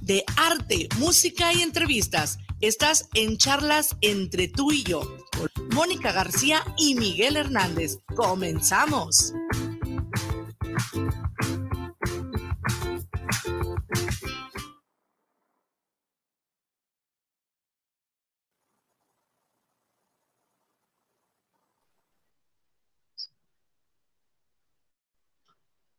[0.00, 2.38] de arte, música y entrevistas.
[2.60, 5.00] Estás en charlas entre tú y yo,
[5.36, 7.98] con Mónica García y Miguel Hernández.
[8.14, 9.32] Comenzamos.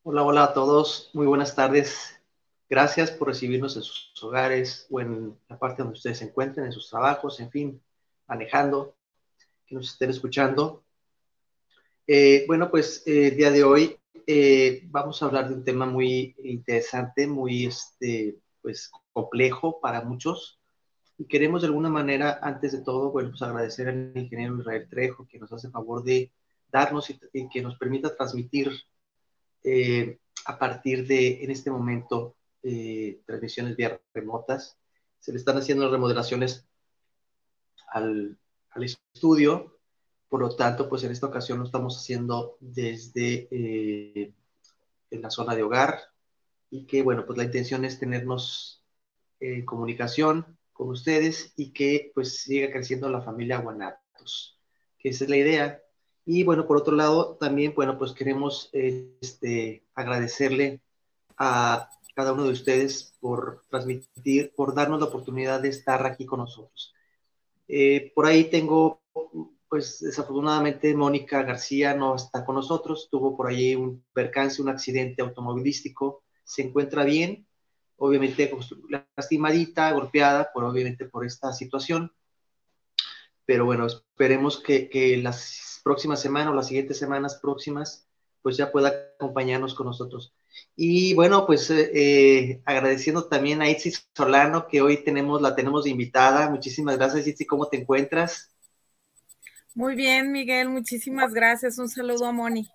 [0.03, 1.09] Hola, hola a todos.
[1.13, 2.20] Muy buenas tardes.
[2.71, 6.71] Gracias por recibirnos en sus hogares o en la parte donde ustedes se encuentren, en
[6.71, 7.81] sus trabajos, en fin,
[8.27, 8.95] manejando,
[9.67, 10.81] que nos estén escuchando.
[12.07, 15.85] Eh, bueno, pues eh, el día de hoy eh, vamos a hablar de un tema
[15.85, 20.61] muy interesante, muy este, pues, complejo para muchos.
[21.17, 25.27] Y queremos de alguna manera, antes de todo, bueno, pues agradecer al ingeniero Israel Trejo
[25.27, 26.31] que nos hace favor de
[26.71, 28.71] darnos y que nos permita transmitir
[30.45, 34.77] a partir de, en este momento, eh, transmisiones vía remotas.
[35.19, 36.65] Se le están haciendo remodelaciones
[37.87, 38.37] al,
[38.71, 39.77] al, estudio,
[40.29, 44.33] por lo tanto, pues en esta ocasión lo estamos haciendo desde eh,
[45.09, 45.99] en la zona de hogar
[46.69, 48.83] y que, bueno, pues la intención es tenernos
[49.39, 54.57] en comunicación con ustedes y que pues siga creciendo la familia Guanatos,
[54.97, 55.81] que esa es la idea.
[56.25, 60.81] Y bueno, por otro lado, también, bueno, pues queremos este, agradecerle
[61.37, 66.39] a cada uno de ustedes por transmitir, por darnos la oportunidad de estar aquí con
[66.39, 66.93] nosotros.
[67.67, 69.01] Eh, por ahí tengo,
[69.69, 75.21] pues desafortunadamente, Mónica García no está con nosotros, tuvo por ahí un percance, un accidente
[75.21, 77.47] automovilístico, se encuentra bien,
[77.97, 78.51] obviamente
[79.15, 82.11] lastimadita, golpeada, por, obviamente por esta situación,
[83.45, 88.07] pero bueno, esperemos que, que las próximas semanas o las siguientes semanas próximas,
[88.41, 90.33] pues ya pueda acompañarnos con nosotros.
[90.75, 95.85] Y bueno, pues eh, eh, agradeciendo también a Itzi Solano, que hoy tenemos, la tenemos
[95.85, 96.49] invitada.
[96.49, 98.51] Muchísimas gracias, Itzi, ¿cómo te encuentras?
[99.73, 101.77] Muy bien, Miguel, muchísimas gracias.
[101.77, 102.69] Un saludo a Moni.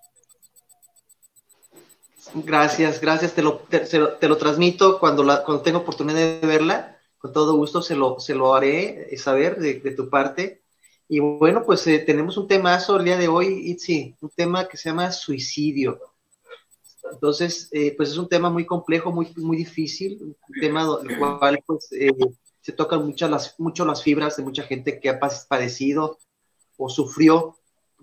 [2.33, 3.33] Gracias, gracias.
[3.33, 6.97] Te lo, te, lo, transmito cuando, la, cuando tenga oportunidad de verla.
[7.17, 10.63] Con todo gusto se lo, se lo haré saber de, de tu parte.
[11.09, 14.75] Y bueno, pues eh, tenemos un temazo el día de hoy, Itzi, un tema que
[14.75, 15.99] se llama suicidio.
[17.11, 21.63] Entonces, eh, pues es un tema muy complejo, muy, muy difícil, un tema del cual
[21.65, 22.11] pues, eh,
[22.61, 26.17] se tocan muchas las, mucho las fibras de mucha gente que ha padecido
[26.77, 27.57] o sufrió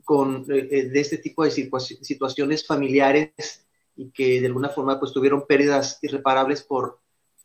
[0.05, 3.67] con, eh, de este tipo de situaciones familiares
[3.97, 7.01] y que de alguna forma pues tuvieron pérdidas irreparables por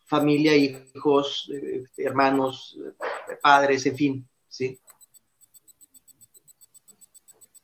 [0.08, 1.52] familia, hijos,
[1.96, 2.80] hermanos,
[3.44, 4.80] padres, en fin, ¿sí?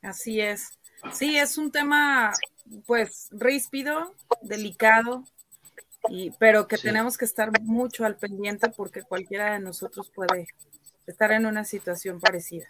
[0.04, 0.70] Así es.
[1.12, 2.32] Sí, es un tema
[2.86, 5.24] pues ríspido, delicado,
[6.10, 10.48] y, pero que tenemos que estar mucho al pendiente porque cualquiera de nosotros puede
[11.08, 12.68] estar en una situación parecida.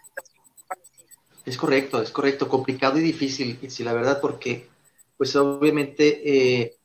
[1.44, 4.68] Es correcto, es correcto, complicado y difícil, y si la verdad, porque
[5.16, 6.76] pues obviamente eh,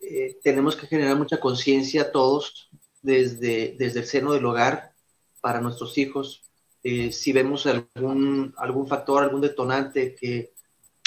[0.00, 2.70] eh, tenemos que generar mucha conciencia todos
[3.02, 4.94] desde, desde el seno del hogar
[5.40, 6.42] para nuestros hijos.
[6.82, 10.52] Eh, si vemos algún, algún factor, algún detonante que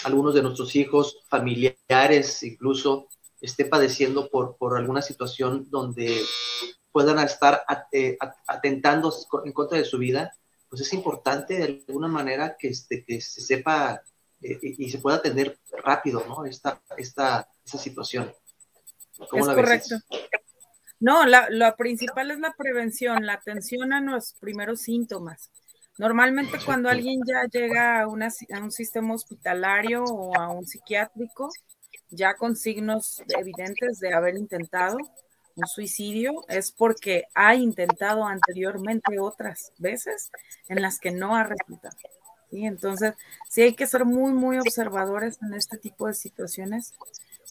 [0.06, 3.08] algunos de nuestros hijos, familiares incluso,
[3.42, 6.22] esté padeciendo por, por alguna situación donde
[6.92, 8.18] puedan estar eh,
[8.48, 9.14] atentando
[9.44, 10.34] en contra de su vida,
[10.70, 14.02] pues es importante de alguna manera que, este, que se sepa
[14.42, 16.46] eh, y, se pueda atender rápido, ¿no?
[16.46, 18.32] Esta, esta, esta situación.
[19.30, 19.96] ¿Cómo es correcto.
[21.00, 25.50] No, la, lo principal es la prevención, la atención a los primeros síntomas.
[25.98, 31.50] Normalmente cuando alguien ya llega a, una, a un sistema hospitalario o a un psiquiátrico,
[32.10, 34.98] ya con signos evidentes de haber intentado
[35.56, 40.32] un suicidio, es porque ha intentado anteriormente otras veces
[40.68, 41.96] en las que no ha resultado.
[42.52, 42.66] ¿sí?
[42.66, 43.14] Entonces,
[43.50, 46.94] sí hay que ser muy, muy observadores en este tipo de situaciones,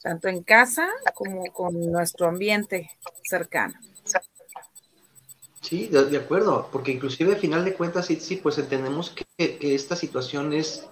[0.03, 2.91] tanto en casa como con nuestro ambiente
[3.23, 3.75] cercano.
[5.65, 9.25] Sí, de, acuerdo, porque inclusive al final de cuentas, sí, sí pues entendemos que,
[9.75, 10.87] esta situación es,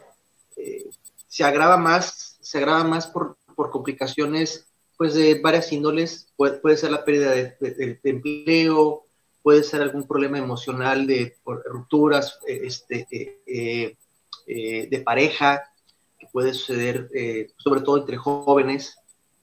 [0.57, 0.89] eh,
[1.29, 4.67] se agrava más, se agrava más por, por, complicaciones
[4.97, 9.05] pues de varias índoles, puede, puede ser la pérdida de, empleo,
[9.43, 13.07] puede ser algún problema emocional de rupturas eh, este,
[13.47, 15.71] eh, de pareja,
[16.19, 17.11] que puede suceder
[17.59, 18.97] sobre todo entre jóvenes,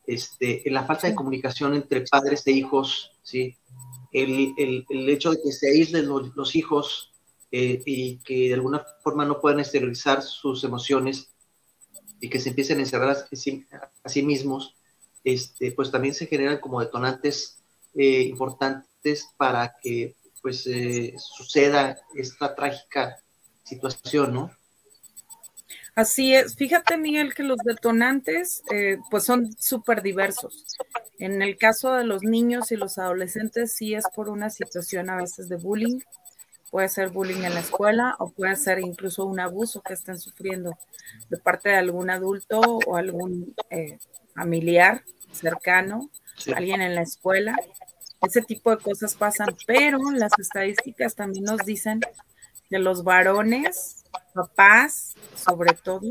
[0.08, 3.59] este, la falta de comunicación entre padres e hijos, ¿sí?
[4.12, 4.54] El,
[4.90, 7.12] el, hecho de que se aíslen los, hijos
[7.52, 11.32] eh, y que de alguna forma no puedan exteriorizar sus emociones
[12.20, 14.76] y que se empiecen a encerrar a sí, mismos,
[15.24, 17.64] este, pues también se generan como detonantes
[17.96, 23.18] eh, importantes para que pues eh, suceda esta trágica
[23.64, 24.52] situación, ¿no?
[26.00, 26.56] Así es.
[26.56, 28.64] Fíjate, Miguel, que los detonantes
[29.12, 30.66] pues son súper diversos.
[31.18, 35.18] En el caso de los niños y los adolescentes, sí es por una situación a
[35.18, 36.00] veces de bullying.
[36.72, 40.78] Puede ser bullying en la escuela o puede ser incluso un abuso que estén sufriendo
[41.30, 43.98] de parte de algún adulto o algún eh,
[44.34, 45.04] familiar
[45.34, 46.10] cercano,
[46.56, 47.58] alguien en la escuela.
[48.22, 52.00] Ese tipo de cosas pasan, pero las estadísticas también nos dicen
[52.70, 56.02] que los varones, papás, sobre todo,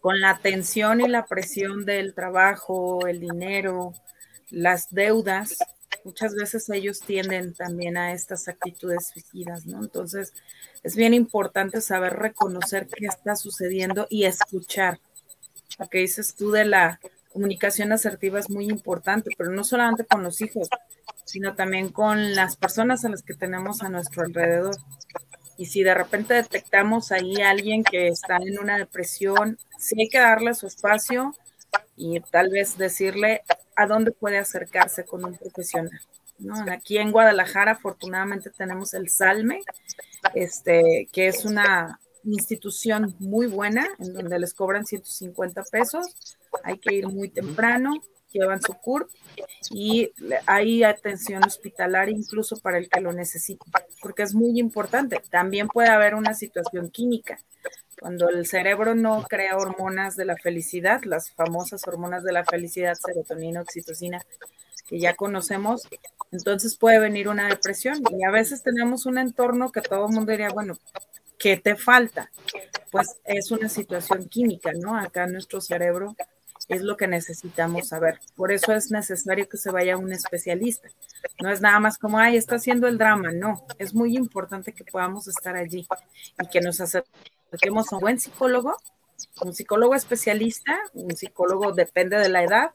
[0.00, 3.92] con la tensión y la presión del trabajo, el dinero,
[4.50, 5.58] las deudas,
[6.04, 9.82] muchas veces ellos tienden también a estas actitudes suicidas, ¿no?
[9.82, 10.32] Entonces,
[10.84, 15.00] es bien importante saber reconocer qué está sucediendo y escuchar.
[15.78, 17.00] Lo que dices tú de la
[17.32, 20.68] comunicación asertiva es muy importante, pero no solamente con los hijos,
[21.24, 24.76] sino también con las personas a las que tenemos a nuestro alrededor.
[25.56, 30.08] Y si de repente detectamos ahí a alguien que está en una depresión, sí hay
[30.08, 31.34] que darle su espacio
[31.96, 33.42] y tal vez decirle,
[33.74, 36.00] a dónde puede acercarse con un profesional.
[36.38, 36.54] ¿no?
[36.70, 39.60] Aquí en Guadalajara, afortunadamente, tenemos el Salme,
[40.34, 46.06] este, que es una institución muy buena, en donde les cobran 150 pesos.
[46.64, 48.02] Hay que ir muy temprano,
[48.32, 49.08] llevan su CURP
[49.70, 50.12] y
[50.46, 53.64] hay atención hospitalaria incluso para el que lo necesite,
[54.00, 55.20] porque es muy importante.
[55.30, 57.38] También puede haber una situación química.
[57.98, 62.94] Cuando el cerebro no crea hormonas de la felicidad, las famosas hormonas de la felicidad,
[62.94, 64.20] serotonina, oxitocina,
[64.86, 65.88] que ya conocemos,
[66.30, 68.02] entonces puede venir una depresión.
[68.10, 70.78] Y a veces tenemos un entorno que todo el mundo diría, bueno,
[71.38, 72.30] ¿qué te falta?
[72.90, 74.96] Pues es una situación química, ¿no?
[74.96, 76.14] Acá nuestro cerebro
[76.68, 78.18] es lo que necesitamos saber.
[78.34, 80.88] Por eso es necesario que se vaya un especialista.
[81.40, 83.30] No es nada más como, ay, está haciendo el drama.
[83.32, 85.86] No, es muy importante que podamos estar allí
[86.40, 86.80] y que nos
[87.50, 88.76] tenemos un buen psicólogo,
[89.42, 92.70] un psicólogo especialista, un psicólogo depende de la edad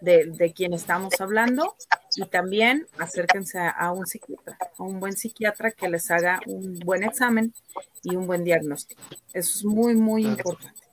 [0.00, 1.74] de, quien estamos hablando
[2.16, 7.04] y también acérquense a, un psiquiatra, a un buen psiquiatra que les haga un buen
[7.04, 7.54] examen
[8.02, 9.02] y un buen diagnóstico.
[9.32, 10.87] Eso es muy, muy importante.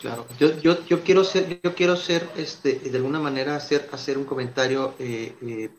[0.00, 4.16] Claro, yo, yo, yo, quiero ser, yo quiero ser, este, de alguna manera hacer, hacer
[4.16, 5.70] un comentario eh, eh,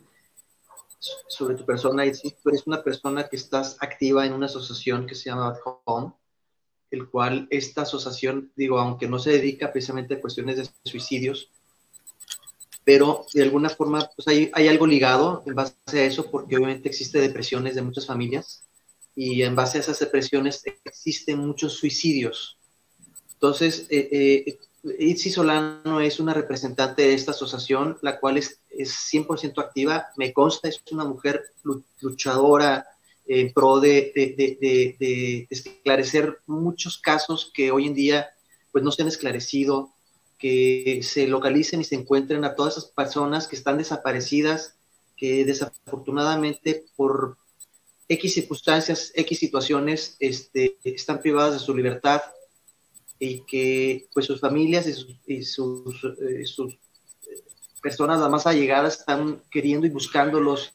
[1.27, 2.05] sobre tu persona.
[2.05, 6.13] Y eres una persona que estás activa en una asociación que se llama At Home,
[6.91, 11.49] el cual esta asociación, digo, aunque no se dedica precisamente a cuestiones de suicidios,
[12.83, 16.89] pero de alguna forma pues hay, hay algo ligado en base a eso, porque obviamente
[16.89, 18.65] existe depresiones de muchas familias
[19.15, 22.60] y en base a esas depresiones existen muchos suicidios.
[23.41, 29.59] Entonces, eh, eh, Solano es una representante de esta asociación, la cual es, es 100%
[29.59, 31.41] activa, me consta, es una mujer
[32.01, 32.85] luchadora,
[33.25, 38.29] en pro de, esclarecer muchos casos que hoy en día
[38.71, 39.91] pues no se han esclarecido,
[40.37, 44.75] que se localicen y se encuentren a todas esas personas que están desaparecidas,
[45.17, 47.37] que desafortunadamente por
[48.07, 52.21] X circunstancias, X situaciones, este, están privadas de su libertad
[53.23, 54.87] y que pues sus familias
[55.27, 56.79] y sus, eh,
[57.79, 60.73] personas, las más allegadas, están queriendo y buscándolos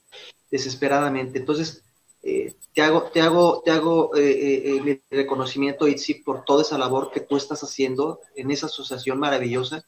[0.48, 1.40] desesperadamente.
[1.40, 1.82] Entonces,
[2.22, 7.10] eh, te hago, te hago, te hago eh, mi reconocimiento, Itzi, por toda esa labor
[7.10, 9.84] que tú estás haciendo en esa asociación maravillosa.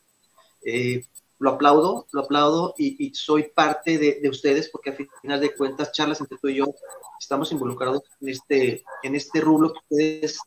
[1.39, 5.93] lo aplaudo, lo aplaudo y, soy parte de, de, ustedes porque al final de cuentas,
[5.93, 6.75] charlas entre tú y yo,
[7.21, 10.41] estamos involucrados en este, en este rublo que ustedes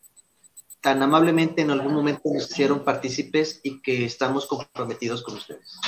[0.82, 5.80] tan amablemente en algún momento nos hicieron partícipes y que estamos comprometidos con ustedes.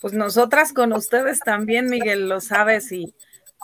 [0.00, 3.14] Pues nosotras con ustedes también, Miguel, lo sabes, y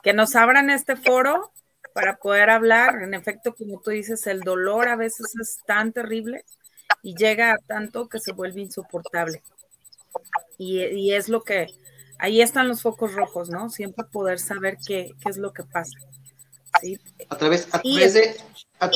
[0.02, 1.52] que nos abran este foro
[1.92, 3.02] para poder hablar.
[3.02, 6.44] En efecto, como tú dices, el dolor a veces es tan terrible
[7.02, 9.42] y llega a tanto que se vuelve insoportable.
[10.58, 11.66] Y, es lo que,
[12.18, 13.70] ahí están los focos rojos, ¿no?
[13.70, 15.98] Siempre poder saber qué, qué es lo que pasa.
[17.28, 18.36] A través, a través de
[18.78, 18.90] a,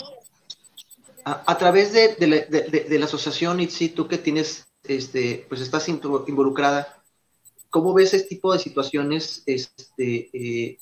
[1.58, 7.02] través de, de, la, asociación ITSI, tú que tienes, este, pues estás involucrada,
[7.70, 9.42] ¿cómo ves este tipo de situaciones?
[9.46, 10.78] Este, eh,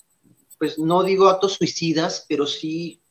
[0.58, 3.02] pues no digo actos suicidas, pero sí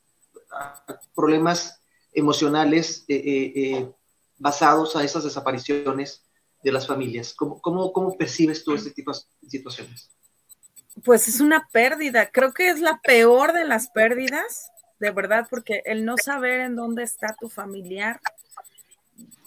[1.14, 1.80] problemas
[2.12, 3.92] emocionales eh, eh,
[4.38, 6.24] basados a esas desapariciones
[6.62, 7.34] de las familias.
[7.34, 10.10] ¿Cómo, cómo, cómo percibes tú este tipo de situaciones?
[11.04, 15.82] Pues es una pérdida, creo que es la peor de las pérdidas de verdad, porque
[15.86, 18.20] el no saber en dónde está tu familiar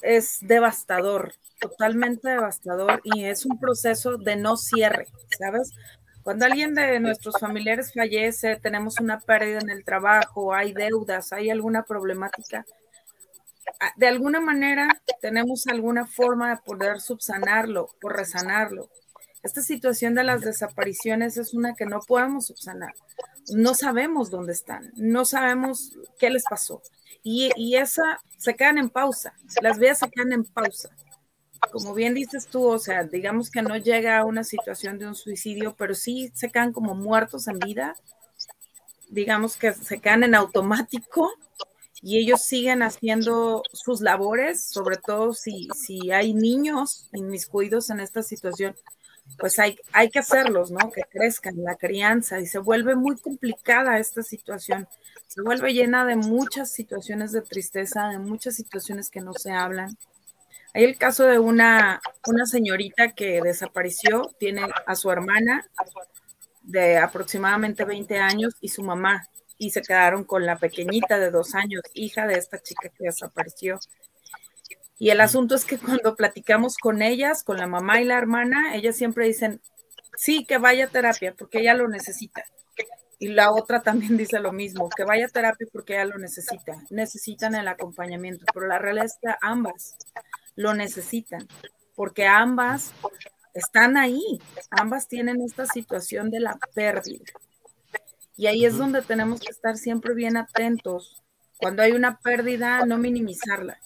[0.01, 5.07] es devastador, totalmente devastador y es un proceso de no cierre,
[5.38, 5.72] ¿sabes?
[6.24, 11.50] Cuando alguien de nuestros familiares fallece, tenemos una pérdida en el trabajo, hay deudas, hay
[11.50, 12.65] alguna problemática,
[13.79, 18.89] ah, de alguna manera tenemos alguna forma de poder subsanarlo o resanarlo.
[19.44, 22.94] Esta situación de las desapariciones es una que no podemos subsanar
[23.52, 26.82] no sabemos dónde están, no sabemos qué les pasó.
[27.24, 30.90] Y, y esa se quedan en pausa, las vidas se quedan en pausa.
[31.72, 35.16] Como bien dices tú, o sea, digamos que no llega a una situación de un
[35.16, 37.96] suicidio, pero sí se quedan como muertos en vida,
[39.10, 41.32] digamos que se quedan en automático
[42.02, 48.24] y ellos siguen haciendo sus labores, sobre todo si, si hay niños inmiscuidos en esta
[48.24, 48.76] situación,
[49.38, 50.92] pues hay, hay que hacerlos, ¿no?
[50.92, 54.88] Que crezcan, la crianza, y se vuelve muy complicada esta situación.
[55.28, 59.98] Se vuelve llena de muchas situaciones de tristeza, de muchas situaciones que no se hablan.
[60.74, 65.66] Hay el caso de una, una señorita que desapareció, tiene a su hermana
[66.63, 71.56] de aproximadamente 20 años y su mamá, y se quedaron con la pequeñita de dos
[71.56, 73.80] años, hija de esta chica que desapareció.
[75.00, 78.76] Y el asunto es que cuando platicamos con ellas, con la mamá y la hermana,
[78.76, 79.62] ellas siempre dicen,
[80.18, 82.44] sí, que vaya a terapia porque ella lo necesita.
[83.20, 86.84] Y la otra también dice lo mismo, que vaya a terapia porque ella lo necesita.
[86.90, 89.96] Necesitan el acompañamiento, pero la realidad es que ambas
[90.56, 91.48] lo necesitan,
[91.96, 92.92] porque ambas
[93.54, 97.26] están ahí, ambas tienen esta situación de la pérdida.
[98.36, 101.24] Y ahí es donde tenemos que estar siempre bien atentos.
[101.58, 103.80] Cuando hay una pérdida, no minimizarla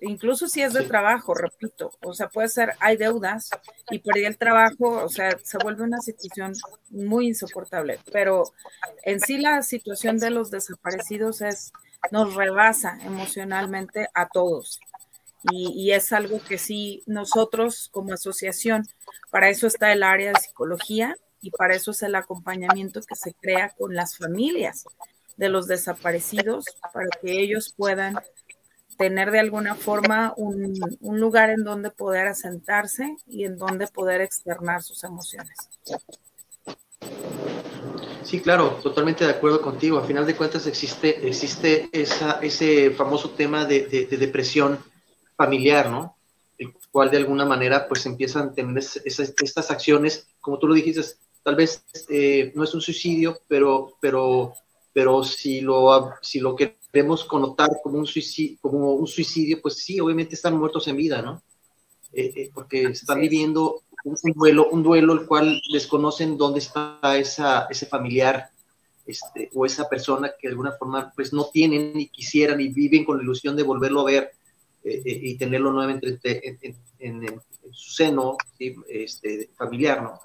[0.00, 3.50] incluso si es de trabajo, repito, o sea, puede ser, hay deudas
[3.90, 6.54] y perdí el trabajo, o sea, se vuelve una situación
[6.90, 8.44] muy insoportable, pero
[9.04, 11.72] en sí la situación de los desaparecidos es,
[12.10, 14.80] nos rebasa emocionalmente a todos.
[15.50, 18.86] Y, y es algo que sí nosotros como asociación,
[19.30, 23.34] para eso está el área de psicología y para eso es el acompañamiento que se
[23.34, 24.84] crea con las familias
[25.36, 28.18] de los desaparecidos para que ellos puedan
[28.98, 34.82] tener de alguna forma un, lugar en donde poder asentarse y en donde poder externar
[34.82, 35.56] sus emociones.
[38.24, 39.98] Sí, claro, totalmente de acuerdo contigo.
[39.98, 44.78] A final de cuentas existe, existe esa, ese famoso tema de, depresión
[45.36, 46.16] familiar, ¿no?
[46.58, 51.02] El cual de alguna manera pues empiezan a tener estas acciones, como tú lo dijiste,
[51.44, 54.54] tal vez eh, no es un suicidio, pero, pero,
[54.92, 59.76] pero si lo, si lo que queremos connotar como un suicidio, como un suicidio, pues
[59.76, 61.42] sí, obviamente están muertos en vida, ¿no?
[62.12, 67.66] Eh, eh, porque están viviendo un, duelo, un duelo el cual desconocen dónde está esa,
[67.68, 68.50] ese familiar
[69.06, 73.04] este, o esa persona que de alguna forma pues no tienen ni quisieran y viven
[73.04, 74.32] con la ilusión de volverlo a ver
[74.84, 76.18] eh, y tenerlo nuevamente
[76.98, 80.18] en, en, su seno este, familiar, ¿no?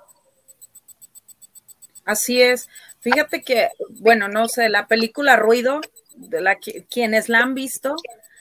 [2.05, 2.69] Así es.
[2.99, 5.81] Fíjate que, bueno, no sé, la película Ruido
[6.15, 7.95] de la quienes la han visto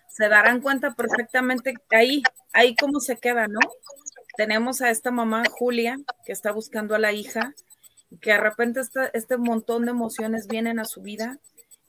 [0.09, 3.61] se darán cuenta perfectamente ahí, ahí cómo se queda, ¿no?
[4.37, 7.55] Tenemos a esta mamá Julia que está buscando a la hija
[8.21, 8.81] que de repente
[9.15, 11.39] este montón de emociones vienen a su vida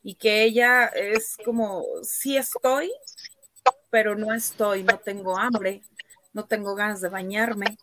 [0.04, 2.92] y que ella es como, sí estoy,
[3.90, 5.82] pero no estoy, no tengo hambre,
[6.34, 7.78] no tengo ganas de bañarme,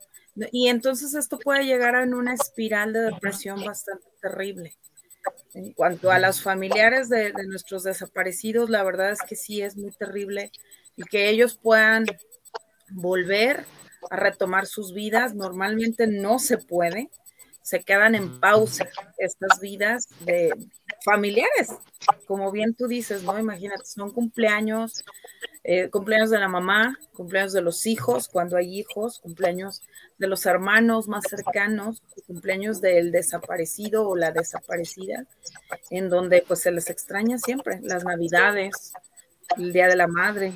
[0.52, 4.76] Y entonces esto puede llegar a una espiral de depresión bastante terrible.
[5.54, 9.76] En cuanto a los familiares de, de, nuestros desaparecidos, la verdad es que sí es
[9.76, 10.52] muy terrible
[10.96, 12.04] y que ellos puedan
[12.90, 13.64] volver
[14.10, 15.34] a retomar sus vidas.
[15.34, 17.10] Normalmente no se puede,
[17.62, 18.88] se quedan en pausa
[19.18, 20.52] estas vidas de
[21.04, 21.70] familiares,
[22.26, 23.38] como bien tú dices, ¿no?
[23.38, 25.04] Imagínate, son cumpleaños,
[25.64, 29.82] eh, cumpleaños de la mamá, cumpleaños de los hijos, cuando hay hijos, cumpleaños
[30.18, 35.26] de los hermanos más cercanos, cumpleaños del desaparecido o la desaparecida,
[35.90, 38.92] en donde pues se les extraña siempre, las navidades,
[39.56, 40.52] el Día de la Madre,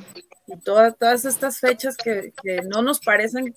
[0.46, 3.54] y todas estas fechas que, que no nos parecen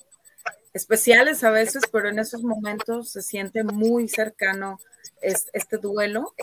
[0.74, 4.80] especiales a veces, pero en esos momentos se siente muy cercano
[5.22, 6.34] este duelo.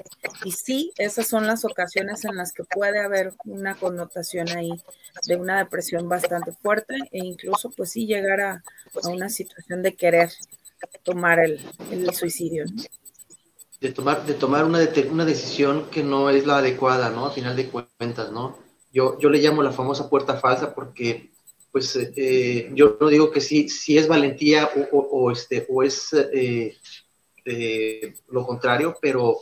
[0.44, 4.72] Y sí, esas son las ocasiones en las que puede haber una connotación ahí
[5.26, 8.62] de una depresión bastante fuerte e incluso pues sí llegar a,
[9.04, 10.30] una situación de querer
[11.02, 11.60] tomar el,
[12.12, 12.64] suicidio.
[13.80, 14.80] De tomar, de tomar una,
[15.10, 17.26] una decisión que no es la adecuada, ¿no?
[17.26, 18.58] A final de cuentas, ¿no?
[18.92, 21.34] Yo, yo le llamo la famosa puerta falsa porque
[21.74, 26.76] pues eh, yo no digo que sí, si es valentía o, este, o es eh,
[27.44, 29.36] eh, lo contrario, pero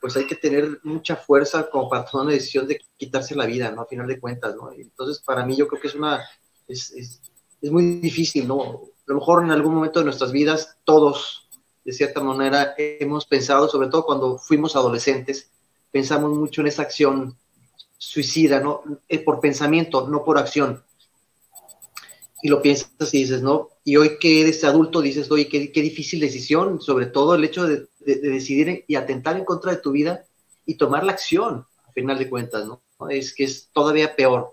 [0.00, 3.70] pues hay que tener mucha fuerza como para tomar una decisión de quitarse la vida,
[3.70, 3.82] ¿no?
[3.82, 4.70] A final de cuentas, ¿no?
[4.72, 6.22] Entonces, para mí yo creo que es una,
[6.68, 7.20] es, es,
[7.60, 8.62] es muy difícil, ¿no?
[8.62, 11.48] A lo mejor en algún momento de nuestras vidas, todos,
[11.84, 15.50] de cierta manera, hemos pensado, sobre todo cuando fuimos adolescentes,
[15.90, 17.36] pensamos mucho en esa acción
[17.98, 18.82] suicida, ¿no?
[19.24, 20.82] por pensamiento, no por acción
[22.44, 25.80] y lo piensas y dices, no, y hoy que eres adulto dices, oye, qué, qué
[25.80, 30.26] difícil decisión, sobre todo el hecho de, decidir y atentar en contra de tu vida
[30.66, 32.82] y tomar la acción, a final de cuentas, ¿no?
[33.08, 34.52] Es que es todavía peor.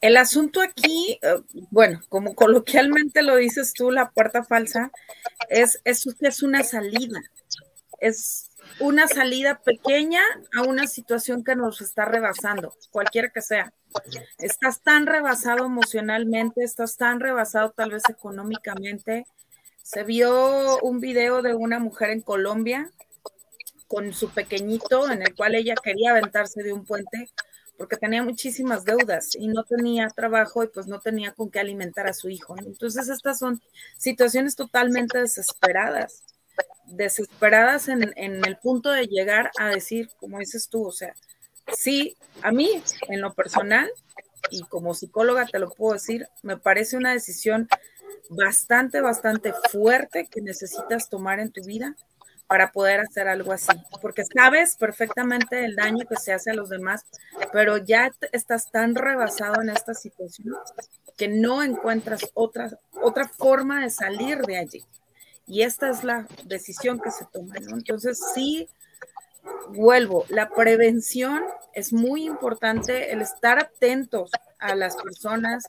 [0.00, 4.90] El asunto aquí, eh, bueno, como coloquialmente lo dices tú, la puerta falsa,
[5.48, 7.22] es, es, es una salida,
[8.00, 10.22] es una salida pequeña
[10.56, 13.72] a una situación que nos está rebasando, cualquiera que sea.
[14.38, 19.26] Estás tan rebasado emocionalmente, estás tan rebasado tal vez económicamente.
[19.82, 22.90] Se vio un video de una mujer en Colombia
[23.86, 27.30] con su pequeñito en el cual ella quería aventarse de un puente
[27.76, 32.06] porque tenía muchísimas deudas y no tenía trabajo y pues no tenía con qué alimentar
[32.06, 32.56] a su hijo.
[32.58, 33.60] Entonces estas son
[33.98, 36.22] situaciones totalmente desesperadas
[36.86, 41.14] desesperadas en, el punto de llegar a decir, como dices tú, o sea,
[41.72, 43.90] sí, a mí en lo personal
[44.50, 47.68] y como psicóloga te lo puedo decir, me parece una decisión
[48.30, 51.96] bastante, bastante fuerte que necesitas tomar en tu vida
[52.46, 53.72] para poder hacer algo así,
[54.02, 57.04] porque sabes perfectamente el daño que se hace a los demás,
[57.52, 60.54] pero ya estás tan rebasado en esta situación
[61.16, 64.84] que no encuentras otra, otra forma de salir de allí.
[65.46, 67.76] Y esta es la decisión que se toma, ¿no?
[67.76, 68.68] Entonces, sí,
[69.68, 75.64] vuelvo, la prevención es muy importante, el estar atentos a las personas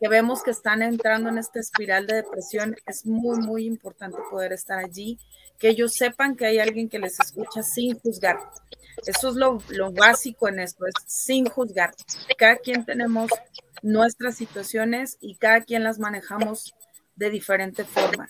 [0.00, 4.52] que vemos que están entrando en esta espiral de depresión, es muy, muy importante poder
[4.52, 5.18] estar allí,
[5.58, 8.38] que ellos sepan que hay alguien que les escucha sin juzgar.
[9.06, 11.94] Eso es lo, lo básico en esto, es sin juzgar.
[12.36, 13.30] Cada quien tenemos
[13.82, 16.74] nuestras situaciones y cada quien las manejamos
[17.14, 18.28] de diferente forma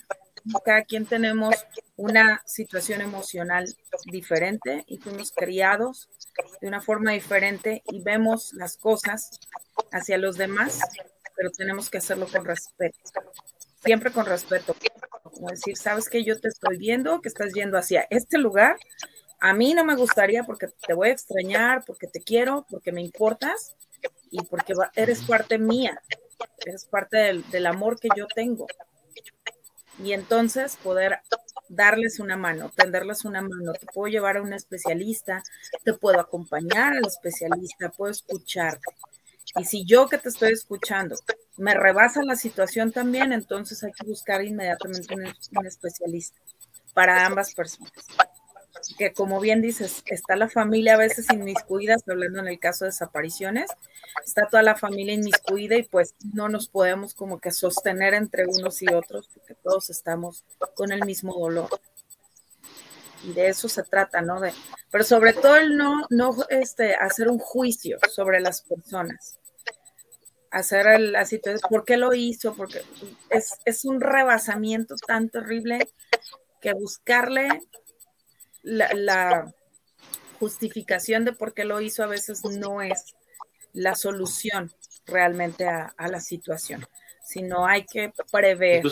[0.65, 1.55] cada quien tenemos
[1.97, 3.67] una situación emocional
[4.07, 6.09] diferente y fuimos criados
[6.61, 9.31] de una forma diferente y vemos las cosas
[9.93, 10.81] hacia los demás,
[11.35, 12.99] pero tenemos que hacerlo con respeto,
[13.85, 14.77] siempre con respeto.
[15.23, 18.79] Como decir, sabes que yo te estoy viendo, que estás yendo hacia este lugar.
[19.41, 23.03] A mí no me gustaría porque te voy a extrañar, porque te quiero, porque me
[23.03, 23.77] importas
[24.31, 26.01] y porque eres parte mía,
[26.65, 28.67] eres parte del, del amor que yo tengo
[30.03, 31.21] y entonces poder
[31.69, 33.73] darles una mano, tenderles una mano.
[33.73, 35.43] Te puedo llevar a un especialista,
[35.85, 38.79] te puedo acompañar al especialista, puedo escuchar.
[39.57, 41.17] Y si yo que te estoy escuchando
[41.57, 45.25] me rebasa la situación también, entonces hay que buscar inmediatamente un,
[45.59, 46.39] un especialista
[46.93, 47.93] para ambas personas
[48.95, 52.91] que como bien dices, está la familia a veces inmiscuida, hablando en el caso de
[52.91, 53.71] desapariciones,
[54.25, 58.83] está toda la familia inmiscuida y pues no nos podemos como que sostener entre unos
[58.83, 60.45] y otros porque todos estamos
[60.75, 61.69] con el mismo dolor.
[63.25, 64.41] Y de eso se trata, ¿no?
[64.41, 64.53] De,
[64.91, 69.39] pero sobre todo el no, no este, hacer un juicio sobre las personas.
[70.51, 72.55] Hacer el, así, ¿por qué lo hizo?
[72.55, 72.83] Porque
[73.31, 75.89] es, es un rebasamiento tan terrible
[76.61, 77.49] que buscarle
[78.67, 79.53] la,
[80.39, 83.15] justificación de por qué lo hizo a veces no es
[83.73, 84.71] la solución
[85.07, 86.87] realmente a, la situación.
[87.25, 88.85] sino hay que prever.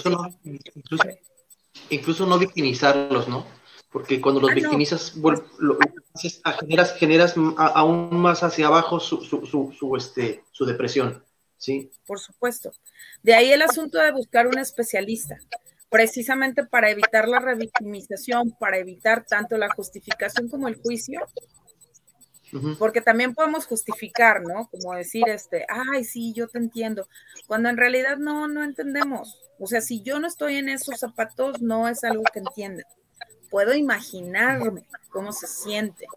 [1.90, 3.46] Incluso no, victimizarlos, ¿no?
[3.90, 5.12] Porque cuando los ah, victimizas,
[6.60, 9.44] generas, generas aún más hacia abajo su, su,
[9.78, 11.22] su, este, su depresión,
[11.58, 11.90] ¿sí?
[12.06, 12.72] Por supuesto.
[13.22, 15.38] De ahí el asunto de buscar un especialista
[15.94, 21.20] precisamente para evitar la revictimización, para evitar tanto la justificación como el juicio,
[22.80, 24.68] porque también podemos justificar, ¿no?
[24.70, 27.06] Como decir, este, ay, sí, yo te entiendo,
[27.46, 29.40] cuando en realidad no, no entendemos.
[29.60, 32.82] O sea, si yo no estoy en esos zapatos, no es algo que entienda.
[33.48, 36.08] Puedo imaginarme cómo se siente,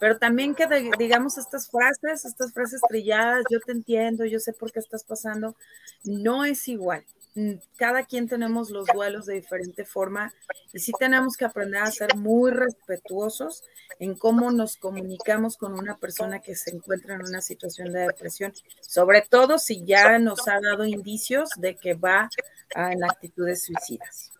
[0.00, 0.66] pero también que
[0.98, 5.54] digamos estas frases, estas frases trilladas, yo te entiendo, yo sé por qué estás pasando,
[6.02, 7.04] no es igual.
[7.34, 10.34] Mm, cada quien tenemos los duelos de diferente forma
[10.72, 13.62] y sí tenemos que aprender a ser muy respetuosos
[14.00, 18.52] en cómo nos comunicamos con una persona que se encuentra en una situación de depresión,
[18.80, 22.28] sobre todo si ya nos ha dado indicios de que va
[22.74, 24.32] en actitudes suicidas.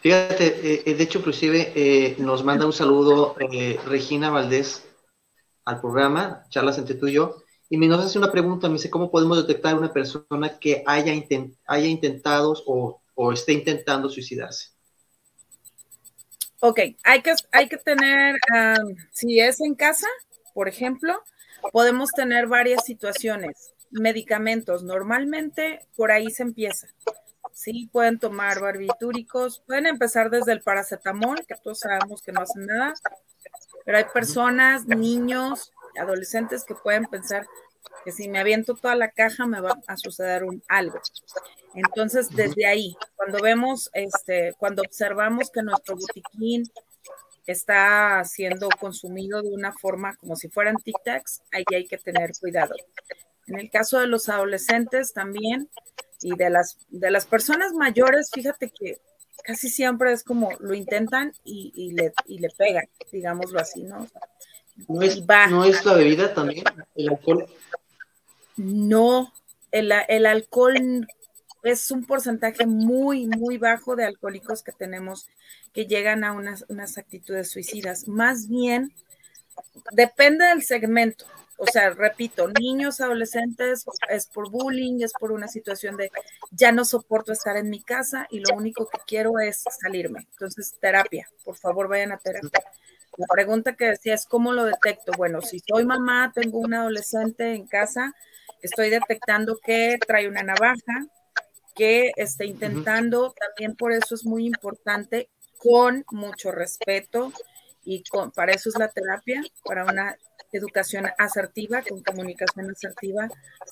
[0.00, 3.36] Fíjate, eh, eh, de hecho, inclusive eh, nos manda un saludo
[3.86, 4.84] Regina Valdés
[5.64, 8.90] al programa, charlas entre tú y yo, y me nos hace una pregunta, me dice,
[8.90, 11.12] ¿cómo podemos detectar una persona que haya,
[11.66, 14.70] haya intentado o, o, esté intentando suicidarse?
[16.60, 18.36] Ok, hay que, hay que tener,
[19.12, 20.06] si es en casa,
[20.54, 21.22] por ejemplo,
[21.72, 23.72] podemos tener varias situaciones.
[23.90, 26.88] Medicamentos, normalmente por ahí se empieza.
[27.52, 32.66] Sí, pueden tomar barbitúricos, pueden empezar desde el paracetamol, que todos sabemos que no hacen
[32.66, 32.94] nada,
[33.84, 37.46] pero hay personas, niños, adolescentes que pueden pensar,
[38.04, 41.00] que si me aviento toda la caja me va a suceder un algo.
[41.74, 46.64] Entonces, desde ahí, cuando vemos, este, cuando observamos que nuestro botiquín
[47.46, 52.74] está siendo consumido de una forma como si fueran tic-tacs, ahí hay que tener cuidado.
[53.46, 55.68] En el caso de los adolescentes también
[56.20, 58.98] y de las, de las personas mayores, fíjate que
[59.42, 64.06] casi siempre es como lo intentan y, le, y le pegan, digámoslo así, ¿no?
[64.88, 66.64] ¿No es, ¿No es la bebida también?
[66.94, 67.46] ¿El alcohol?
[68.56, 69.32] No,
[69.70, 69.92] el,
[70.26, 71.06] alcohol
[71.62, 75.26] es un porcentaje muy, muy bajo de alcohólicos que tenemos
[75.72, 78.06] que llegan a unas, unas actitudes suicidas.
[78.06, 78.92] Más bien,
[79.92, 81.26] depende del segmento.
[81.56, 86.10] O sea, repito, niños, adolescentes, es por bullying, es por una situación de
[86.50, 90.26] ya no soporto estar en mi casa y lo único que quiero es salirme.
[90.32, 92.50] Entonces, terapia, por favor, vayan a terapia.
[93.16, 95.12] La pregunta que decía es, ¿cómo lo detecto?
[95.16, 98.12] Bueno, si soy mamá, tengo un adolescente en casa,
[98.60, 101.06] estoy detectando que trae una navaja,
[101.74, 107.32] que está intentando, también por eso es muy importante, con mucho respeto
[107.84, 110.16] y con, para eso es la terapia, para una
[110.52, 113.28] educación asertiva, con comunicación asertiva,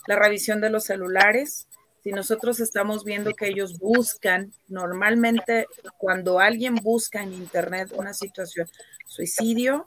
[0.07, 1.68] la revisión de los celulares.
[2.02, 5.66] Si nosotros estamos viendo que ellos buscan, normalmente
[5.98, 8.68] cuando alguien busca en Internet una situación,
[9.06, 9.86] suicidio,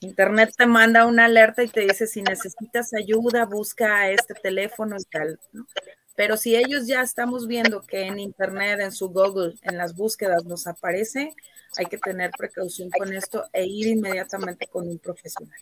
[0.00, 5.04] Internet te manda una alerta y te dice si necesitas ayuda, busca este teléfono y
[5.04, 5.40] tal.
[6.14, 10.44] Pero si ellos ya estamos viendo que en Internet, en su Google, en las búsquedas
[10.44, 11.34] nos aparece,
[11.78, 15.58] hay que tener precaución con esto e ir inmediatamente con un profesional.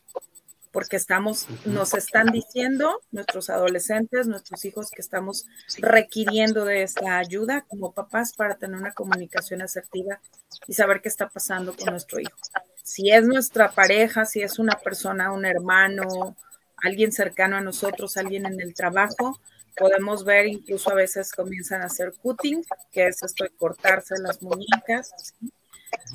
[0.74, 5.46] Porque estamos, nos están diciendo nuestros adolescentes, nuestros hijos, que estamos
[5.78, 10.20] requiriendo de esta ayuda como papás para tener una comunicación asertiva
[10.66, 12.36] y saber qué está pasando con nuestro hijo
[12.84, 16.36] si es nuestra pareja, si es una persona, un hermano,
[16.82, 19.40] alguien cercano a nosotros, alguien en el trabajo,
[19.74, 24.42] podemos ver incluso a veces comienzan a hacer cutting, que es esto de cortarse las
[24.42, 25.34] muñecas.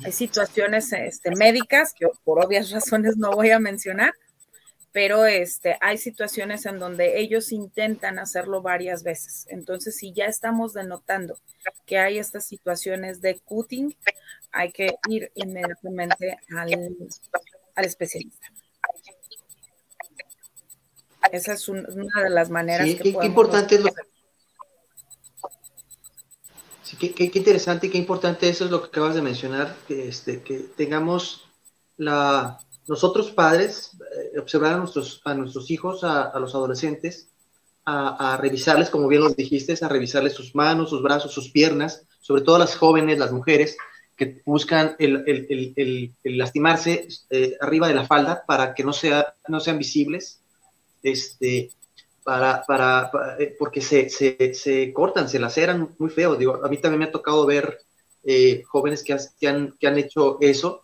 [0.04, 4.14] Hay situaciones este, médicas que por obvias razones no voy a mencionar,
[4.92, 9.46] pero este, hay situaciones en donde ellos intentan hacerlo varias veces.
[9.48, 11.38] Entonces, si ya estamos denotando
[11.86, 13.94] que hay estas situaciones de cutting,
[14.50, 18.48] hay que ir inmediatamente al, especialista.
[21.30, 23.90] Esa es una de las maneras que qué, qué importante es lo
[26.82, 30.08] sí, qué, qué, interesante y qué importante eso es lo que acabas de mencionar, que,
[30.08, 31.48] este, que tengamos
[31.96, 32.58] la,
[32.90, 37.28] nosotros padres, eh, observar a nuestros, hijos, a, los adolescentes,
[37.84, 42.42] a, revisarles, como bien los dijiste, a revisarles sus manos, sus brazos, sus piernas, sobre
[42.42, 43.76] todo las jóvenes, las mujeres,
[44.16, 49.78] que buscan el, lastimarse eh, arriba de la falda para que no, sea, no sean
[49.78, 50.42] visibles,
[51.04, 51.70] este,
[52.24, 56.36] para, para, eh, porque se, se, se, cortan, se laceran muy feo.
[56.64, 57.78] A mí también me ha tocado ver
[58.24, 59.12] eh, jóvenes que,
[59.46, 60.82] han, que han hecho eso.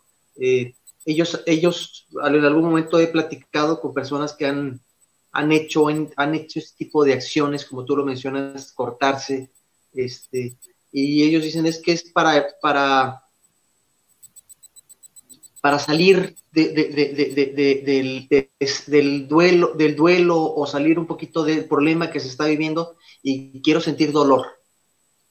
[1.07, 4.81] Ellos, ellos, en algún momento he platicado con personas que han,
[5.33, 9.51] han hecho, han hecho este tipo de acciones, como tú lo mencionas, cortarse,
[9.95, 10.59] este,
[10.92, 13.23] y ellos dicen es que es para, para,
[15.61, 16.79] para salir del,
[19.29, 23.81] duelo, del duelo o salir un poquito del problema que se está viviendo y quiero
[23.81, 24.47] sentir dolor.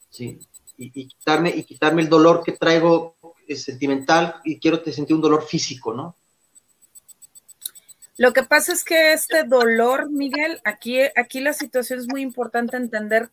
[0.09, 0.39] ¿sí?
[0.77, 3.15] Y, quitarme, y quitarme el dolor que traigo
[3.49, 6.15] sentimental y quiero sentir un dolor físico, ¿no?
[8.17, 12.77] Lo que pasa es que este dolor, Miguel, aquí, aquí la situación es muy importante
[12.77, 13.29] entender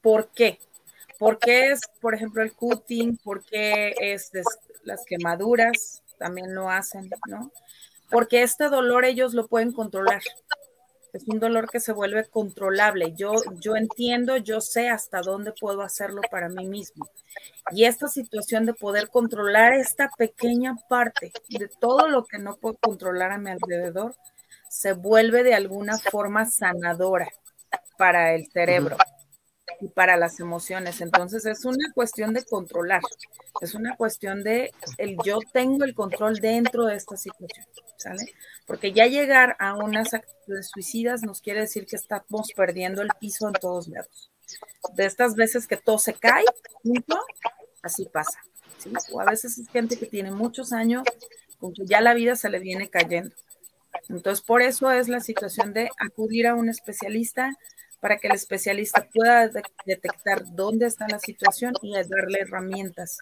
[0.00, 0.58] por qué.
[1.18, 3.18] ¿Por qué es, por ejemplo, el cutting?
[3.18, 4.30] ¿Por qué es
[4.84, 6.02] las quemaduras?
[6.18, 7.52] También lo hacen, ¿no?
[8.10, 10.22] Porque este dolor ellos lo pueden controlar.
[11.12, 13.12] Es un dolor que se vuelve controlable.
[13.14, 17.06] Yo, yo entiendo, yo sé hasta dónde puedo hacerlo para mí mismo.
[17.70, 22.76] Y esta situación de poder controlar esta pequeña parte de todo lo que no puedo
[22.76, 24.14] controlar a mi alrededor,
[24.70, 27.28] se vuelve de alguna forma sanadora
[27.98, 28.96] para el cerebro
[29.80, 31.00] y para las emociones.
[31.00, 33.02] Entonces es una cuestión de controlar,
[33.60, 38.32] es una cuestión de el yo tengo el control dentro de esta situación, ¿sale?
[38.66, 43.48] Porque ya llegar a unas actitudes suicidas nos quiere decir que estamos perdiendo el piso
[43.48, 44.30] en todos lados.
[44.94, 46.44] De estas veces que todo se cae,
[46.82, 47.18] junto,
[47.82, 48.40] así pasa.
[48.78, 48.92] ¿sí?
[49.12, 51.04] O a veces es gente que tiene muchos años
[51.58, 53.34] con que ya la vida se le viene cayendo.
[54.08, 57.52] Entonces, por eso es la situación de acudir a un especialista
[58.02, 59.48] para que el especialista pueda
[59.86, 63.18] detectar dónde está la situación y darle herramientas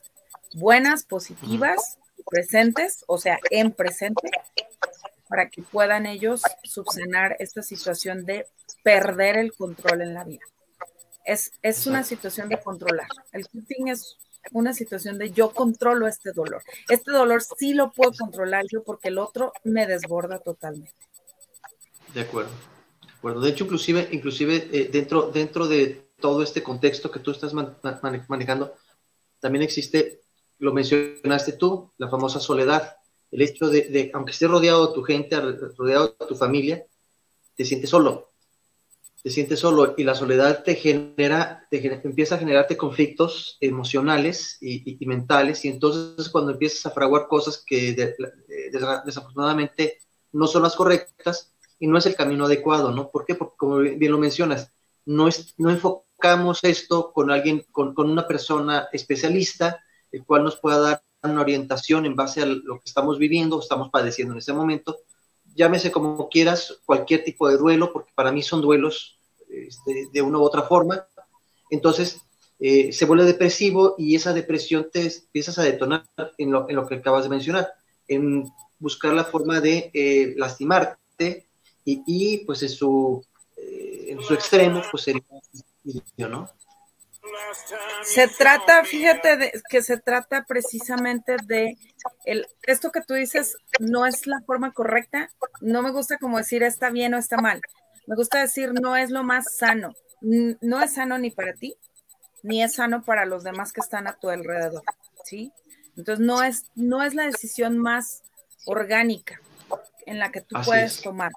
[0.54, 4.30] buenas, positivas, presentes, o sea, en presente,
[5.28, 8.46] para que puedan ellos subsanar esta situación de
[8.82, 10.44] perder el control en la vida.
[11.26, 13.06] Es, es una situación de controlar.
[13.32, 14.16] El cutting es
[14.50, 16.62] una situación de yo controlo este dolor.
[16.88, 20.94] Este dolor sí lo puedo controlar yo porque el otro me desborda totalmente.
[22.14, 22.79] De acuerdo.
[23.22, 28.74] De, hecho, inclusive, inclusive eh, dentro, dentro de todo este contexto que tú estás manejando,
[29.40, 30.20] también existe,
[30.58, 32.96] lo mencionaste tú, la famosa soledad.
[33.30, 35.38] El hecho de, aunque estés rodeado de tu gente,
[35.76, 36.84] rodeado de tu familia,
[37.56, 38.30] te sientes solo.
[39.22, 44.98] Te sientes solo y la soledad te genera, te empieza a generarte conflictos emocionales y,
[45.06, 45.64] mentales.
[45.66, 48.14] Y entonces cuando empiezas a fraguar cosas que
[49.04, 49.98] desafortunadamente
[50.32, 53.10] no son las correctas y no es el camino adecuado, ¿no?
[53.10, 53.34] ¿Por qué?
[53.34, 54.70] Porque como bien lo mencionas,
[55.06, 60.56] no, es, no enfocamos esto con alguien, con, con una persona especialista, el cual nos
[60.56, 64.52] pueda dar una orientación en base a lo que estamos viviendo, estamos padeciendo en ese
[64.52, 64.98] momento,
[65.54, 70.38] llámese como quieras, cualquier tipo de duelo, porque para mí son duelos este, de una
[70.38, 71.06] u otra forma.
[71.70, 72.20] Entonces,
[72.58, 76.04] eh, se vuelve depresivo y esa depresión te empiezas a detonar
[76.36, 77.72] en lo, en lo que acabas de mencionar,
[78.06, 78.44] en
[78.78, 81.49] buscar la forma de eh, lastimarte
[81.84, 83.24] y, y, pues en su,
[83.56, 85.22] eh, en su extremo, pues sería
[86.28, 86.48] ¿no?
[88.02, 91.76] Se trata, fíjate, de, que se trata precisamente de
[92.24, 95.30] el, esto que tú dices no es la forma correcta.
[95.60, 97.60] No me gusta como decir está bien o está mal.
[98.06, 99.94] Me gusta decir no es lo más sano.
[100.20, 101.76] No es sano ni para ti,
[102.42, 104.82] ni es sano para los demás que están a tu alrededor.
[105.24, 105.52] ¿Sí?
[105.96, 108.22] Entonces no es, no es la decisión más
[108.66, 109.40] orgánica
[110.06, 111.32] en la que tú puedes tomar.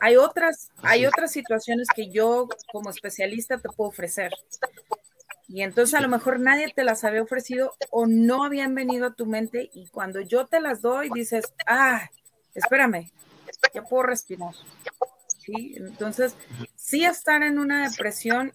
[0.00, 4.32] Hay otras, hay otras situaciones que yo como especialista te puedo ofrecer.
[5.48, 9.14] Y entonces a lo mejor nadie te las había ofrecido o no habían venido a
[9.14, 12.08] tu mente y cuando yo te las doy dices, ah,
[12.54, 13.10] espérame,
[13.74, 14.54] ya puedo respirar.
[15.38, 15.74] ¿Sí?
[15.76, 16.36] Entonces,
[16.76, 18.52] sí estar en una depresión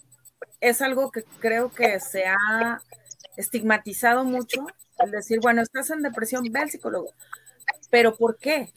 [0.62, 2.82] es algo que creo que se ha
[3.36, 4.66] estigmatizado mucho,
[5.00, 7.12] el decir, bueno, estás en depresión, ve al psicólogo.
[7.90, 8.74] Pero ¿por qué?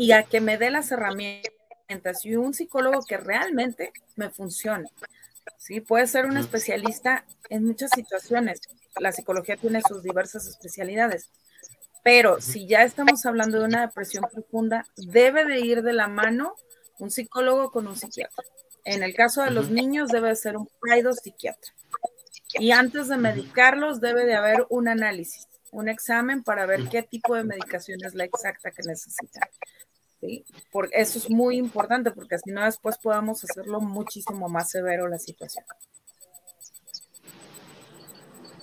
[0.00, 4.88] Y a que me dé las herramientas y un psicólogo que realmente me funcione.
[5.56, 5.80] ¿sí?
[5.80, 8.60] Puede ser un especialista en muchas situaciones.
[9.00, 11.30] La psicología tiene sus diversas especialidades.
[12.04, 16.54] Pero si ya estamos hablando de una depresión profunda, debe de ir de la mano
[16.98, 18.44] un psicólogo con un psiquiatra.
[18.84, 21.72] En el caso de los niños debe ser un paido psiquiatra.
[22.54, 27.34] Y antes de medicarlos debe de haber un análisis, un examen para ver qué tipo
[27.34, 29.48] de medicación es la exacta que necesitan.
[30.20, 30.44] ¿Sí?
[30.92, 35.64] eso es muy importante porque así no después podamos hacerlo muchísimo más severo la situación.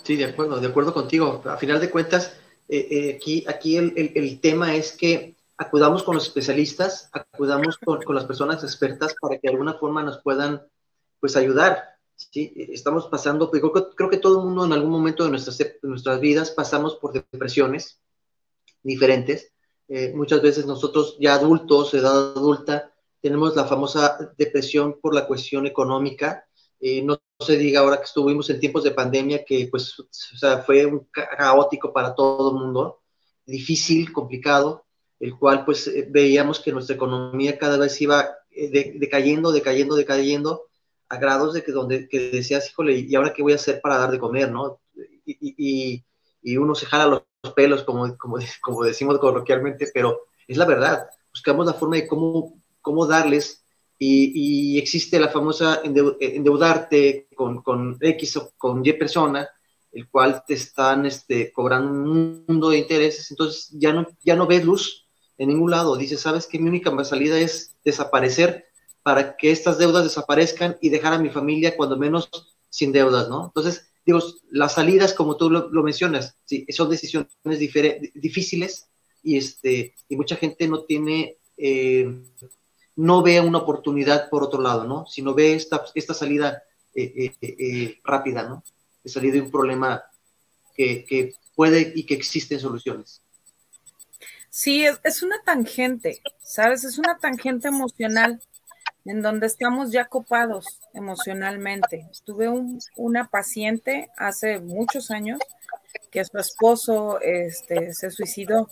[0.04, 1.41] Sí, de acuerdo, de acuerdo contigo.
[1.46, 2.38] A final de cuentas,
[2.70, 8.26] eh, eh, aquí, aquí el, tema es que acudamos con los especialistas, acudamos con, las
[8.26, 10.62] personas expertas para que de alguna forma nos puedan
[11.20, 11.98] pues ayudar.
[12.15, 12.54] ¿sí?
[12.56, 15.80] Estamos pasando, pues, creo, creo que todo el mundo en algún momento de nuestras, de
[15.82, 18.00] nuestras vidas pasamos por depresiones
[18.84, 19.55] diferentes
[19.88, 25.65] eh, muchas veces nosotros ya adultos, edad adulta, tenemos la famosa depresión por la cuestión
[25.65, 26.45] económica.
[26.80, 30.60] Eh, no, se diga ahora que estuvimos en tiempos de pandemia que pues o sea,
[30.60, 33.02] fue un caótico para todo el mundo,
[33.45, 34.86] difícil, complicado,
[35.19, 40.67] el cual pues eh, veíamos que nuestra economía cada vez iba decayendo, decayendo, decayendo,
[41.10, 43.98] a grados de que donde que decías, híjole, ¿y ahora qué voy a hacer para
[43.98, 44.80] dar de comer, no?
[45.26, 46.06] Y, y,
[46.58, 51.08] uno se jala los pelos, como, como, como decimos coloquialmente, pero es la verdad.
[51.31, 53.65] Buscamos la forma de cómo, cómo darles
[53.97, 59.49] y, existe la famosa endeudarte con, con, X o con Y persona,
[59.91, 64.45] el cual te están este, cobrando un mundo de intereses, entonces ya no, ya no
[64.45, 65.95] ves luz en ningún lado.
[65.95, 68.65] Dices, ¿sabes que Mi única salida es desaparecer
[69.03, 72.29] para que estas deudas desaparezcan y dejar a mi familia cuando menos
[72.69, 73.45] sin deudas, ¿no?
[73.45, 77.30] Entonces, digo, las salidas, como tú lo, mencionas, sí, son decisiones
[78.13, 78.88] difíciles
[79.24, 82.22] y, este, y mucha gente no tiene, eh,
[82.96, 85.06] no ve una oportunidad por otro lado, ¿no?
[85.08, 86.63] Sino ve esta, esta salida
[86.94, 88.63] eh, eh, rápida, ¿no?
[89.04, 90.04] De salir de un problema
[90.76, 93.22] que, que puede y que existen soluciones.
[94.56, 96.86] Sí, es, una tangente, ¿sabes?
[96.86, 98.41] Es una tangente emocional
[99.06, 102.10] en donde estamos ya copados emocionalmente.
[102.26, 102.50] Tuve
[102.96, 105.39] una paciente hace muchos años
[106.12, 108.70] que su esposo este, se suicidó,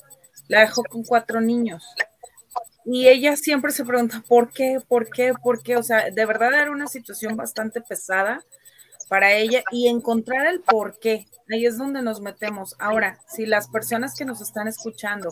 [0.47, 1.85] la dejó con cuatro niños.
[2.85, 4.79] Y ella siempre se pregunta, ¿por qué?
[4.87, 5.33] ¿Por qué?
[5.41, 5.77] ¿Por qué?
[5.77, 8.43] O sea, de verdad era una situación bastante pesada
[9.13, 11.27] para ella y encontrar el por qué.
[11.51, 12.75] Ahí es donde nos metemos.
[12.79, 15.31] Ahora, si las personas que nos están escuchando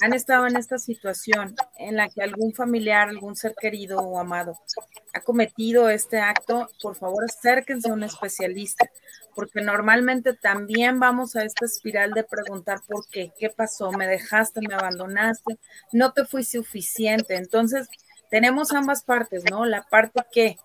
[0.00, 4.56] han estado en esta situación en la que algún familiar, algún ser querido o amado
[5.12, 8.88] ha cometido este acto, por favor acérquense a un especialista,
[9.34, 14.60] porque normalmente también vamos a esta espiral de preguntar por qué, qué pasó, me dejaste,
[14.60, 15.58] me abandonaste,
[15.90, 17.34] no te fui suficiente.
[17.34, 17.88] Entonces,
[18.30, 19.64] tenemos ambas partes, ¿no?
[19.64, 20.58] La parte que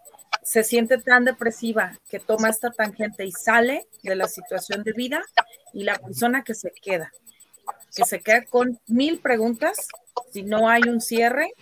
[0.43, 5.21] se siente tan depresiva que toma esta tangente y sale de la situación de vida
[5.73, 7.11] y la persona que se queda
[7.95, 9.87] que se queda con mil preguntas,
[10.31, 11.53] si no hay un cierre,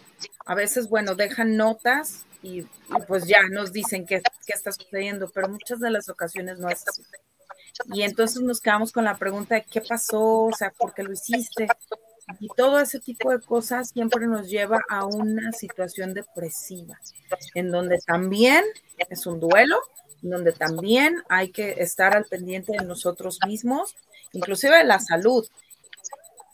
[0.46, 2.64] a veces, bueno, dejan notas y,
[3.08, 6.88] pues ya nos dicen qué, qué, está sucediendo, pero muchas de las ocasiones no es
[6.88, 7.04] así.
[7.94, 11.14] Y entonces nos quedamos con la pregunta de qué pasó, o sea, por qué lo
[11.14, 11.68] hiciste.
[12.40, 17.00] Y todo ese tipo de cosas siempre nos lleva a una situación depresiva,
[17.56, 18.64] en donde también
[19.10, 19.80] es un duelo,
[20.22, 23.96] en donde también hay que estar al pendiente de nosotros mismos,
[24.34, 25.48] inclusive de la salud.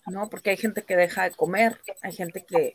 [0.08, 0.30] ¿no?
[0.30, 2.74] Porque hay gente que deja de comer, hay gente que,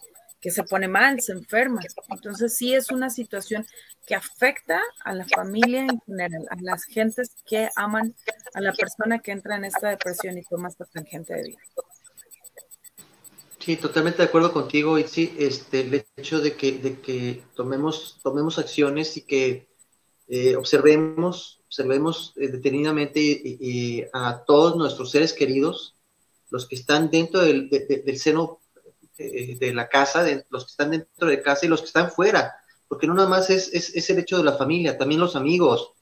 [0.51, 1.81] se pone mal, se enferma.
[2.09, 3.67] Entonces sí es una situación
[4.07, 8.15] que afecta a la familia en general, a las gentes que aman
[8.55, 11.59] a la persona que entra en esta depresión y toma esta tangente de vida.
[13.61, 18.59] Sí, totalmente de acuerdo contigo, y este, el hecho de que, de que tomemos, tomemos
[18.59, 19.69] acciones y que
[20.29, 25.95] eh, observemos, observemos eh, detenidamente a todos nuestros seres queridos,
[26.49, 27.69] los que están dentro del,
[28.17, 28.61] seno
[29.19, 32.55] eh, de, la casa, los que están dentro de casa y los que están fuera,
[32.89, 35.93] porque no nada más es, es, el hecho de la familia, también los amigos.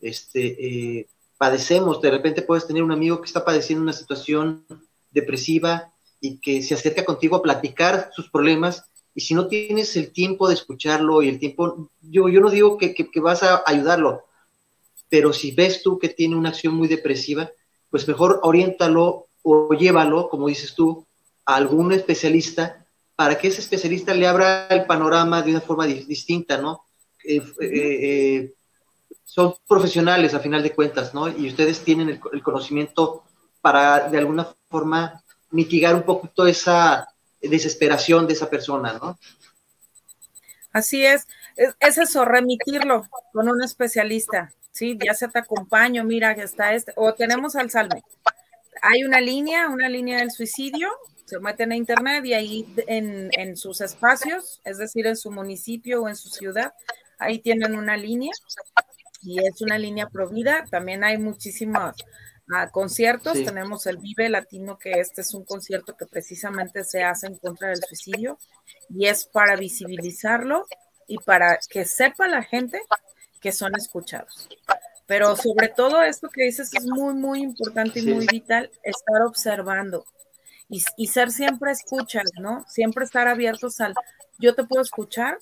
[0.00, 4.64] Este, padecemos, de repente puedes tener un amigo que está padeciendo una situación
[5.10, 5.91] depresiva
[6.22, 10.48] y que se acerca contigo a platicar sus problemas y si no tienes el tiempo
[10.48, 14.24] de escucharlo y el tiempo, yo, yo no digo que, que, que, vas a ayudarlo,
[15.10, 17.50] pero si ves tú que tiene una acción muy depresiva,
[17.90, 21.06] pues mejor oriéntalo o llévalo, como dices tú,
[21.44, 26.56] a algún especialista para que ese especialista le abra el panorama de una forma distinta,
[26.58, 26.86] ¿no?
[27.24, 28.54] Eh, eh, eh,
[29.24, 31.28] son profesionales a final de cuentas, ¿no?
[31.28, 33.24] Y ustedes tienen el, conocimiento
[33.60, 37.08] para de alguna forma mitigar un poquito esa
[37.40, 39.18] desesperación de esa persona, ¿no?
[40.72, 44.98] Así es, es, es eso, remitirlo con un especialista, ¿sí?
[45.04, 48.02] Ya se te acompaño, mira, ya está este, o tenemos al Salme,
[48.82, 50.88] hay una línea, una línea del suicidio,
[51.24, 56.08] se meten a internet y ahí en, sus espacios, es decir, en su municipio o
[56.08, 56.74] en su ciudad,
[57.18, 58.32] ahí tienen una línea
[59.22, 60.64] y es una línea provida.
[60.68, 61.94] También hay muchísimos
[62.54, 67.26] ah, conciertos, tenemos el Vive Latino, que este es un concierto que precisamente se hace
[67.26, 68.38] en contra del suicidio
[68.88, 70.66] y es para visibilizarlo
[71.06, 72.80] y para que sepa la gente
[73.40, 74.48] que son escuchados.
[75.06, 80.06] Pero sobre todo esto que dices es muy, muy importante y muy vital, estar observando
[80.96, 82.64] y, ser siempre escuchas, ¿no?
[82.66, 83.94] Siempre estar abiertos al,
[84.38, 85.38] yo te puedo escuchar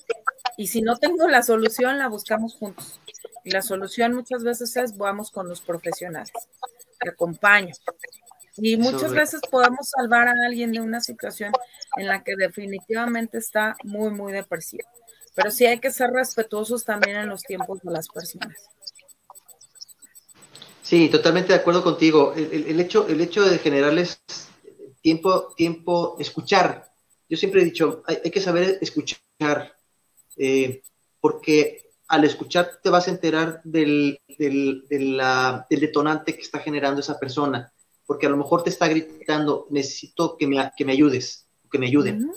[0.56, 3.00] y si no tengo la solución, la buscamos juntos.
[3.44, 6.32] Y la solución muchas veces es, vamos con los profesionales,
[7.01, 7.74] te acompaño.
[8.57, 11.53] Y muchas veces podemos salvar a alguien de una situación
[11.96, 14.88] en la que definitivamente está muy, muy depresivo.
[15.34, 18.57] Pero sí hay que ser respetuosos también en los tiempos de las personas.
[20.82, 22.34] Sí, totalmente de acuerdo contigo.
[22.34, 24.20] El, hecho, el hecho de generarles
[25.01, 26.92] tiempo, tiempo, escuchar.
[27.28, 29.76] Yo siempre he dicho, hay, que saber escuchar,
[30.36, 30.82] eh,
[31.20, 34.82] porque al escuchar te vas a enterar del, del,
[35.70, 37.72] detonante que está generando esa persona,
[38.04, 41.86] porque a lo mejor te está gritando, necesito que me, que me ayudes, que me
[41.86, 42.32] ayuden.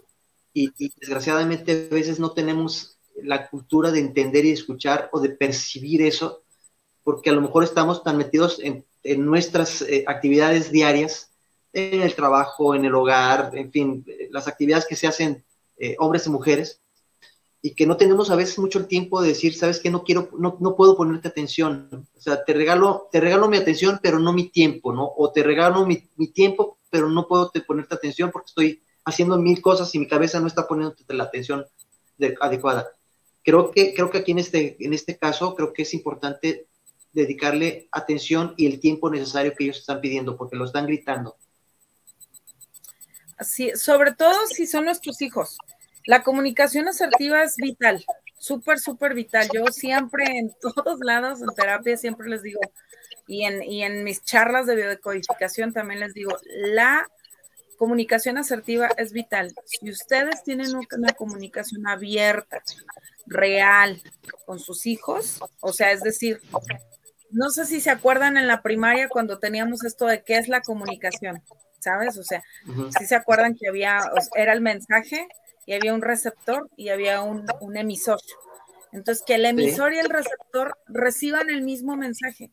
[0.53, 5.29] y, y, desgraciadamente a veces no tenemos la cultura de entender y escuchar o de
[5.29, 6.43] percibir eso
[7.03, 8.85] porque a lo mejor estamos tan metidos en,
[9.25, 11.33] nuestras eh, actividades diarias,
[11.73, 15.43] en el trabajo, en el hogar, en fin, las actividades que se hacen
[15.77, 16.79] eh, hombres y mujeres,
[17.65, 20.29] y que no tenemos a veces mucho el tiempo de decir, sabes que no quiero,
[20.37, 24.33] no, no, puedo ponerte atención, o sea, te regalo, te regalo mi atención, pero no
[24.33, 25.09] mi tiempo, ¿no?
[25.15, 29.37] O te regalo mi, mi tiempo, pero no puedo te ponerte atención porque estoy haciendo
[29.37, 31.65] mil cosas y mi cabeza no está poniéndote la atención
[32.41, 32.89] adecuada.
[33.43, 36.67] Creo que, creo que aquí en este, en este caso, creo que es importante
[37.13, 41.37] dedicarle atención y el tiempo necesario que ellos están pidiendo, porque lo están gritando.
[43.39, 45.57] Sí, sobre todo si son nuestros hijos.
[46.05, 48.03] La comunicación asertiva es vital,
[48.37, 49.47] súper, súper vital.
[49.53, 52.59] Yo siempre en todos lados, en terapia, siempre les digo,
[53.27, 57.07] y en, y en mis charlas de biodecodificación también les digo, la
[57.77, 59.53] comunicación asertiva es vital.
[59.65, 62.61] Si ustedes tienen una comunicación abierta,
[63.25, 64.01] real,
[64.45, 66.41] con sus hijos, o sea, es decir,
[67.31, 70.61] no sé si se acuerdan en la primaria cuando teníamos esto de qué es la
[70.61, 71.41] comunicación,
[71.79, 72.17] ¿sabes?
[72.17, 72.43] O sea,
[72.97, 74.01] si se acuerdan que había,
[74.35, 75.27] era el mensaje
[75.65, 77.45] y había un receptor y había un,
[77.75, 78.19] emisor.
[78.91, 82.51] Entonces, que el emisor y el receptor reciban el mismo mensaje.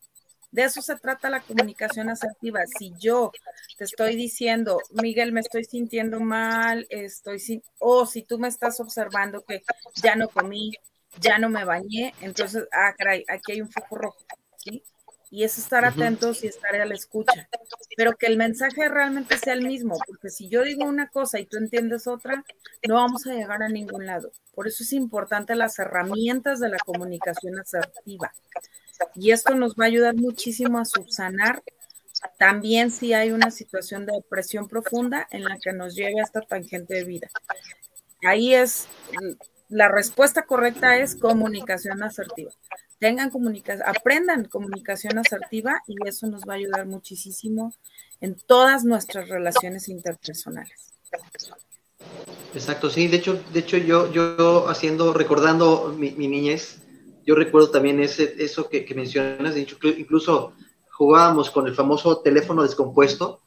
[0.51, 2.61] De eso se trata la comunicación asertiva.
[2.79, 3.31] Si yo
[3.79, 8.81] te estoy diciendo, Miguel, me estoy sintiendo mal, estoy sin, o si tú me estás
[8.81, 9.63] observando que
[10.03, 10.73] ya no comí,
[11.21, 14.19] ya no me bañé, entonces, ah, caray, aquí hay un foco rojo.
[15.31, 17.49] Y es estar atentos y estar a la escucha,
[17.97, 21.47] pero que el mensaje realmente sea el mismo, porque si yo digo una cosa y
[21.47, 22.45] tú entiendes otra,
[22.89, 24.33] no vamos a llegar a ningún lado.
[24.55, 28.33] Por eso es importante las herramientas de la comunicación asertiva.
[29.14, 31.62] Y esto nos va a ayudar muchísimo a subsanar
[32.39, 36.41] también si hay una situación de depresión profunda en la que nos lleve a esta
[36.41, 37.28] tangente de vida.
[38.22, 38.89] Ahí es,
[39.68, 42.51] la respuesta correcta es comunicación asertiva
[43.01, 47.75] tengan comunicación, aprendan comunicación asertiva y eso nos va a ayudar muchísimo
[48.21, 50.93] en todas nuestras relaciones interpersonales.
[52.55, 56.83] Exacto, sí, de hecho, de hecho yo, yo haciendo, recordando mi, niñez,
[57.25, 60.53] yo recuerdo también ese, eso que, mencionas, de hecho, incluso
[60.91, 63.41] jugábamos con el famoso teléfono descompuesto,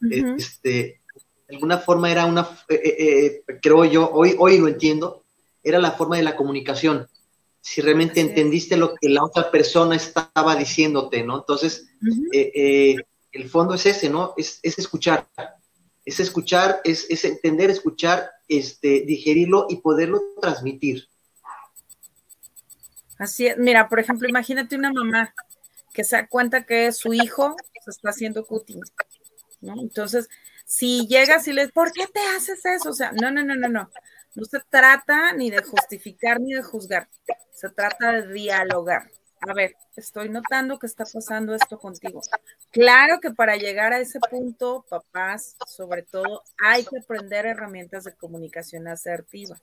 [0.00, 1.00] este,
[1.48, 5.24] de alguna forma era una, eh, eh, eh, creo yo, hoy, hoy lo entiendo,
[5.62, 7.08] era la forma de la comunicación
[7.60, 11.38] si realmente entendiste lo que la otra persona estaba diciéndote, ¿no?
[11.38, 11.88] Entonces,
[12.32, 12.96] eh, eh,
[13.32, 14.34] el fondo es ese, ¿no?
[14.36, 15.26] Es, escuchar,
[16.04, 21.08] es escuchar, es, entender, escuchar, este, digerirlo y poderlo transmitir.
[23.18, 25.34] Así es, mira, por ejemplo, imagínate una mamá
[25.92, 28.80] que se da cuenta que su hijo se está haciendo cutting,
[29.60, 29.74] ¿no?
[29.80, 30.28] Entonces,
[30.64, 32.90] si llegas y le ¿por qué te haces eso?
[32.90, 33.90] O sea, no, no, no, no, no.
[34.38, 37.08] No se trata ni de justificar ni de juzgar,
[37.50, 39.10] se trata de dialogar.
[39.40, 42.20] A ver, estoy notando que está pasando esto contigo.
[42.70, 48.14] Claro que para llegar a ese punto, papás, sobre todo, hay que aprender herramientas de
[48.14, 49.56] comunicación asertiva.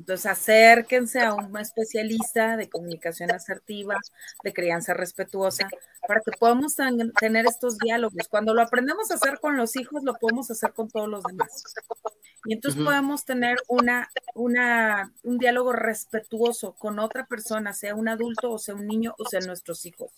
[0.00, 3.98] Entonces, acérquense a un especialista de comunicación asertiva,
[4.42, 5.68] de crianza respetuosa,
[6.08, 6.74] para que podamos
[7.20, 8.26] tener estos diálogos.
[8.30, 11.50] Cuando lo aprendemos a hacer con los hijos, lo podemos hacer con todos los demás.
[12.46, 18.52] Y entonces podemos tener una, una, un diálogo respetuoso con otra persona, sea un adulto
[18.52, 20.10] o sea un niño o sea nuestros hijos.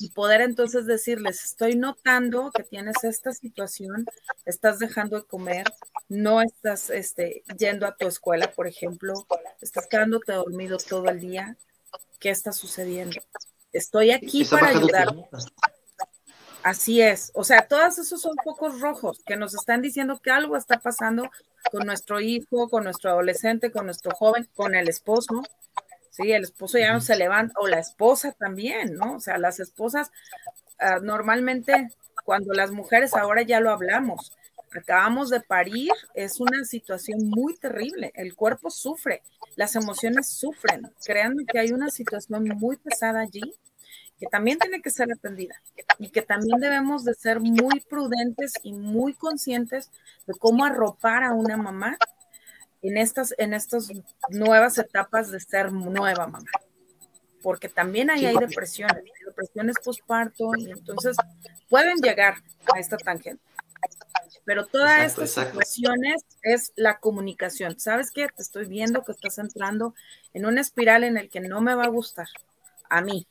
[0.00, 4.04] Y poder entonces decirles, estoy notando que tienes esta situación,
[4.44, 5.64] estás dejando de comer,
[6.08, 9.26] no estás este, yendo a tu escuela, por ejemplo,
[9.60, 11.56] estás quedándote dormido todo el día,
[12.20, 13.20] ¿qué está sucediendo?
[13.72, 15.08] Estoy aquí para ayudar.
[16.62, 20.56] Así es, o sea, todos esos son pocos rojos que nos están diciendo que algo
[20.56, 21.30] está pasando
[21.70, 25.42] con nuestro hijo, con nuestro adolescente, con nuestro joven, con el esposo.
[26.10, 29.16] Sí, el esposo ya no se levanta, o la esposa también, ¿no?
[29.16, 30.10] O sea, las esposas,
[30.78, 31.90] ah, normalmente
[32.24, 34.32] cuando las mujeres, ahora ya lo hablamos,
[34.78, 38.12] acabamos de parir, es una situación muy terrible.
[38.14, 39.22] El cuerpo sufre,
[39.56, 40.90] las emociones sufren.
[41.04, 43.54] Créanme que hay una situación muy pesada allí
[44.18, 45.60] que también tiene que ser atendida
[45.98, 49.90] y que también debemos de ser muy prudentes y muy conscientes
[50.26, 51.98] de cómo arropar a una mamá
[52.82, 53.90] en estas, en estas
[54.30, 56.48] nuevas etapas de ser nueva mamá.
[57.42, 61.16] Porque también ahí hay depresiones, depresiones postparto, y entonces
[61.68, 62.36] pueden llegar
[62.74, 63.42] a esta tangente.
[64.44, 67.78] Pero todas estas situaciones es la comunicación.
[67.80, 68.28] ¿Sabes qué?
[68.28, 69.94] Te estoy viendo que estás entrando
[70.34, 72.28] en una espiral en el que no me va a gustar
[72.88, 73.26] a mí,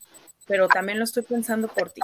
[0.46, 2.02] pero también lo estoy pensando por ti.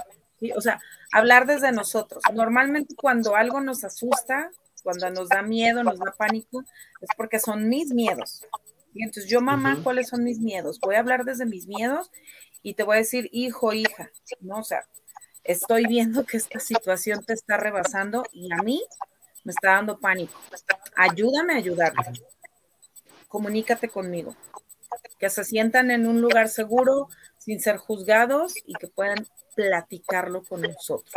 [0.55, 0.81] O sea,
[1.11, 2.23] hablar desde nosotros.
[2.33, 4.49] Normalmente cuando algo nos asusta,
[4.81, 6.63] cuando nos da miedo, nos da pánico,
[6.99, 8.45] es porque son mis miedos.
[8.93, 10.79] Y entonces yo, mamá, ¿cuáles son mis miedos?
[10.79, 12.11] Voy a hablar desde mis miedos
[12.61, 14.09] y te voy a decir, hijo, hija,
[14.41, 14.59] ¿no?
[14.59, 14.85] O sea,
[15.43, 18.83] estoy viendo que esta situación te está rebasando y a mí
[19.43, 20.39] me está dando pánico.
[20.95, 22.13] Ayúdame a ayudarme.
[23.27, 24.35] Comunícate conmigo.
[25.19, 29.25] Que se sientan en un lugar seguro, sin ser juzgados y que puedan
[29.55, 31.13] platicarlo con nosotros.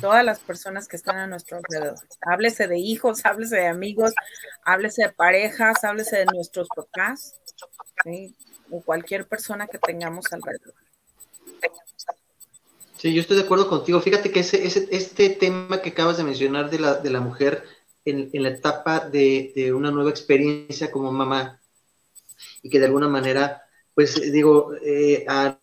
[0.00, 1.98] Todas las personas que están a nuestro alrededor.
[2.20, 4.12] Háblese de hijos, háblese de amigos,
[4.62, 7.34] háblese de parejas, háblese de nuestros papás,
[8.70, 10.74] o cualquier persona que tengamos alrededor.
[13.00, 13.98] Sí, yo estoy de acuerdo contigo.
[14.02, 17.64] Fíjate que ese, este tema que acabas de mencionar de la, de la mujer
[18.04, 21.62] en, la etapa de, una nueva experiencia como mamá
[22.62, 23.62] y que de alguna manera,
[23.94, 25.58] pues digo, eh, a,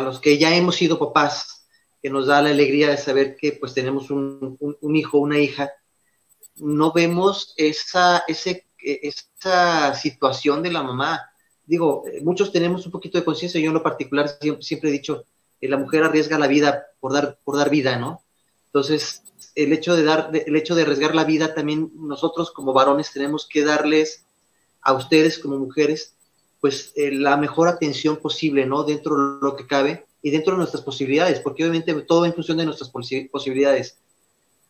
[0.00, 1.68] los que ya hemos sido papás,
[2.00, 5.70] que nos da la alegría de saber que pues tenemos un, un, hijo, una hija,
[6.56, 11.20] no vemos esa, ese, esa situación de la mamá.
[11.66, 15.26] Digo, muchos tenemos un poquito de conciencia, yo en lo particular siempre he dicho,
[15.68, 18.22] la mujer arriesga la vida por dar, por dar vida, ¿no?
[18.66, 19.22] Entonces,
[19.54, 23.46] el hecho de dar, el hecho de arriesgar la vida también nosotros como varones tenemos
[23.46, 24.26] que darles
[24.80, 26.16] a ustedes como mujeres,
[26.60, 28.82] pues eh, la mejor atención posible, ¿no?
[28.84, 32.58] Dentro de lo que cabe y dentro de nuestras posibilidades, porque obviamente todo en función
[32.58, 33.98] de nuestras posibilidades.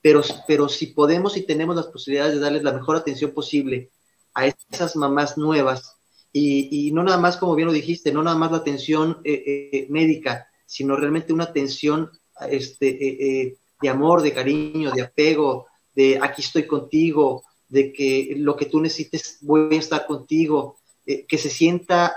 [0.00, 3.90] Pero, pero si podemos y tenemos las posibilidades de darles la mejor atención posible
[4.34, 5.96] a esas mamás nuevas,
[6.34, 9.86] y, no nada más, como bien lo dijiste, no nada más la atención eh, eh,
[9.90, 12.10] médica, sino realmente una atención
[12.48, 18.34] este, eh, eh, de amor, de cariño, de apego, de aquí estoy contigo, de que
[18.38, 22.16] lo que tú necesites voy a estar contigo, eh, que se sienta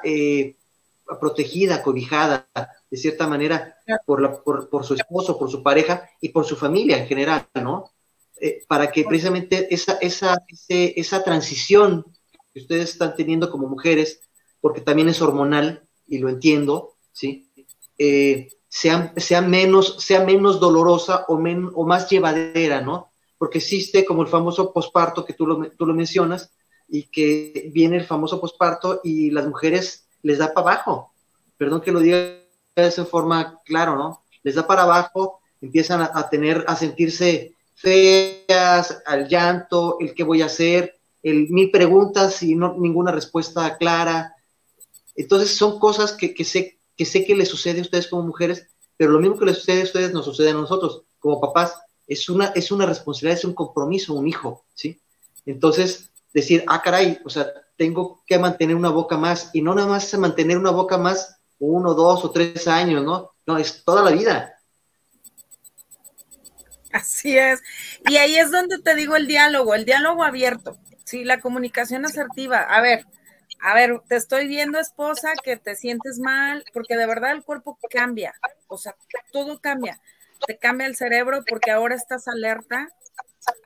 [1.19, 2.47] protegida, cobijada,
[2.89, 3.75] de cierta manera,
[4.05, 4.39] por,
[4.85, 7.91] su esposo, por su pareja y por su familia en general, ¿no?
[8.67, 12.05] para que precisamente esa transición
[12.53, 14.21] que ustedes están teniendo como mujeres,
[14.61, 17.44] porque también es hormonal, y lo entiendo, ¿sí?
[17.97, 21.37] Eh, sea, sea, menos, sea menos dolorosa o,
[21.85, 23.11] más llevadera, ¿no?
[23.37, 26.51] Porque existe como el famoso posparto que tú lo, tú lo mencionas
[26.87, 31.13] y que viene el famoso posparto y las mujeres les da para abajo.
[31.57, 32.43] Perdón que lo diga de
[32.75, 34.23] esa forma claro, ¿no?
[34.43, 40.41] Les da para abajo, empiezan a, tener, a sentirse feas, al llanto, el qué voy
[40.41, 44.35] a hacer, el mil preguntas y no ninguna respuesta clara.
[45.15, 48.67] Entonces son cosas que, que sé que sé que les sucede a ustedes como mujeres,
[48.97, 51.75] pero lo mismo que les sucede a ustedes nos sucede a nosotros como papás.
[52.07, 55.01] Es una, es una responsabilidad, es un compromiso, un hijo, ¿sí?
[55.45, 59.87] Entonces, decir, ah, caray, o sea, tengo que mantener una boca más, y no nada
[59.87, 63.31] más mantener una boca más uno, dos o tres años, ¿no?
[63.45, 64.53] No, es toda la vida.
[66.91, 67.61] Así es.
[68.07, 72.59] Y ahí es donde te digo el diálogo, el diálogo abierto, sí, la comunicación asertiva.
[72.61, 73.05] A ver,
[73.61, 77.77] a ver, te estoy viendo, esposa, que te sientes mal, porque de verdad el cuerpo
[77.89, 78.33] cambia,
[78.67, 78.95] o sea,
[79.31, 79.99] todo cambia.
[80.45, 82.89] Te cambia el cerebro porque ahora estás alerta.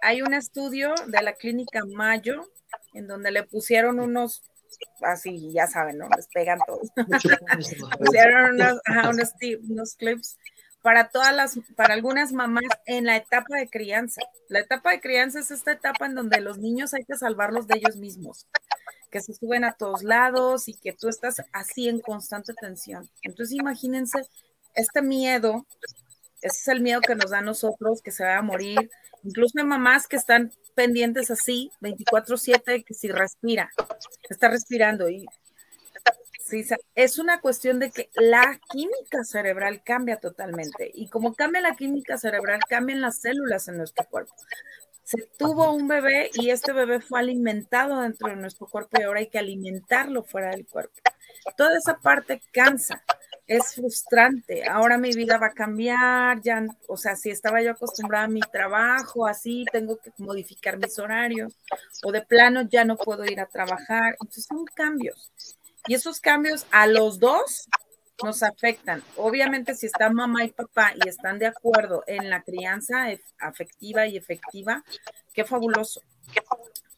[0.02, 2.48] Hay un estudio de la clínica Mayo
[2.94, 4.44] en donde le pusieron unos,
[5.02, 6.08] así ya saben, ¿no?
[6.16, 6.90] Les pegan todos.
[8.00, 8.80] pusieron unos,
[9.68, 10.38] unos clips
[10.82, 14.22] para todas las, para algunas mamás en la etapa de crianza.
[14.48, 17.78] La etapa de crianza es esta etapa en donde los niños hay que salvarlos de
[17.78, 18.48] ellos mismos
[19.10, 23.10] que se suben a todos lados y que tú estás así en constante tensión.
[23.24, 24.22] Entonces imagínense
[24.76, 25.66] este miedo,
[26.42, 28.90] ese es el miedo que nos da a nosotros, que se va a morir.
[29.24, 33.70] Incluso hay mamás que están pendientes así, 24/7, que si respira,
[34.30, 35.26] está respirando y
[36.50, 41.76] Sí, es una cuestión de que la química cerebral cambia totalmente y como cambia la
[41.76, 44.34] química cerebral, cambian las células en nuestro cuerpo
[45.10, 49.22] se tuvo un bebé y este bebé fue alimentado dentro de nuestro cuerpo y ahora
[49.22, 51.00] hay que alimentarlo fuera del cuerpo.
[51.58, 53.04] Toda esa parte cansa,
[53.48, 54.70] es frustrante.
[54.70, 58.42] Ahora mi vida va a cambiar, ya, o sea, si estaba yo acostumbrada a mi
[58.42, 61.58] trabajo, así, tengo que modificar mis horarios,
[62.04, 64.16] o de plano ya no puedo ir a trabajar.
[64.22, 65.32] Entonces son cambios.
[65.88, 67.68] Y esos cambios a los dos
[68.24, 69.04] nos afectan.
[69.18, 73.08] Obviamente, si están mamá y papá y están de acuerdo en la crianza
[73.40, 74.84] afectiva y efectiva,
[75.34, 76.02] qué fabuloso.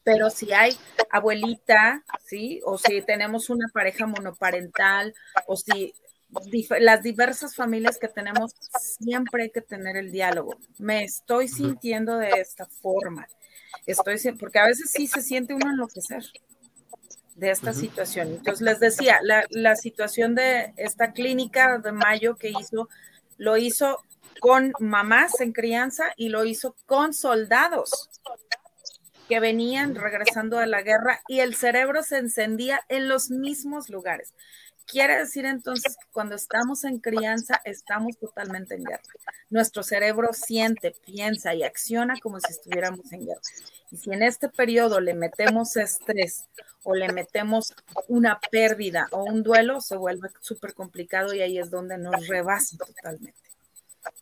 [0.04, 0.76] Pero si hay
[1.10, 2.60] abuelita, ¿sí?
[2.64, 5.14] O si tenemos una pareja monoparental,
[5.46, 5.94] o si
[6.80, 10.56] las diversas familias que tenemos, siempre hay que tener el diálogo.
[10.78, 13.28] Me estoy sintiendo de esta forma.
[13.86, 16.24] Estoy, porque a veces sí se siente uno enloquecer
[17.34, 18.28] de esta situación.
[18.28, 22.88] Entonces les decía, la, la, situación de esta clínica de mayo que hizo,
[23.38, 23.98] lo hizo
[24.40, 28.10] con mamás en crianza y lo hizo con soldados
[29.28, 34.34] que venían regresando de la guerra y el cerebro se encendía en los mismos lugares.
[34.86, 39.02] Quiere decir entonces que cuando estamos en crianza estamos totalmente en guerra.
[39.50, 43.40] Nuestro cerebro siente, piensa y acciona como si estuviéramos en guerra.
[43.90, 46.46] Y si en este periodo le metemos estrés
[46.82, 47.74] o le metemos
[48.08, 52.76] una pérdida o un duelo, se vuelve súper complicado y ahí es donde nos rebasa
[52.76, 53.34] totalmente.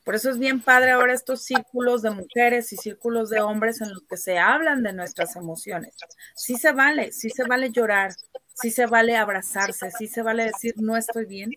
[0.04, 3.90] Por eso es bien padre ahora estos círculos de mujeres y círculos de hombres en
[3.90, 5.94] los que se hablan de nuestras emociones.
[6.34, 8.12] Sí se vale, sí se vale llorar,
[8.60, 11.52] sí se vale abrazarse, sí se vale decir no estoy bien,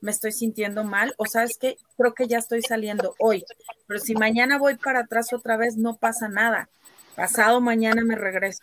[0.00, 3.44] me estoy sintiendo mal o sabes qué, creo que ya estoy saliendo hoy,
[3.86, 6.68] pero si mañana voy para atrás otra vez no pasa nada,
[7.14, 8.62] pasado mañana me regreso.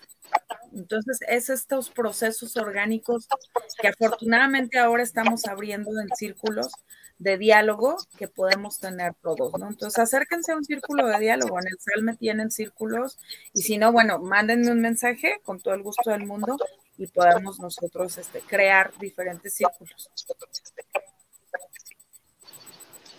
[0.73, 3.27] Entonces, es estos procesos orgánicos
[3.81, 6.71] que afortunadamente ahora estamos abriendo en círculos
[7.17, 9.67] de diálogo que podemos tener todos, ¿no?
[9.67, 11.59] Entonces, acérquense a un círculo de diálogo.
[11.59, 13.19] En el SAL tienen círculos
[13.53, 16.57] y si no, bueno, mándenme un mensaje con todo el gusto del mundo
[17.01, 20.09] y podamos nosotros este, crear diferentes círculos.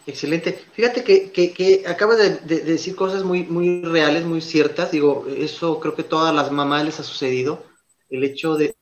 [0.07, 0.53] Excelente.
[0.73, 4.91] Fíjate que, que, acabas de, decir cosas muy, muy reales, muy ciertas.
[4.91, 7.65] Digo, eso creo que todas las mamás les ha sucedido.
[8.09, 8.77] El hecho de,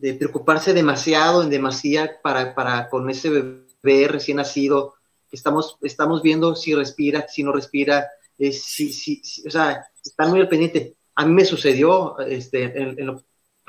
[0.00, 4.94] de preocuparse demasiado, en demasía, para, para con ese bebé recién nacido.
[5.30, 8.08] Estamos, estamos viendo si respira, si no respira,
[8.38, 10.96] eh, si, si, o sea, están muy al pendiente.
[11.14, 13.22] A mí me sucedió, este, en, lo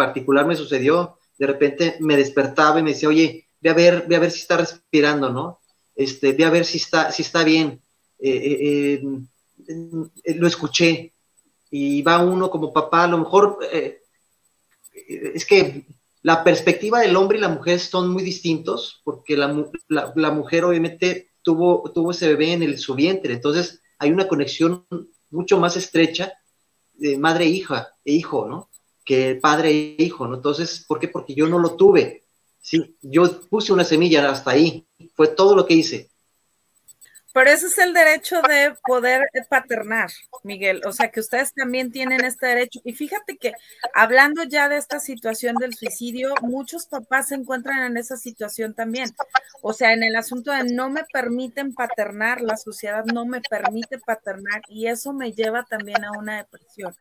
[0.05, 4.15] particular me sucedió, de repente me despertaba y me decía, oye, ve a ver, ve
[4.15, 5.59] a ver si está respirando, ¿no?
[5.95, 7.81] Este, ve a ver si está, si está bien.
[8.17, 9.01] Eh,
[9.67, 11.13] eh, lo escuché
[11.69, 13.59] y va uno como papá, a lo mejor
[15.37, 15.85] es que
[16.21, 19.47] la perspectiva del hombre y la mujer son muy distintos porque la,
[19.87, 24.85] la, mujer obviamente tuvo, tuvo ese bebé en el, su vientre, entonces hay una conexión
[25.29, 26.33] mucho más estrecha
[26.93, 28.70] de madre e hija e hijo, ¿no?
[29.11, 30.35] Que padre e hijo, ¿no?
[30.35, 31.09] Entonces, ¿por qué?
[31.09, 32.23] Porque yo no lo tuve.
[32.61, 34.87] Sí, yo puse una semilla hasta ahí,
[35.17, 36.09] fue todo lo que hice.
[37.33, 40.11] Pero ese es el derecho de poder paternar,
[40.43, 40.79] Miguel.
[40.85, 42.79] O sea, que ustedes también tienen este derecho.
[42.85, 43.51] Y fíjate que
[43.93, 49.09] hablando ya de esta situación del suicidio, muchos papás se encuentran en esa situación también.
[49.61, 53.99] O sea, en el asunto de no me permiten paternar, la sociedad no me permite
[53.99, 56.95] paternar y eso me lleva también a una depresión.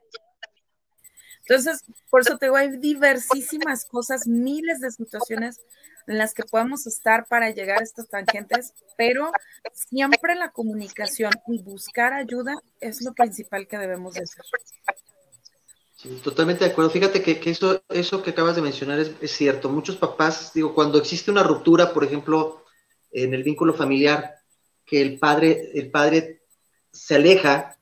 [1.51, 5.61] Entonces, por eso te digo, hay diversísimas cosas, miles de situaciones
[6.07, 9.33] en las que podemos estar para llegar a estas tangentes, pero
[9.73, 14.45] siempre la comunicación y buscar ayuda es lo principal que debemos de hacer.
[16.23, 16.93] totalmente de acuerdo.
[16.93, 19.69] Fíjate que, eso, eso que acabas de mencionar es, es, cierto.
[19.69, 22.65] Muchos papás, digo, cuando existe una ruptura, por ejemplo,
[23.11, 24.37] en el vínculo familiar,
[24.87, 26.45] que el padre, el padre
[26.93, 27.77] se aleja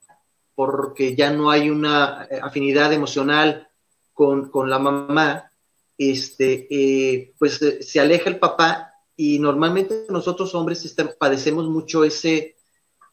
[0.59, 3.68] porque ya no hay una eh, afinidad emocional
[4.12, 5.52] con, con la mamá,
[5.96, 12.02] este, eh, pues eh, se aleja el papá y normalmente nosotros hombres este, padecemos mucho
[12.02, 12.56] ese,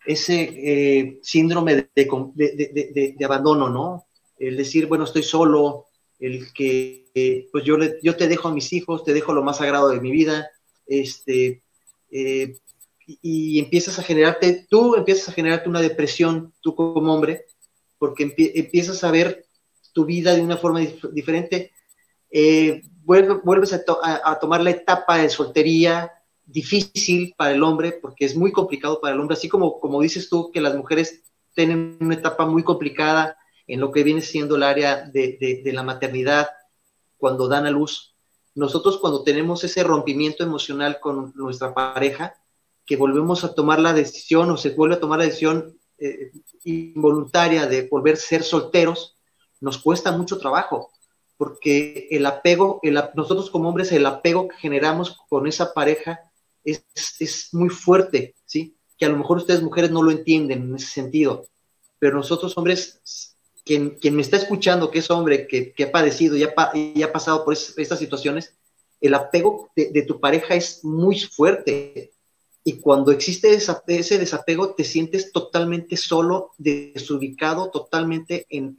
[0.07, 4.07] ese síndrome de, abandono, ¿no?
[4.39, 5.85] El decir, bueno, estoy solo,
[6.19, 9.89] el que, pues yo, yo te dejo a mis hijos, te dejo lo más sagrado
[9.89, 10.49] de mi vida,
[10.87, 11.61] este,
[13.05, 17.45] y, empiezas a generarte, tú empiezas a generarte una depresión, tú como hombre,
[17.97, 19.45] porque empiezas a ver
[19.93, 20.81] tu vida de una forma
[21.13, 21.71] diferente
[22.37, 26.11] eh, vuelves a, tomar la etapa de soltería
[26.43, 30.27] difícil para el hombre, porque es muy complicado para el hombre, así como, como dices
[30.29, 33.37] tú, que las mujeres tienen una etapa muy complicada
[33.67, 36.49] en lo que viene siendo el área de, la maternidad,
[37.17, 38.15] cuando dan a luz.
[38.53, 42.35] Nosotros cuando tenemos ese rompimiento emocional con nuestra pareja,
[42.85, 46.31] que volvemos a tomar la decisión o se vuelve a tomar la decisión eh,
[46.63, 49.15] involuntaria de volver a ser solteros,
[49.61, 50.91] nos cuesta mucho trabajo
[51.37, 52.79] porque el apego,
[53.13, 56.19] nosotros como hombres, el apego que generamos con esa pareja
[56.63, 56.85] es,
[57.19, 58.77] es, muy fuerte, ¿sí?
[58.97, 61.45] Que a lo mejor ustedes mujeres no lo entienden en ese sentido,
[61.99, 66.37] pero nosotros hombres, quien, quien me está escuchando, que es hombre, que, que ha padecido
[66.37, 68.55] y ha, y ha pasado por estas situaciones,
[69.01, 72.13] el apego de, tu pareja es muy fuerte.
[72.67, 78.75] Y cuando existe ese desapego, te sientes totalmente solo, desubicado, totalmente en,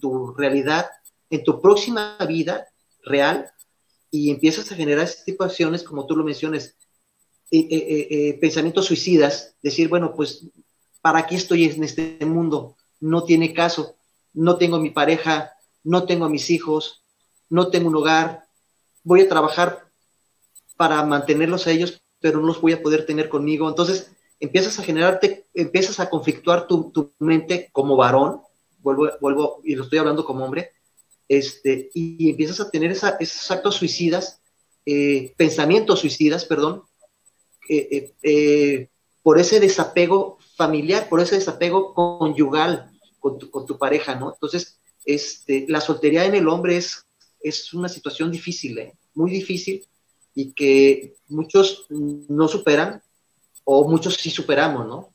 [0.00, 0.86] tu realidad,
[1.30, 2.66] en tu próxima vida
[3.04, 3.48] real,
[4.10, 6.74] y empiezas a generar situaciones, como tú lo mencionas,
[7.52, 10.46] eh, eh, eh, pensamientos suicidas, decir, bueno, pues,
[11.00, 12.76] ¿para qué estoy en este mundo?
[12.98, 13.94] No tiene caso,
[14.32, 15.52] no tengo mi pareja,
[15.84, 17.04] no tengo mis hijos,
[17.48, 18.46] no tengo un hogar,
[19.04, 19.92] voy a trabajar
[20.76, 23.68] para mantenerlos a ellos, pero no los voy a poder tener conmigo.
[23.68, 28.42] Entonces, empiezas a generarte, empiezas a conflictuar tu, tu mente como varón,
[28.78, 30.72] vuelvo, vuelvo, y lo estoy hablando como hombre,
[31.30, 34.40] este, y, empiezas a tener esos actos suicidas,
[34.84, 36.82] eh, pensamientos suicidas, perdón,
[37.68, 38.88] eh, eh,
[39.22, 42.90] por ese desapego familiar, por ese desapego conyugal
[43.20, 44.32] con tu, pareja, ¿no?
[44.32, 47.06] Entonces, este, la soltería en el hombre es,
[47.40, 49.86] es una situación difícil, muy difícil,
[50.34, 53.02] y que muchos no superan,
[53.64, 55.12] o muchos sí superamos, ¿no?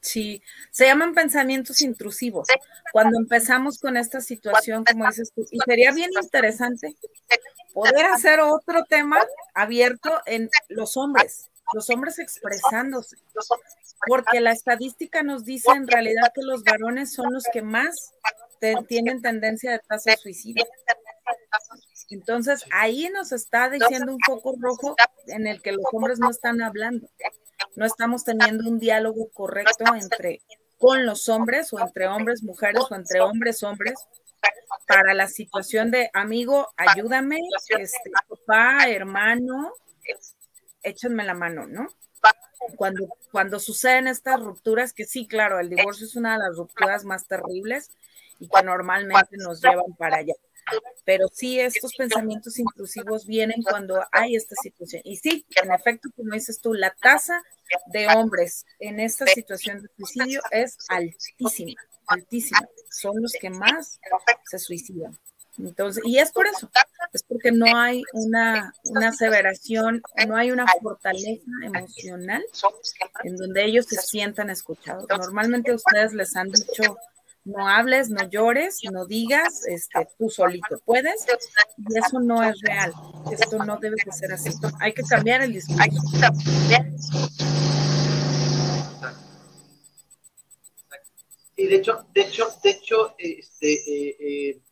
[0.00, 2.48] Sí, se llaman pensamientos intrusivos.
[2.92, 6.96] Cuando empezamos con esta situación, como dices tú, y sería bien interesante
[7.74, 9.18] poder hacer otro tema
[9.54, 13.16] abierto en los hombres, los hombres expresándose,
[14.06, 18.14] porque la estadística nos dice en realidad que los varones son los que más
[18.88, 20.64] tienen tendencia de tasa suicida.
[22.10, 24.96] Entonces, ahí nos está diciendo un foco rojo
[25.26, 27.08] en el que los hombres no están hablando.
[27.76, 30.40] No estamos teniendo un diálogo correcto entre
[30.78, 33.94] con los hombres o entre hombres, mujeres o entre hombres, hombres
[34.86, 37.38] para la situación de amigo, ayúdame,
[37.78, 39.72] este, papá, hermano,
[40.82, 41.88] échenme la mano, ¿no?
[42.76, 47.04] Cuando, cuando suceden estas rupturas, que sí, claro, el divorcio es una de las rupturas
[47.04, 47.90] más terribles
[48.40, 50.34] y que normalmente nos llevan para allá.
[51.04, 55.02] Pero sí, estos pensamientos intrusivos vienen cuando hay esta situación.
[55.04, 57.42] Y sí, en efecto, como dices tú, la tasa
[57.86, 62.60] de hombres en esta situación de suicidio es altísima, altísima.
[62.90, 64.00] Son los que más
[64.44, 65.16] se suicidan.
[65.58, 66.70] Entonces, y es por eso,
[67.12, 72.44] es porque no hay una, una aseveración, no hay una fortaleza emocional
[73.24, 75.06] en donde ellos se sientan escuchados.
[75.08, 76.96] Normalmente ustedes les han dicho,
[77.48, 81.24] no hables, no llores, no digas, este, tú solito puedes,
[81.78, 82.92] y eso no es real,
[83.32, 85.82] esto no debe de ser así, hay que cambiar el discurso.
[91.56, 94.62] Sí, de hecho, de hecho, de hecho, este, eh, eh,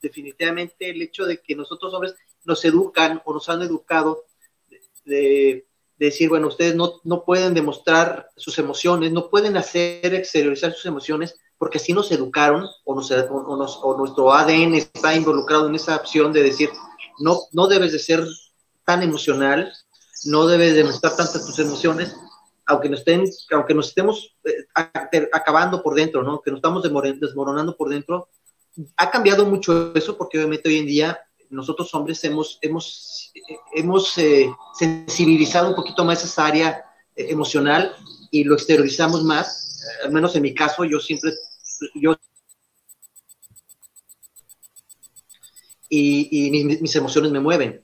[0.00, 4.26] definitivamente el hecho de que nosotros hombres nos educan o nos han educado
[5.04, 10.86] de, decir, bueno, ustedes no, no pueden demostrar sus emociones, no pueden hacer exteriorizar sus
[10.86, 16.42] emociones porque así nos educaron o, o, nuestro ADN está involucrado en esa opción de
[16.42, 16.70] decir,
[17.18, 18.24] no, no debes de ser
[18.84, 19.72] tan emocional,
[20.24, 22.16] no debes de mostrar tantas tus emociones,
[22.66, 24.66] aunque nos, estén, aunque nos estemos eh,
[25.32, 26.40] acabando por dentro, ¿no?
[26.40, 28.28] que nos estamos desmoronando por dentro,
[28.96, 33.32] ha cambiado mucho eso porque obviamente hoy en día nosotros hombres hemos, hemos,
[33.74, 36.84] hemos eh, sensibilizado un poquito más esa área
[37.14, 37.94] eh, emocional
[38.30, 39.73] y lo exteriorizamos más
[40.04, 41.32] al menos en mi caso, yo siempre,
[41.94, 42.16] yo
[45.88, 47.82] y, mis, emociones me mueven.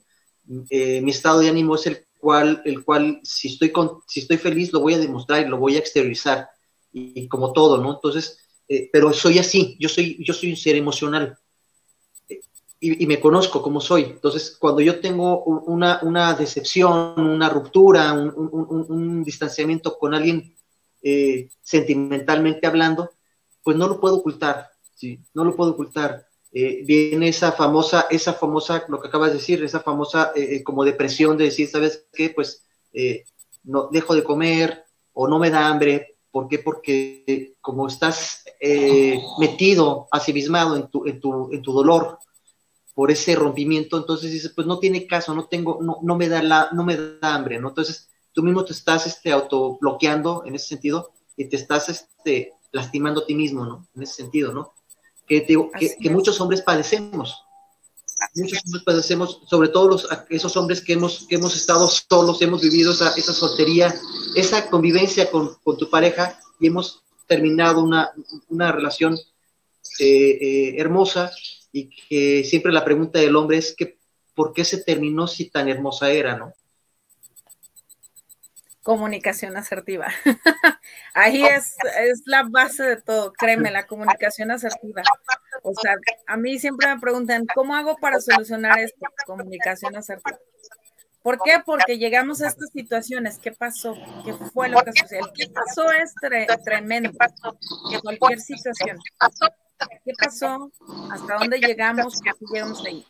[0.68, 4.36] Eh, mi estado de ánimo es el cual, el cual si, estoy con, si estoy
[4.36, 6.48] feliz, lo voy a demostrar y lo voy a exteriorizar,
[6.92, 7.94] y, como todo, ¿no?
[7.94, 8.38] Entonces,
[8.68, 11.38] eh, pero soy así, yo soy, yo soy un ser emocional.
[12.82, 14.04] Y, me conozco como soy.
[14.04, 18.32] Entonces, cuando yo tengo una, una decepción, una ruptura, un,
[18.88, 20.56] un, distanciamiento con alguien
[21.02, 23.10] eh, sentimentalmente hablando,
[23.62, 25.18] pues no lo puedo ocultar, ¿sí?
[25.34, 26.26] No lo puedo ocultar.
[26.52, 30.84] Eh, viene esa famosa, esa famosa, lo que acabas de decir, esa famosa eh, como
[30.84, 32.30] depresión de decir, ¿sabes qué?
[32.30, 32.64] Pues
[33.62, 36.18] no dejo de comer o no me da hambre.
[36.30, 36.58] ¿Por qué?
[36.58, 38.44] Porque como estás
[39.38, 42.18] metido, asimismado en tu, en, tu, en tu dolor
[42.94, 46.42] por ese rompimiento, entonces dices, pues no tiene caso, no tengo, no, no me da
[46.42, 47.68] la, no me da hambre, ¿no?
[47.68, 53.22] Entonces tú mismo te estás este, autobloqueando en ese sentido y te estás este, lastimando
[53.22, 53.88] a ti mismo, ¿no?
[53.94, 54.74] En ese sentido, ¿no?
[55.26, 57.42] Que, que, muchos hombres padecemos.
[58.34, 62.62] Muchos hombres padecemos, sobre todo los, esos hombres que hemos, que hemos estado solos, hemos
[62.62, 63.94] vivido esa, esa soltería,
[64.34, 68.10] esa convivencia con, con, tu pareja y hemos terminado una,
[68.48, 69.16] una relación
[70.00, 71.30] eh, eh, hermosa
[71.72, 73.98] y que siempre la pregunta del hombre es que
[74.34, 76.52] ¿por qué se terminó si tan hermosa era, no?
[78.82, 80.08] Comunicación asertiva.
[81.14, 85.02] Ahí es, es la base de todo, créeme, la comunicación asertiva.
[85.62, 89.06] O sea, a mí siempre me preguntan, ¿cómo hago para solucionar esto?
[89.26, 90.38] Comunicación asertiva.
[91.22, 91.60] ¿Por qué?
[91.64, 93.38] Porque llegamos a estas situaciones.
[93.38, 93.94] ¿Qué pasó?
[94.24, 95.30] ¿Qué fue lo que sucedió?
[95.34, 95.90] ¿Qué pasó?
[95.92, 96.14] Es
[96.64, 97.10] tremendo.
[97.90, 98.98] Que cualquier situación.
[100.04, 100.72] ¿Qué pasó?
[101.10, 102.20] ¿Hasta dónde llegamos?
[102.22, 103.06] ¿Qué llegamos ahí?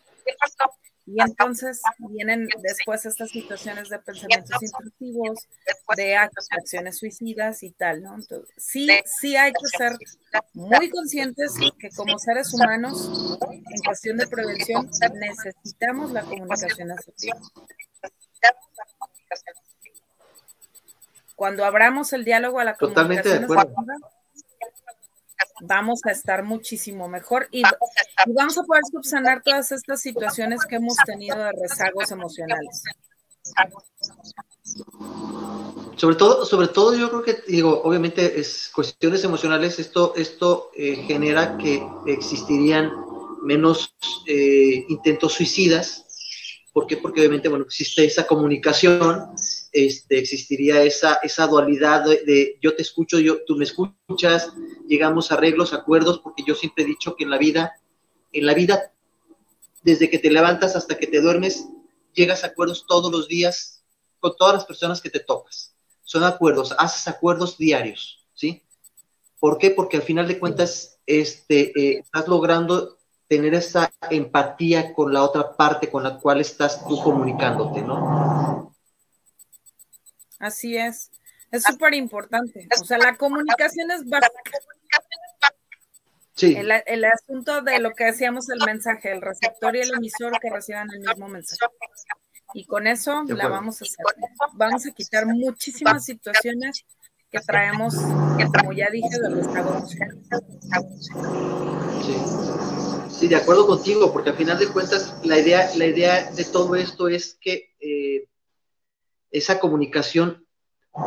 [1.13, 5.49] Y entonces vienen después estas situaciones de pensamientos intrusivos,
[5.97, 8.15] de acciones suicidas y tal, ¿no?
[8.15, 8.89] Entonces, sí,
[9.19, 9.93] sí hay que ser
[10.55, 17.41] muy conscientes que como seres humanos, en cuestión de prevención, necesitamos la comunicación asertiva.
[21.35, 23.67] Cuando abramos el diálogo a la comunicación asertiva,
[25.63, 27.63] vamos a estar muchísimo mejor y,
[28.35, 32.83] vamos a poder subsanar todas estas situaciones que hemos tenido de rezagos emocionales.
[35.97, 40.97] Sobre todo, sobre todo yo creo que, digo, obviamente es cuestiones emocionales, esto, esto eh,
[41.07, 42.93] genera que existirían
[43.43, 43.95] menos
[44.27, 46.07] eh, intentos suicidas,
[46.73, 46.97] ¿Por qué?
[46.97, 49.31] Porque obviamente, bueno, existe esa comunicación,
[49.73, 54.53] este, existiría esa, esa dualidad de, yo te escucho, yo, tú me escuchas,
[54.89, 57.75] llegamos a arreglos, acuerdos, porque yo siempre he dicho que en la vida,
[58.33, 58.93] en la vida,
[59.83, 61.69] desde que te levantas hasta que te duermes,
[62.13, 63.85] llegas a acuerdos todos los días
[64.19, 65.75] con todas las personas que te tocas.
[66.03, 68.65] Son acuerdos, haces acuerdos diarios, ¿sí?
[69.39, 69.71] ¿Por qué?
[69.71, 75.57] Porque al final de cuentas, este, eh, estás logrando tener esa empatía con la otra
[75.57, 78.70] parte con la cual estás tú comunicándote, ¿no?
[80.41, 81.11] Así es.
[81.53, 82.67] Es súper importante.
[82.81, 84.59] O sea, la comunicación es básica.
[86.35, 86.57] Sí.
[86.57, 90.89] El, asunto de lo que decíamos el mensaje, el receptor y el emisor que reciban
[90.91, 91.61] el mismo mensaje.
[92.55, 94.07] Y con eso la vamos a hacer.
[94.55, 96.85] Vamos a quitar muchísimas situaciones
[97.31, 99.87] que traemos, como ya dije, del estado.
[99.87, 99.99] Sí.
[103.11, 106.75] Sí, de acuerdo contigo, porque al final de cuentas la idea, la idea de todo
[106.75, 108.30] esto es que eh,
[109.31, 110.47] esa comunicación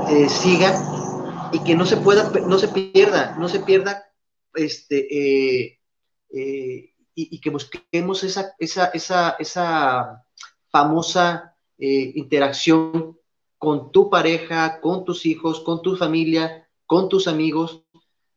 [0.09, 4.05] eh, siga y que no se pueda, no se pierda, no se pierda,
[4.55, 5.75] este,
[6.31, 10.25] eh, y, que busquemos esa, esa, esa, esa
[10.69, 13.17] famosa interacción
[13.57, 17.83] con tu pareja, con tus hijos, con tu familia, con tus amigos,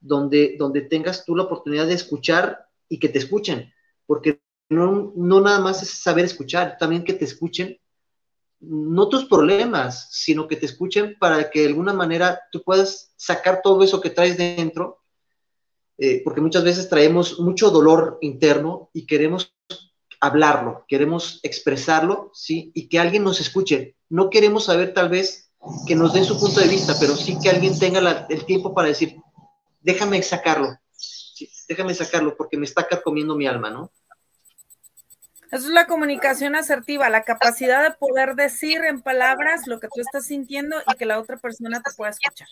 [0.01, 3.73] donde, donde tengas tú la oportunidad de escuchar y que te escuchen,
[4.07, 7.79] porque no, no nada más es saber escuchar, también que te escuchen,
[8.61, 13.61] no tus problemas, sino que te escuchen para que de alguna manera tú puedas sacar
[13.63, 15.03] todo eso que traes dentro,
[15.99, 19.55] eh, porque muchas veces traemos mucho dolor interno y queremos
[20.21, 22.71] hablarlo, queremos expresarlo, ¿sí?
[22.75, 23.97] Y que alguien nos escuche.
[24.09, 25.53] No queremos saber tal vez
[25.87, 28.89] que nos den su punto de vista, pero sí que alguien tenga el tiempo para
[28.89, 29.17] decir,
[29.81, 30.79] déjame sacarlo,
[31.69, 33.91] déjame sacarlo porque me está comiendo mi alma, ¿no?
[35.53, 40.01] Eso es la comunicación asertiva, la capacidad de poder decir en palabras lo que tú
[40.01, 42.49] estás sintiendo y que la otra persona te pueda escuchar.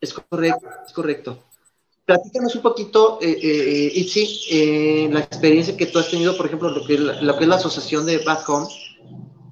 [0.00, 1.44] Es correcto, es correcto.
[2.06, 6.70] Platícanos un poquito, eh, eh, Itzi, eh, la experiencia que tú has tenido, por ejemplo,
[6.70, 8.68] lo que, es la asociación de Back Home,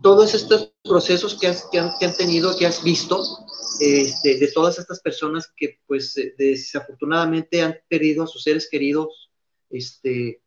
[0.03, 3.23] todos estos procesos que, que han tenido, que has visto,
[3.81, 9.31] este, de todas estas personas que pues eh, desafortunadamente han perdido a sus seres queridos
[9.71, 10.41] este,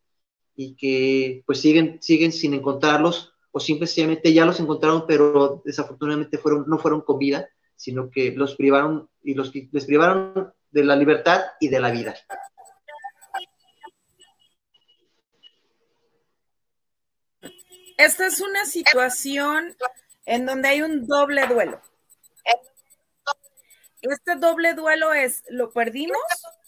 [0.54, 6.64] y que pues siguen, siguen sin encontrarlos o simplemente ya los encontraron pero desafortunadamente fueron,
[6.66, 11.42] no fueron con vida, sino que los privaron y los, les privaron de la libertad
[11.60, 12.14] y de la vida.
[17.98, 19.76] Esta es una situación
[20.24, 21.80] en donde hay un doble duelo
[24.02, 26.18] este doble duelo es, lo perdimos,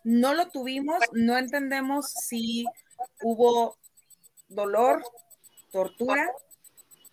[0.05, 2.65] no lo tuvimos, no entendemos si
[3.23, 3.77] hubo
[4.49, 5.03] dolor,
[5.71, 6.31] tortura,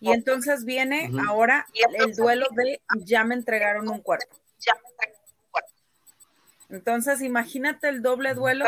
[0.00, 4.34] y entonces viene ahora el duelo de ya me entregaron un cuerpo.
[6.68, 8.64] Entonces, imagínate el doble duelo,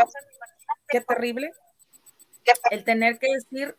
[0.88, 1.52] qué terrible,
[2.70, 3.74] el tener que decir,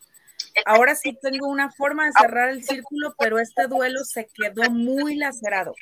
[0.66, 5.16] ahora sí tengo una forma de cerrar el círculo, pero este duelo se quedó muy
[5.16, 5.76] lacerado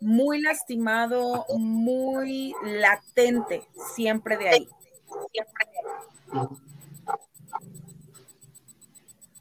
[0.00, 3.62] muy lastimado, muy latente,
[3.94, 4.68] siempre de ahí.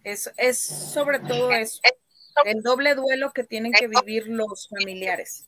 [0.03, 1.79] Es, es sobre todo eso,
[2.45, 5.47] el doble duelo que tienen que vivir los familiares.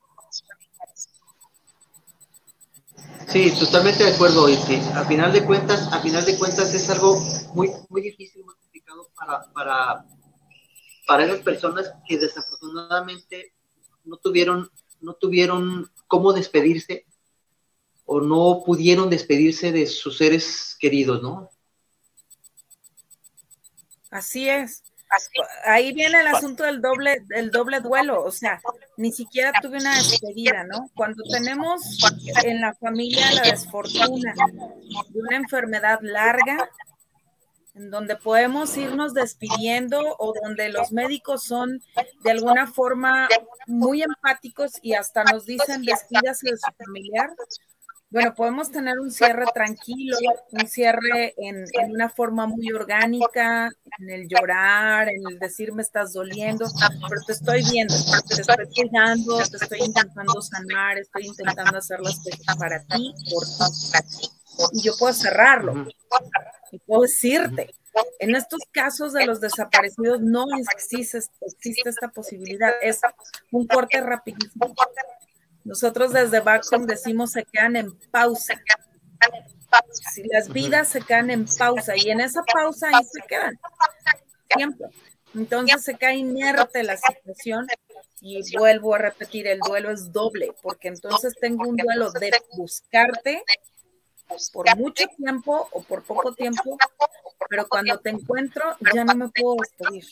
[3.28, 4.47] Sí, totalmente de acuerdo.
[4.95, 7.20] A final de cuentas, a final de cuentas es algo
[7.53, 10.05] muy, muy difícil, muy complicado para, para,
[11.05, 13.53] para esas personas que desafortunadamente
[14.05, 17.05] no tuvieron no tuvieron cómo despedirse
[18.05, 21.49] o no pudieron despedirse de sus seres queridos, ¿no?
[24.12, 24.84] Así es.
[25.66, 28.62] Ahí viene el asunto del doble, del doble duelo, o sea,
[28.97, 30.89] ni siquiera tuve una despedida, ¿no?
[30.95, 31.82] Cuando tenemos
[32.43, 36.70] en la familia la desfortuna de una enfermedad larga,
[37.76, 41.82] en donde podemos irnos despidiendo o donde los médicos son
[42.24, 43.30] de alguna forma
[43.68, 47.30] muy empáticos y hasta nos dicen despídase de su familiar,
[48.10, 50.18] bueno, podemos tener un cierre tranquilo,
[50.51, 56.14] un cierre en, una forma muy orgánica, en el llorar, en el decir me estás
[56.14, 56.68] doliendo,
[57.10, 57.93] pero te estoy viendo,
[58.28, 63.43] te estoy cuidando, te estoy intentando sanar, estoy intentando hacer las cosas para ti, por
[63.43, 64.30] ti.
[64.72, 65.88] Y yo puedo cerrarlo
[66.72, 67.74] y puedo decirte.
[68.20, 73.01] En estos casos de los desaparecidos no existe, existe esta posibilidad, es
[73.51, 74.74] un corte rapidísimo
[75.68, 78.53] nosotros desde Backcom decimos se quedan en pausa.
[80.13, 83.59] Si las vidas se quedan en pausa y en esa pausa ahí se quedan.
[84.55, 84.88] Siempre.
[85.36, 87.68] Entonces se cae inerte la situación
[88.22, 93.43] y vuelvo a repetir, el duelo es doble, porque entonces tengo un duelo de buscarte
[94.53, 96.78] por mucho tiempo o por poco tiempo,
[97.49, 98.63] pero cuando te encuentro
[98.95, 100.05] ya no me puedo despedir.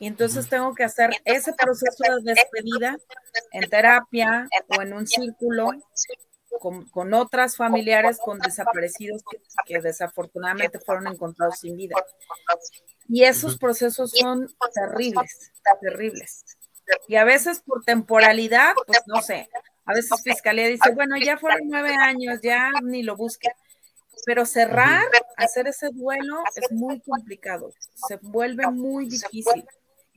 [0.00, 2.96] Y entonces tengo que hacer ese proceso de despedida
[3.52, 5.72] en terapia o en un círculo
[6.90, 9.22] con, otras familiares con desaparecidos
[9.66, 11.96] que, desafortunadamente fueron encontrados sin vida.
[13.10, 16.46] Y esos procesos son terribles, terribles.
[17.06, 19.50] Y a veces por temporalidad, pues no sé,
[19.84, 23.52] a veces Fiscalía dice, bueno, ya fueron nueve años, ya ni lo busquen.
[24.24, 25.04] Pero cerrar,
[25.36, 27.70] hacer ese duelo es muy complicado,
[28.08, 29.66] se vuelve muy difícil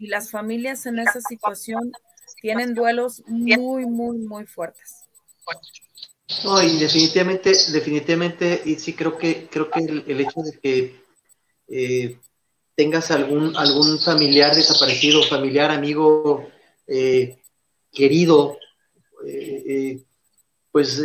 [0.04, 1.94] y las familias en esa situación
[2.42, 5.06] tienen duelos muy, muy, muy fuertes.
[6.44, 11.02] No, y definitivamente, definitivamente, y sí creo que, creo que el, hecho de que
[11.70, 12.20] eh,
[12.76, 16.50] tengas algún, algún familiar desaparecido, familiar, amigo,
[16.86, 17.38] eh,
[17.90, 18.58] querido,
[19.26, 20.04] eh,
[20.70, 21.02] pues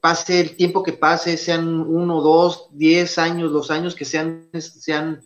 [0.00, 5.22] pase el tiempo que pase, sean uno, dos, diez años, los años que sean, sean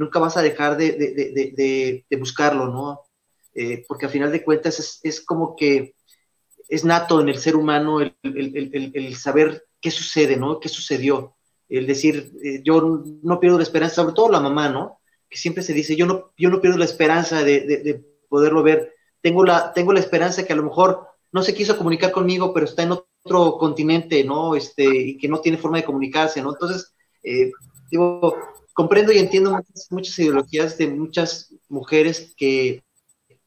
[0.00, 3.02] nunca vas a dejar de, buscarlo, ¿no?
[3.54, 5.94] Eh, porque a final de cuentas es, como que
[6.68, 10.58] es nato en el ser humano el, saber qué sucede, ¿no?
[10.58, 11.36] ¿Qué sucedió?
[11.68, 15.00] El decir, eh, yo no pierdo la esperanza, sobre todo la mamá, ¿no?
[15.28, 18.94] Que siempre se dice, yo no, yo no pierdo la esperanza de, poderlo ver.
[19.20, 22.64] Tengo la, tengo la esperanza que a lo mejor no se quiso comunicar conmigo, pero
[22.64, 24.54] está en otro continente, ¿no?
[24.54, 26.52] Este, y que no tiene forma de comunicarse, ¿no?
[26.54, 27.50] Entonces, eh,
[27.90, 28.34] digo,
[28.80, 29.60] comprendo y entiendo
[29.90, 32.82] muchas, ideologías de muchas mujeres que,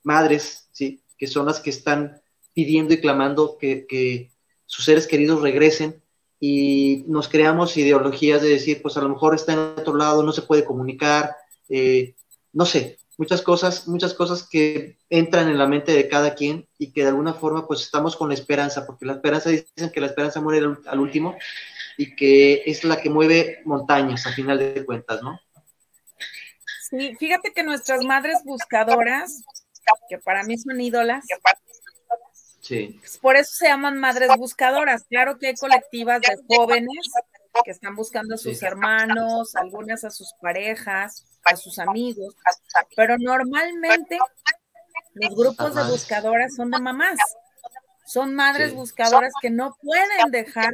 [0.04, 1.02] madres, ¿sí?
[1.18, 2.22] que son las que están
[2.54, 4.30] pidiendo y clamando que,
[4.68, 6.04] sus seres queridos regresen
[6.40, 10.34] y nos creamos ideologías de decir, pues a lo mejor está en otro lado, no
[10.34, 11.36] se puede comunicar,
[11.68, 12.14] eh,
[12.52, 16.92] no sé, muchas cosas, muchas cosas que entran en la mente de cada quien y
[16.92, 20.08] que de alguna forma pues estamos con la esperanza, porque la esperanza dicen que la
[20.08, 21.36] esperanza muere al último
[21.98, 25.40] y que es la que mueve montañas a final de cuentas, ¿no?
[26.90, 29.44] Sí, fíjate que nuestras madres buscadoras,
[30.10, 31.26] que para mí son ídolas,
[32.62, 32.98] sí.
[33.00, 35.04] Pues por eso se llaman madres buscadoras.
[35.10, 37.12] Claro que hay colectivas de jóvenes
[37.64, 42.36] que están buscando a sus hermanos, algunas a sus parejas, a sus amigos,
[42.96, 44.18] pero normalmente
[45.14, 47.20] los grupos de buscadoras son de mamás.
[48.06, 50.74] Son madres buscadoras que no pueden dejar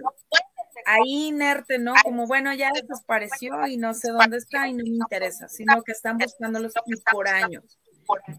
[0.85, 1.93] ahí inerte, ¿no?
[2.03, 5.91] Como bueno, ya desapareció y no sé dónde está y no me interesa, sino que
[5.91, 6.73] están buscándolos
[7.11, 7.79] por años.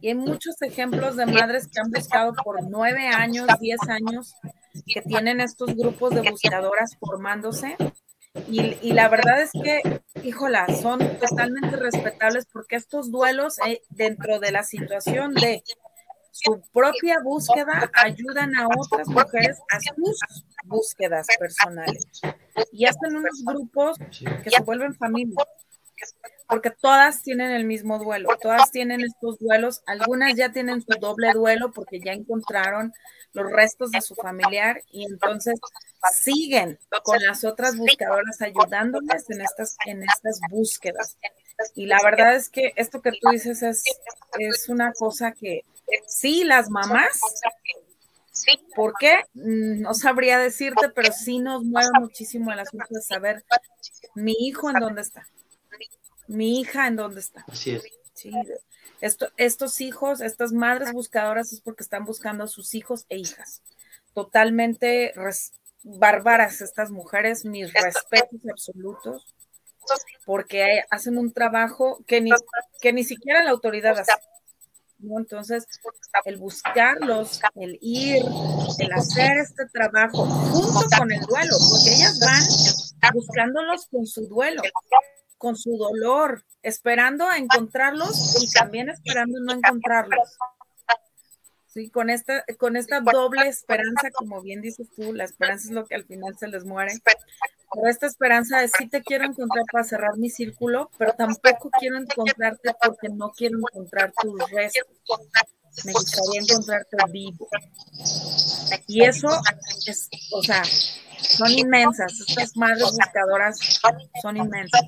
[0.01, 4.35] Y hay muchos ejemplos de madres que han buscado por nueve años, diez años,
[4.87, 7.77] que tienen estos grupos de buscadoras formándose.
[8.49, 14.39] Y, y la verdad es que, híjola, son totalmente respetables porque estos duelos eh, dentro
[14.39, 15.63] de la situación de
[16.33, 20.21] su propia búsqueda ayudan a otras mujeres a sus
[20.65, 22.07] búsquedas personales.
[22.73, 23.99] Y hacen unos grupos
[24.43, 25.37] que se vuelven familia,
[26.49, 31.33] porque todas tienen el mismo duelo, todas tienen estos duelos, algunas ya tienen su doble
[31.33, 32.93] duelo porque ya encontraron
[33.33, 35.59] los restos de su familiar y entonces
[36.21, 41.17] siguen con las otras buscadoras ayudándoles en estas, en estas búsquedas.
[41.75, 43.85] Y la verdad es que esto que tú dices es,
[44.39, 45.65] es una cosa que
[46.07, 47.21] sí, las mamás
[48.75, 49.23] ¿Por qué?
[49.35, 53.45] Mm, no sabría decirte, pero sí nos mueve muchísimo el asunto de saber
[54.15, 55.27] mi hijo en dónde está,
[56.27, 57.45] mi hija en dónde está.
[57.49, 57.83] Así es.
[58.15, 58.33] Sí,
[59.37, 63.63] estos hijos, estas madres buscadoras es porque están buscando a sus hijos e hijas.
[64.13, 65.15] Totalmente
[65.83, 69.35] bárbaras estas mujeres, mis respetos absolutos,
[70.27, 72.31] porque hacen un trabajo que ni,
[72.83, 74.13] que ni siquiera la autoridad hace.
[75.03, 75.67] Entonces,
[76.25, 78.23] el buscarlos, el ir,
[78.79, 84.63] el hacer este trabajo junto con el duelo, porque ellas van buscándolos con su duelo,
[85.39, 90.37] con su dolor, esperando a encontrarlos y también esperando no encontrarlos.
[91.67, 95.87] Sí, con esta, con esta doble esperanza, como bien dices tú, la esperanza es lo
[95.87, 96.93] que al final se les muere.
[97.73, 101.99] Pero esta esperanza es sí te quiero encontrar para cerrar mi círculo, pero tampoco quiero
[101.99, 104.87] encontrarte porque no quiero encontrar tus restos.
[105.85, 107.49] Me gustaría encontrarte vivo.
[108.89, 109.29] Y eso
[109.87, 112.13] es, o sea, son inmensas.
[112.29, 113.81] Estas madres buscadoras
[114.21, 114.83] son inmensas.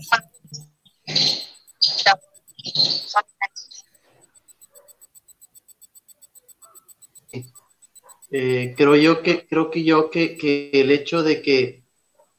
[8.34, 11.81] Eh, creo yo que creo que yo que, el hecho de que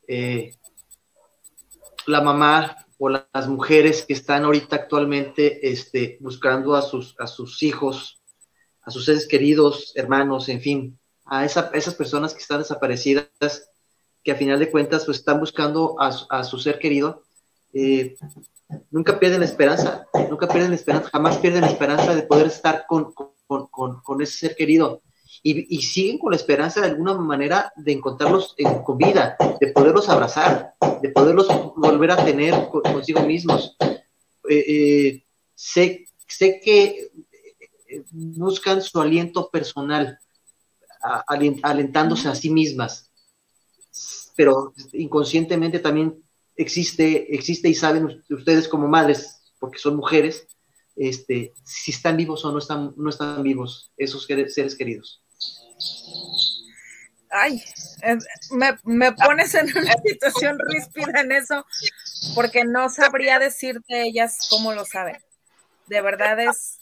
[0.07, 0.55] eh,
[2.05, 7.63] la mamá o las mujeres que están ahorita actualmente este, buscando a sus, a sus
[7.63, 8.21] hijos,
[8.81, 13.69] a sus seres queridos, hermanos, en fin, a, esas personas que están desaparecidas,
[14.23, 17.23] que a final de cuentas pues, están buscando a, su ser querido,
[17.73, 18.15] eh,
[18.91, 22.85] nunca pierden la esperanza, nunca pierden la esperanza, jamás pierden la esperanza de poder estar
[22.87, 25.01] con, con ese ser querido
[25.45, 30.73] y, siguen con la esperanza de alguna manera de encontrarlos con vida, de poderlos abrazar,
[31.01, 33.75] de poderlos volver a tener consigo mismos.
[34.49, 37.11] Eh, eh, sé, sé que
[37.89, 40.17] eh, buscan su aliento personal,
[41.27, 43.11] alentándose a sí mismas,
[44.37, 46.23] pero inconscientemente también
[46.55, 50.47] existe, existe y saben ustedes como madres, porque son mujeres,
[50.95, 55.22] este, si están vivos o no están, no están vivos esos seres queridos
[57.33, 57.63] ay,
[58.51, 61.65] me, pones en una situación ríspida en eso,
[62.35, 65.17] porque no sabría decirte ellas cómo lo saben.
[65.87, 66.79] De verdad es,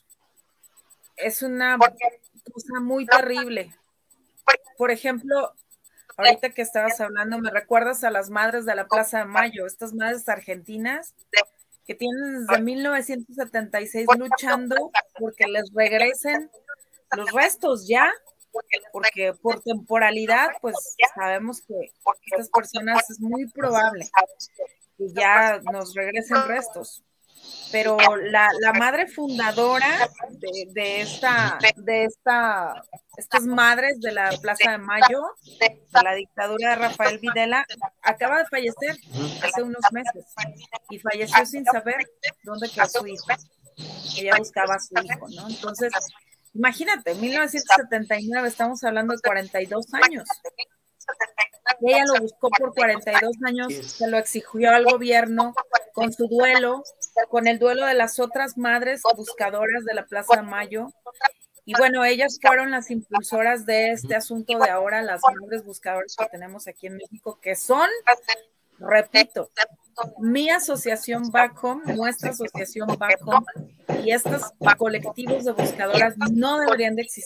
[1.15, 3.73] es una cosa muy terrible.
[4.77, 5.53] Por ejemplo,
[6.17, 9.93] ahorita que estabas hablando, me recuerdas a las madres de la Plaza de Mayo, estas
[9.93, 11.15] madres argentinas
[11.87, 16.51] que tienen desde 1976 luchando porque les regresen
[17.15, 18.13] los restos ya
[18.91, 20.75] porque por temporalidad, pues
[21.15, 21.91] sabemos que
[22.25, 24.09] estas personas es muy probable
[24.97, 27.03] que ya nos regresen restos.
[27.71, 32.83] Pero la, madre fundadora de, esta, de esta,
[33.17, 35.23] estas madres de la Plaza de Mayo,
[35.59, 37.65] de la dictadura de Rafael Videla,
[38.01, 38.95] acaba de fallecer
[39.41, 40.25] hace unos meses
[40.89, 41.97] y falleció sin saber
[42.43, 43.25] dónde quedó su hijo.
[44.17, 45.49] Ella buscaba a su hijo, ¿no?
[45.49, 45.93] Entonces,
[46.53, 50.27] Imagínate, 1979, estamos hablando de 42 años.
[51.79, 55.53] Y ella lo buscó por 42 años, se lo exigió al gobierno
[55.93, 56.83] con su duelo,
[57.29, 60.91] con el duelo de las otras madres buscadoras de la Plaza de Mayo.
[61.65, 66.25] Y bueno, ellas fueron las impulsoras de este asunto de ahora, las madres buscadoras que
[66.25, 67.87] tenemos aquí en México, que son,
[68.79, 69.51] repito,
[70.19, 73.19] mi asociación Back nuestra asociación Back
[74.03, 74.41] y estos
[74.77, 77.25] colectivos de buscadoras no deberían de existir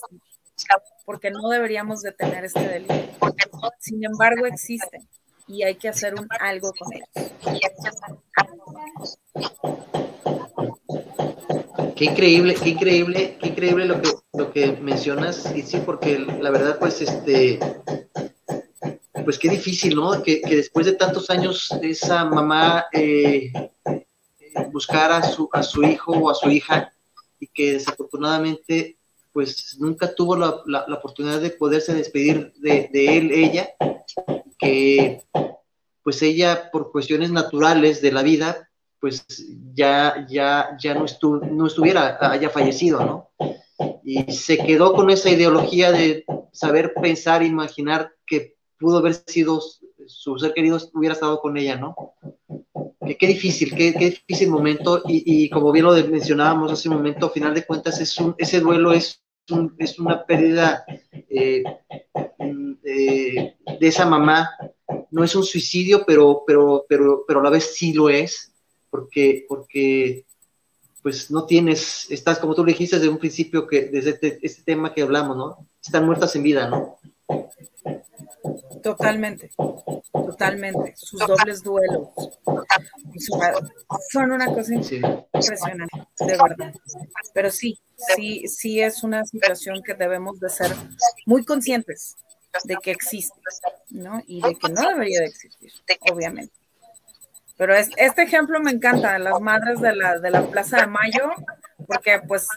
[1.06, 2.94] porque no deberíamos de tener este delito.
[3.80, 5.08] Sin embargo, existen
[5.48, 7.08] y hay que hacer algo con ellos.
[11.96, 16.50] Qué increíble, qué increíble, qué increíble lo que, lo que mencionas, y sí, porque la
[16.50, 17.60] verdad, pues, este,
[19.24, 20.22] pues qué difícil, ¿no?
[20.22, 23.52] Que, después de tantos años esa mamá eh,
[24.72, 26.92] buscara a su, a su hijo o a su hija
[27.40, 28.98] y que desafortunadamente
[29.32, 33.70] pues nunca tuvo la, oportunidad de poderse despedir de, él, ella,
[34.58, 35.22] que
[36.04, 38.70] pues ella por cuestiones naturales de la vida,
[39.02, 39.26] pues
[39.74, 41.06] ya, ya, ya no,
[41.52, 43.30] no estuviera, haya fallecido, ¿no?
[44.06, 46.24] Y se quedó con esa ideología de
[46.54, 49.62] saber pensar, imaginar que pudo haber sido
[50.08, 51.96] su ser querido hubiera estado con ella, ¿no?
[53.20, 57.54] Qué, difícil, qué, difícil momento y, como bien lo mencionábamos hace un momento, a final
[57.54, 59.22] de cuentas es un, ese duelo es,
[59.78, 60.84] es una pérdida
[61.30, 61.64] eh,
[62.84, 64.50] de esa mamá,
[65.12, 68.54] no es un suicidio, pero, pero, pero, pero a la vez sí lo es,
[68.90, 70.26] porque, porque
[71.02, 74.64] pues no tienes, estás como tú le dijiste desde un principio que desde este, este
[74.64, 75.68] tema que hablamos, ¿no?
[75.84, 76.98] Están muertas en vida, ¿no?
[78.84, 79.52] Totalmente,
[80.12, 80.94] totalmente.
[80.96, 82.10] Sus dobles duelos
[84.12, 86.74] son una cosa impresionante, de verdad.
[87.34, 87.80] Pero sí,
[88.16, 90.72] sí, sí es una situación que debemos de ser
[91.26, 92.16] muy conscientes
[92.64, 93.40] de que existe,
[93.90, 94.22] ¿no?
[94.28, 95.72] Y de que no debería de existir,
[96.12, 96.54] obviamente.
[97.58, 101.32] Pero este ejemplo me encanta, las madres de la, de la Plaza de Mayo,
[101.88, 102.48] porque pues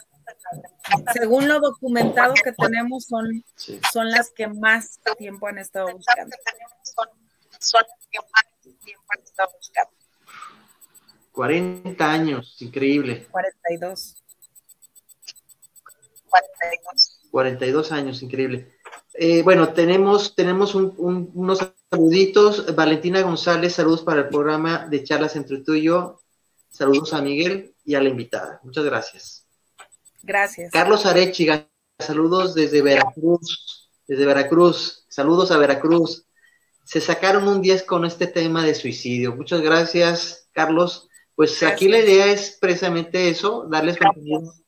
[1.13, 3.43] según lo documentado que tenemos, son,
[3.91, 6.35] son las que más tiempo han estado buscando.
[7.59, 9.91] Son las que más tiempo han estado buscando.
[11.31, 13.27] 40 años, increíble.
[13.31, 14.15] 42.
[16.29, 17.19] 42.
[17.31, 18.73] 42 años, increíble.
[19.13, 22.75] Eh, bueno, tenemos, tenemos unos saluditos.
[22.75, 26.21] Valentina González, saludos para el programa de charlas entre tú y yo.
[26.69, 28.59] Saludos a Miguel y a la invitada.
[28.63, 29.38] Muchas gracias.
[30.23, 30.71] Gracias.
[30.71, 31.67] Carlos Arechiga,
[31.97, 33.89] saludos desde Veracruz.
[34.07, 35.05] Desde Veracruz.
[35.07, 36.25] Saludos a Veracruz.
[36.83, 39.35] Se sacaron un 10 con este tema de suicidio.
[39.35, 41.07] Muchas gracias, Carlos.
[41.35, 43.97] Pues aquí la idea es precisamente eso, darles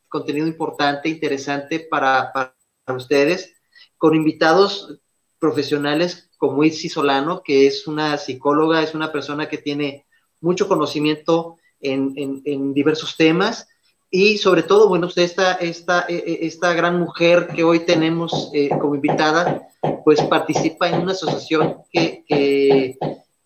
[0.07, 2.53] contenido, importante, interesante para, para
[2.95, 3.53] ustedes
[3.97, 4.99] con invitados
[5.37, 10.07] profesionales como Itzi Solano, que es una psicóloga, es una persona que tiene
[10.39, 13.67] mucho conocimiento en, diversos temas
[14.13, 18.51] y sobre todo, bueno, usted esta, esta, e, e, esta gran mujer que hoy tenemos
[18.53, 19.69] eh, como invitada,
[20.03, 22.97] pues participa en una asociación que, que,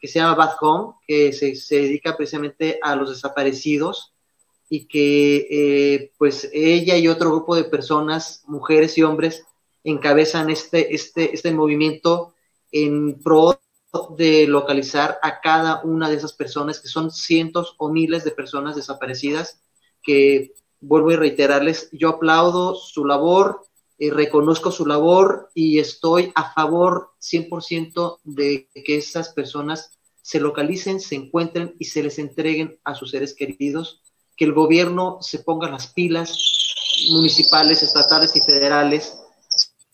[0.07, 4.13] se llama Bad Home, que se, dedica precisamente a los desaparecidos
[4.69, 9.45] y que eh, pues ella y otro grupo de personas, mujeres y hombres,
[9.83, 12.33] encabezan este, este, este movimiento
[12.71, 13.59] en pro
[14.17, 18.75] de localizar a cada una de esas personas, que son cientos o miles de personas
[18.75, 19.61] desaparecidas,
[20.05, 23.61] que vuelvo a reiterarles, yo aplaudo su labor,
[23.97, 29.91] y reconozco su labor y estoy a favor 100% de que esas personas
[30.21, 34.01] se localicen, se encuentren y se les entreguen a sus seres queridos,
[34.35, 36.37] que el gobierno se ponga las pilas
[37.11, 39.17] municipales, estatales y federales.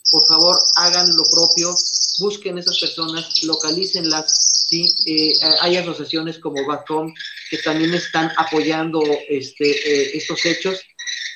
[0.10, 1.76] Por favor hagan lo propio,
[2.22, 4.96] busquen esas personas, localícenlas, ¿sí?
[5.06, 7.14] Eh, hay asociaciones como Bacom
[7.50, 10.80] que también están apoyando este, eh, estos hechos,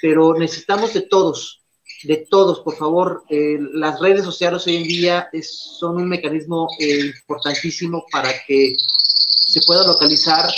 [0.02, 1.64] pero necesitamos de todos,
[2.04, 3.24] de todos, por favor.
[3.30, 9.86] Eh, las redes sociales hoy en día son un mecanismo importantísimo para que se pueda
[9.86, 10.50] localizar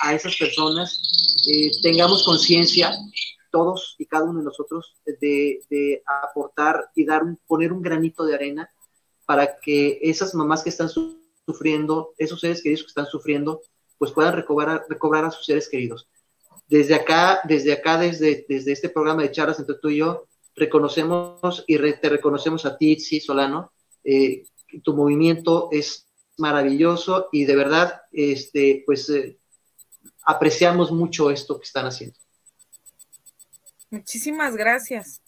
[0.00, 1.00] a esas personas,
[1.82, 2.92] tengamos conciencia
[3.50, 8.70] todos y cada uno de nosotros de, aportar y dar poner un granito de arena
[9.28, 10.88] para que esas mamás que están
[11.44, 13.60] sufriendo, esos seres queridos que están sufriendo,
[13.98, 16.08] pues puedan recobrar, recobrar a sus seres queridos.
[16.66, 20.24] Desde acá, desde acá, desde, desde este programa de charlas entre tú y yo,
[20.56, 23.70] reconocemos y te reconocemos a ti, sí, Solano.
[24.02, 24.44] Eh,
[24.82, 26.06] tu movimiento es
[26.38, 29.38] maravilloso y de verdad, este, pues eh,
[30.22, 32.16] apreciamos mucho esto que están haciendo.
[33.90, 35.20] Muchísimas gracias.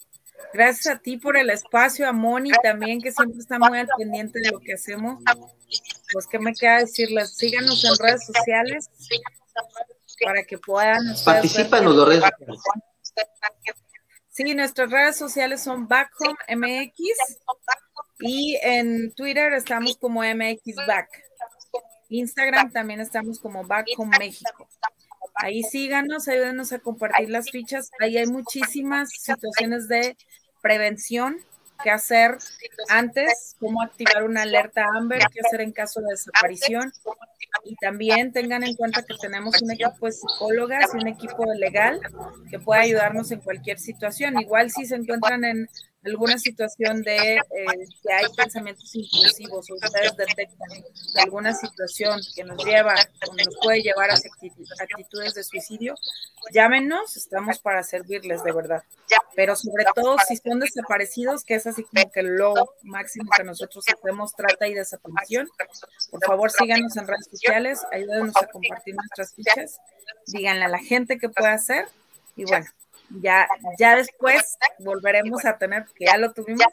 [0.53, 4.39] Gracias a ti por el espacio, a Moni también, que siempre está muy al pendiente
[4.39, 5.23] de lo que hacemos.
[6.11, 7.35] Pues, ¿qué me queda decirles?
[7.35, 8.89] Síganos en redes sociales
[10.23, 10.99] para que puedan.
[11.23, 12.61] Participan en las redes sociales.
[14.29, 16.97] Sí, nuestras redes sociales son Backhome MX
[18.19, 21.09] y en Twitter estamos como MX Back.
[22.09, 24.69] Instagram también estamos como Backhome México.
[25.35, 27.91] Ahí síganos, ayúdenos a compartir las fichas.
[27.99, 30.17] Ahí hay muchísimas situaciones de
[30.61, 31.37] prevención
[31.83, 32.37] que hacer
[32.89, 36.91] antes, cómo activar una alerta Amber, qué hacer en caso de desaparición.
[37.65, 41.99] Y también tengan en cuenta que tenemos un equipo de psicólogas y un equipo legal
[42.49, 44.39] que puede ayudarnos en cualquier situación.
[44.39, 45.69] Igual si se encuentran en
[46.03, 47.39] alguna situación de eh,
[48.01, 50.69] que hay pensamientos impulsivos o ustedes detectan
[51.17, 52.95] alguna situación que nos lleva
[53.27, 55.95] o nos puede llevar a actitudes de suicidio,
[56.53, 58.83] llámenos, estamos para servirles de verdad.
[59.35, 62.53] Pero sobre todo si son desaparecidos, que es así como que lo
[62.83, 65.47] máximo que nosotros hacemos, trata y desaparición,
[66.09, 69.79] por favor síganos en redes sociales, ayúdenos a compartir nuestras fichas,
[70.27, 71.87] díganle a la gente qué puede hacer
[72.35, 72.65] y bueno,
[73.21, 73.47] ya,
[73.77, 76.65] ya después volveremos a tener, que ya lo tuvimos,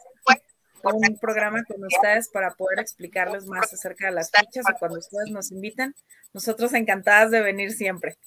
[0.83, 5.29] un programa con ustedes para poder explicarles más acerca de las fichas y cuando ustedes
[5.29, 5.93] nos inviten,
[6.33, 8.17] nosotros encantadas de venir siempre.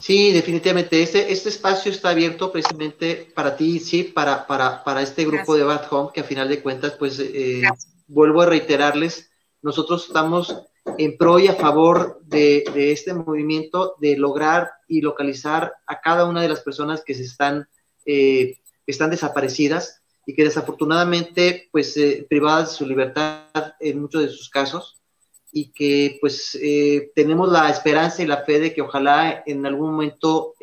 [0.00, 1.02] Sí, definitivamente.
[1.02, 5.64] Este, este espacio está abierto precisamente para ti, sí, para, para, para este grupo de
[5.64, 7.62] Bad Home, que a final de cuentas, pues, eh,
[8.06, 9.30] vuelvo a reiterarles,
[9.62, 10.66] nosotros estamos
[10.98, 16.42] en pro y a favor de, este movimiento de lograr y localizar a cada una
[16.42, 17.68] de las personas que se están,
[18.06, 24.28] eh, están desaparecidas y que desafortunadamente pues eh, privadas de su libertad en muchos de
[24.28, 25.00] sus casos
[25.52, 29.90] y que pues eh, tenemos la esperanza y la fe de que ojalá en algún
[29.90, 30.54] momento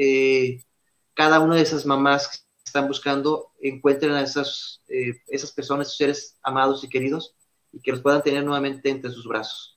[1.14, 5.98] cada una de esas mamás que están buscando encuentren a esas, eh, esas personas, sus
[5.98, 7.35] seres amados y queridos,
[7.72, 9.70] y que los puedan tener nuevamente entre sus brazos.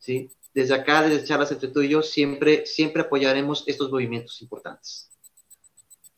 [0.00, 0.32] ¿Sí?
[0.52, 5.08] Desde acá, desde charlas entre tú y yo, siempre, siempre apoyaremos estos movimientos importantes.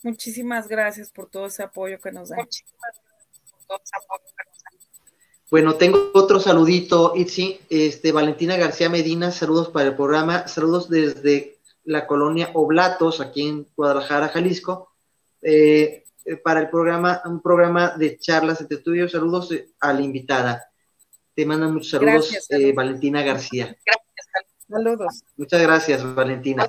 [0.02, 2.48] Muchísimas gracias por todo ese apoyo que nos dan.
[5.50, 7.60] Bueno, tengo otro saludito, Itzi.
[7.68, 10.48] Este, Valentina García Medina, saludos para el programa.
[10.48, 14.94] Saludos desde la colonia Oblatos, aquí en Guadalajara, Jalisco.
[15.42, 16.04] Eh,
[16.42, 19.08] para el programa, un programa de charlas entre tú y yo.
[19.08, 20.71] Saludos eh, a la invitada.
[21.34, 23.74] Te mandan muchos saludos, eh, Valentina García.
[23.86, 24.46] Gracias.
[24.68, 25.22] Saludos.
[25.36, 26.68] Muchas gracias, Valentina.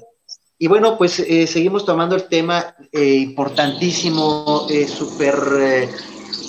[0.57, 5.89] Y bueno, pues eh, seguimos tomando el tema eh, importantísimo, súper,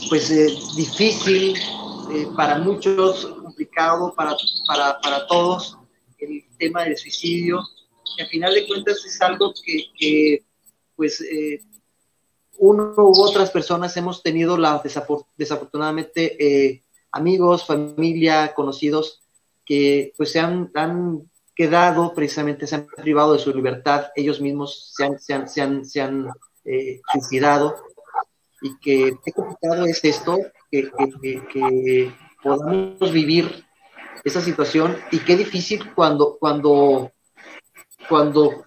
[0.09, 1.57] pues difícil
[2.37, 4.37] para muchos, complicado para,
[4.69, 5.77] para, para, todos,
[6.19, 7.61] el tema del suicidio,
[8.17, 10.45] que al final de cuentas es algo que, que
[10.95, 11.25] pues,
[12.59, 14.81] uno u otras personas hemos tenido la
[15.37, 16.84] desafortunadamente
[17.15, 19.23] amigos, familia, conocidos
[19.65, 24.93] que pues se han, han quedado precisamente, se han privado de su libertad, ellos mismos
[24.95, 26.29] se han, se han, se han, se han
[26.65, 27.77] eh, suicidado.
[28.61, 30.39] Y que qué complicado es esto,
[30.71, 30.91] que,
[31.23, 32.13] que, que,
[32.43, 33.65] podamos vivir
[34.23, 37.13] esa situación y qué difícil cuando, cuando,
[38.09, 38.67] cuando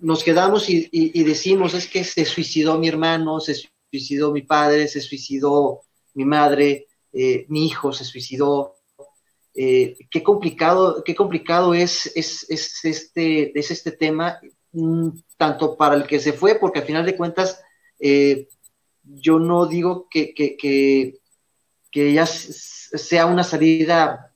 [0.00, 3.54] nos quedamos y, y, y, decimos es que se suicidó mi hermano, se
[3.90, 5.80] suicidó mi padre, se suicidó
[6.14, 6.86] mi madre,
[7.18, 8.76] eh, mi hijo se suicidó,
[9.54, 14.38] eh, qué complicado, qué complicado es, es, es, este, es este tema,
[14.72, 17.62] mm, tanto para el que se fue, porque al final de cuentas,
[17.98, 18.48] eh,
[19.02, 21.20] yo no digo que, que, que,
[21.90, 24.34] que ya sea una salida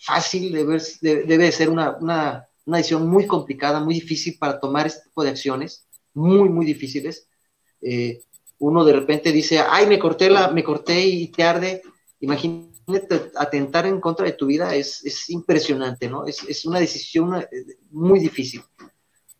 [0.00, 5.02] fácil, debe, debe de ser una, una, decisión muy complicada, muy difícil para tomar este
[5.10, 7.28] tipo de acciones, muy, muy difíciles.
[8.58, 11.82] Uno de repente dice, ay, me corté, la, me corté y te arde.
[12.20, 16.24] Imagínate atentar en contra de tu vida es, es impresionante, ¿no?
[16.26, 17.46] Es, es, una decisión eh,
[17.90, 18.62] muy difícil,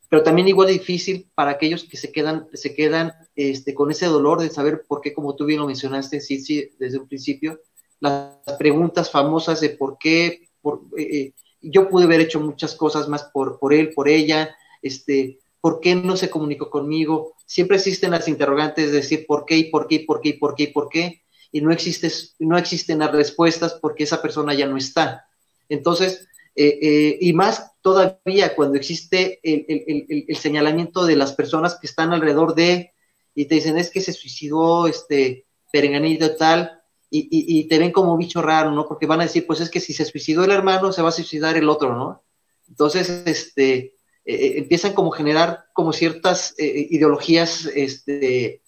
[0.09, 4.41] pero también igual difícil para aquellos que se quedan, se quedan este, con ese dolor
[4.41, 7.61] de saber por qué, como tú bien lo mencionaste, sí, desde un principio,
[8.01, 13.09] las preguntas famosas de por qué, por, eh, eh, yo pude haber hecho muchas cosas
[13.09, 17.36] más por, por él, por ella, este, ¿por qué no se comunicó conmigo?
[17.47, 20.33] Siempre existen las interrogantes de decir por qué y por qué y por qué y
[20.35, 24.53] por qué y por qué y no, existe, no existen las respuestas porque esa persona
[24.53, 25.27] ya no está.
[25.69, 31.79] Entonces, eh, eh, y más todavía cuando existe el, el, el, señalamiento de las personas
[31.81, 32.93] que están alrededor de,
[33.35, 37.93] y te dicen, es que se suicidó este perenganito tal, y, y, y, te ven
[37.93, 38.87] como bicho raro, ¿no?
[38.87, 41.13] Porque van a decir, pues es que si se suicidó el hermano, se va a
[41.13, 42.25] suicidar el otro, ¿no?
[42.69, 43.95] Entonces, este,
[44.27, 48.63] eh, empiezan como a generar como ciertas ideologías, este,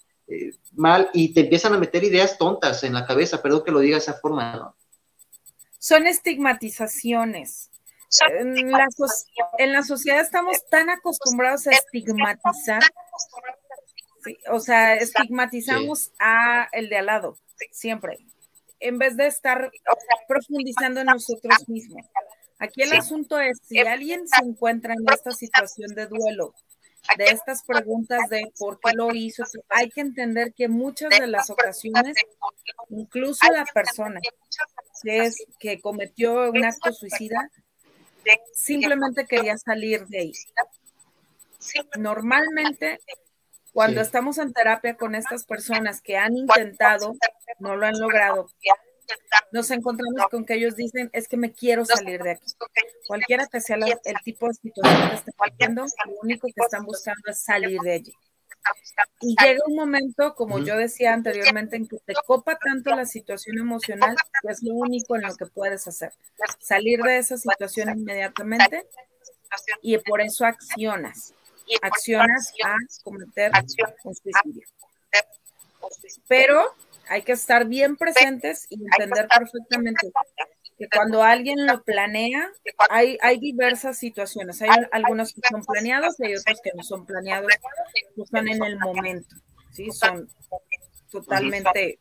[0.73, 3.95] mal y te empiezan a meter ideas tontas en la cabeza, perdón que lo diga
[3.95, 4.75] de esa forma, ¿no?
[5.79, 7.69] Son estigmatizaciones.
[8.39, 8.87] En la,
[9.59, 12.81] en la, sociedad estamos tan acostumbrados a estigmatizar,
[14.23, 16.11] sí, o sea, estigmatizamos sí.
[16.19, 17.37] a el de al lado,
[17.71, 18.17] siempre,
[18.79, 19.71] en vez de estar
[20.27, 22.03] profundizando en nosotros mismos.
[22.59, 22.97] Aquí el sí.
[22.97, 26.53] asunto es, si alguien se encuentra en esta situación de duelo,
[27.17, 31.49] de estas preguntas de por qué lo hizo, hay que entender que muchas de las
[31.49, 32.17] ocasiones,
[32.89, 34.19] incluso la persona
[35.01, 37.49] que, es, que cometió un acto suicida,
[38.53, 40.33] simplemente quería salir de ahí.
[41.97, 42.99] Normalmente,
[43.71, 44.05] cuando sí.
[44.05, 47.15] estamos en terapia con estas personas que han intentado,
[47.59, 48.49] no lo han logrado,
[49.51, 52.53] nos encontramos con que ellos dicen, es que me quiero salir de aquí.
[53.07, 56.85] Cualquiera que sea la, el tipo de situación que estén viviendo, lo único que están
[56.85, 58.13] buscando es salir de allí.
[59.21, 63.57] Y llega un momento, como yo decía anteriormente, en que te copa tanto la situación
[63.57, 66.13] emocional que es lo único en lo que puedes hacer.
[66.59, 68.87] Salir de esa situación inmediatamente
[69.81, 71.33] y por eso accionas.
[71.81, 73.51] Accionas a cometer
[74.03, 74.67] un suicidio.
[76.27, 76.73] Pero
[77.09, 80.11] hay que estar bien presentes y entender perfectamente
[80.77, 82.51] que cuando alguien lo planea,
[82.89, 84.61] hay, hay diversas situaciones.
[84.61, 87.51] Hay algunos que son planeados y hay otros que no son planeados,
[88.15, 89.35] que son en el momento,
[89.71, 89.91] ¿sí?
[89.91, 90.29] Son
[91.11, 91.99] totalmente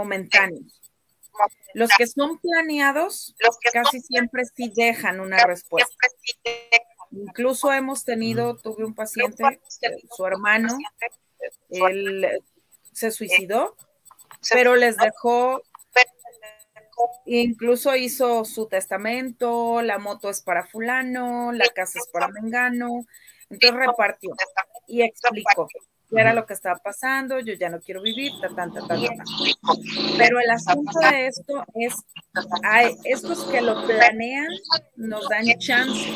[0.00, 0.80] momentáneos.
[1.74, 3.34] Los que son planeados
[3.72, 5.94] casi siempre sí dejan una respuesta.
[7.10, 9.60] Incluso hemos tenido, tuve un paciente,
[10.10, 10.76] su hermano,
[11.68, 12.26] él
[12.92, 13.76] se suicidó
[14.52, 15.62] pero les dejó,
[17.24, 23.06] incluso hizo su testamento, la moto es para fulano, la casa es para mengano,
[23.50, 24.30] entonces repartió
[24.86, 25.68] y explicó.
[25.68, 28.96] qué era lo que estaba pasando, yo ya no quiero vivir, ta, ta, ta, ta,
[30.16, 31.94] Pero el asunto de esto es,
[32.62, 34.48] hay, estos que lo planean
[34.96, 36.12] nos dan chance.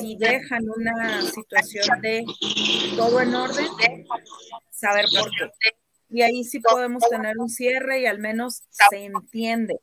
[0.00, 2.24] Y dejan una situación de
[2.96, 3.68] todo en orden,
[4.70, 5.81] saber por qué
[6.12, 9.80] y ahí sí podemos tener un cierre y al menos se entiende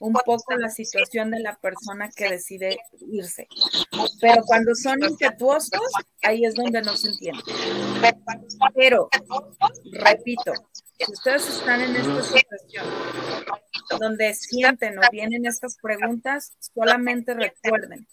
[0.00, 3.46] un poco la situación de la persona que decide irse.
[4.20, 5.80] Pero cuando son impetuosos,
[6.22, 7.42] ahí es donde no se entiende.
[8.74, 9.08] Pero,
[9.92, 10.52] repito,
[10.98, 12.86] si ustedes están en esta situación
[14.00, 18.06] donde sienten o vienen estas preguntas, solamente recuerden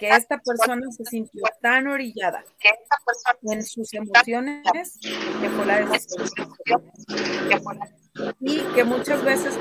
[0.00, 2.42] que esta persona se sintió tan orillada
[3.42, 5.86] en sus emociones que fue la.
[8.40, 9.54] Y que muchas veces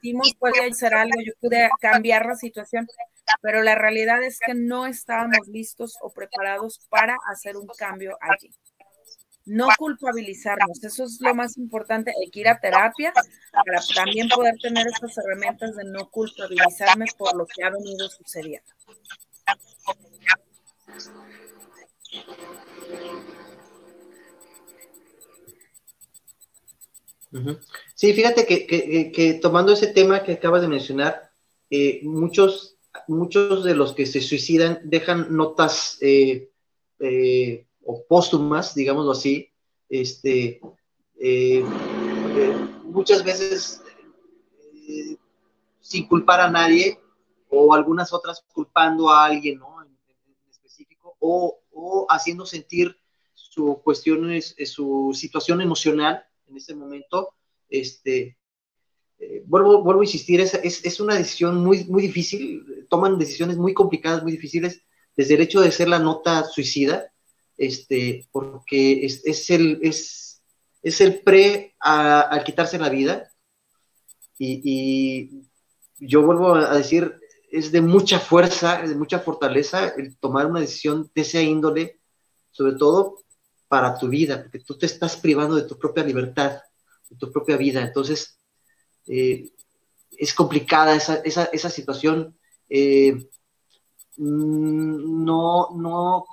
[0.00, 2.88] sentimos puede hacer algo, yo pude cambiar la situación,
[3.42, 8.50] pero la realidad es que no estábamos listos o preparados para hacer un cambio allí
[9.46, 13.12] no culpabilizarnos, eso es lo más importante, hay que ir a terapia
[13.52, 18.66] para también poder tener estas herramientas de no culpabilizarme por lo que ha venido sucediendo.
[27.94, 31.30] Sí, fíjate que, tomando ese tema que acabas de mencionar,
[31.70, 32.76] eh, muchos,
[33.08, 36.50] muchos de los que se suicidan dejan notas eh,
[37.00, 39.48] eh, o póstumas, digámoslo así,
[39.88, 40.60] este,
[41.18, 41.64] eh,
[42.82, 43.82] muchas veces
[44.88, 45.16] eh,
[45.80, 46.98] sin culpar a nadie
[47.48, 49.82] o algunas otras culpando a alguien ¿no?
[49.82, 49.96] en,
[50.50, 51.60] específico o,
[52.08, 52.96] haciendo sentir
[53.34, 57.34] su cuestión, eh, su situación emocional en ese momento.
[57.68, 58.36] Este,
[59.46, 64.22] vuelvo, vuelvo a insistir, es, es, una decisión muy, muy difícil, toman decisiones muy complicadas,
[64.22, 64.82] muy difíciles,
[65.16, 67.12] desde el hecho de ser la nota suicida,
[67.56, 70.42] este, porque es, el, es,
[70.82, 73.30] es, el pre a, quitarse la vida.
[74.38, 75.42] Y,
[75.98, 77.18] yo vuelvo a decir,
[77.50, 82.00] es de mucha fuerza, de mucha fortaleza el tomar una decisión de esa índole,
[82.50, 83.24] sobre todo
[83.66, 86.60] para tu vida, porque tú te estás privando de tu propia libertad,
[87.08, 87.80] de tu propia vida.
[87.80, 88.38] Entonces,
[89.06, 89.48] eh,
[90.18, 92.38] es complicada esa, esa, esa situación.
[92.68, 93.14] Eh,
[94.18, 96.26] mm, no, no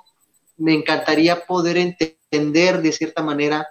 [0.56, 3.68] me encantaría poder entender de cierta manera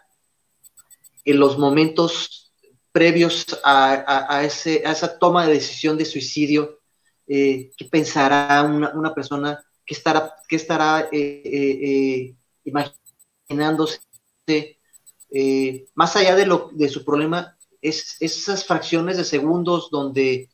[1.25, 2.53] en los momentos
[2.91, 6.79] previos a, ese, a esa toma de decisión de suicidio,
[7.27, 12.35] eh, qué pensará una, persona, qué estará, qué estará eh, eh,
[12.65, 13.99] imaginándose,
[15.95, 20.49] más allá de, lo, de su problema, es esas fracciones de segundos donde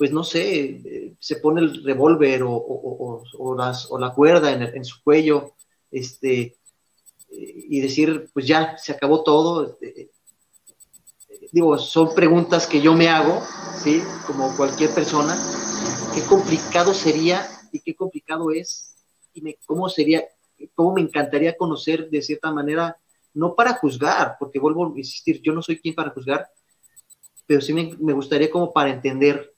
[0.00, 3.22] pues no sé, se pone el revólver o,
[3.98, 5.52] la cuerda en, su cuello,
[5.90, 6.56] este,
[7.28, 9.76] y decir, pues ya, se acabó todo.
[9.78, 10.10] Este,
[11.52, 13.42] digo, son preguntas que yo me hago,
[13.84, 14.02] ¿sí?
[14.26, 15.36] Como cualquier persona.
[16.14, 18.96] Qué complicado sería y qué complicado es,
[19.34, 20.24] y cómo sería,
[20.74, 22.96] cómo me encantaría conocer de cierta manera,
[23.34, 26.48] no para juzgar, porque vuelvo a insistir, yo no soy quien para juzgar,
[27.46, 29.49] pero sí me, me gustaría como para entender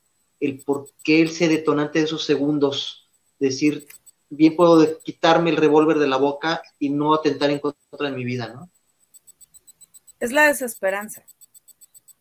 [0.43, 3.09] el por qué ese detonante de esos segundos,
[3.39, 3.87] decir,
[4.29, 8.25] bien puedo quitarme el revólver de la boca y no atentar en contra de mi
[8.25, 8.69] vida, ¿no?
[10.19, 11.23] Es la desesperanza.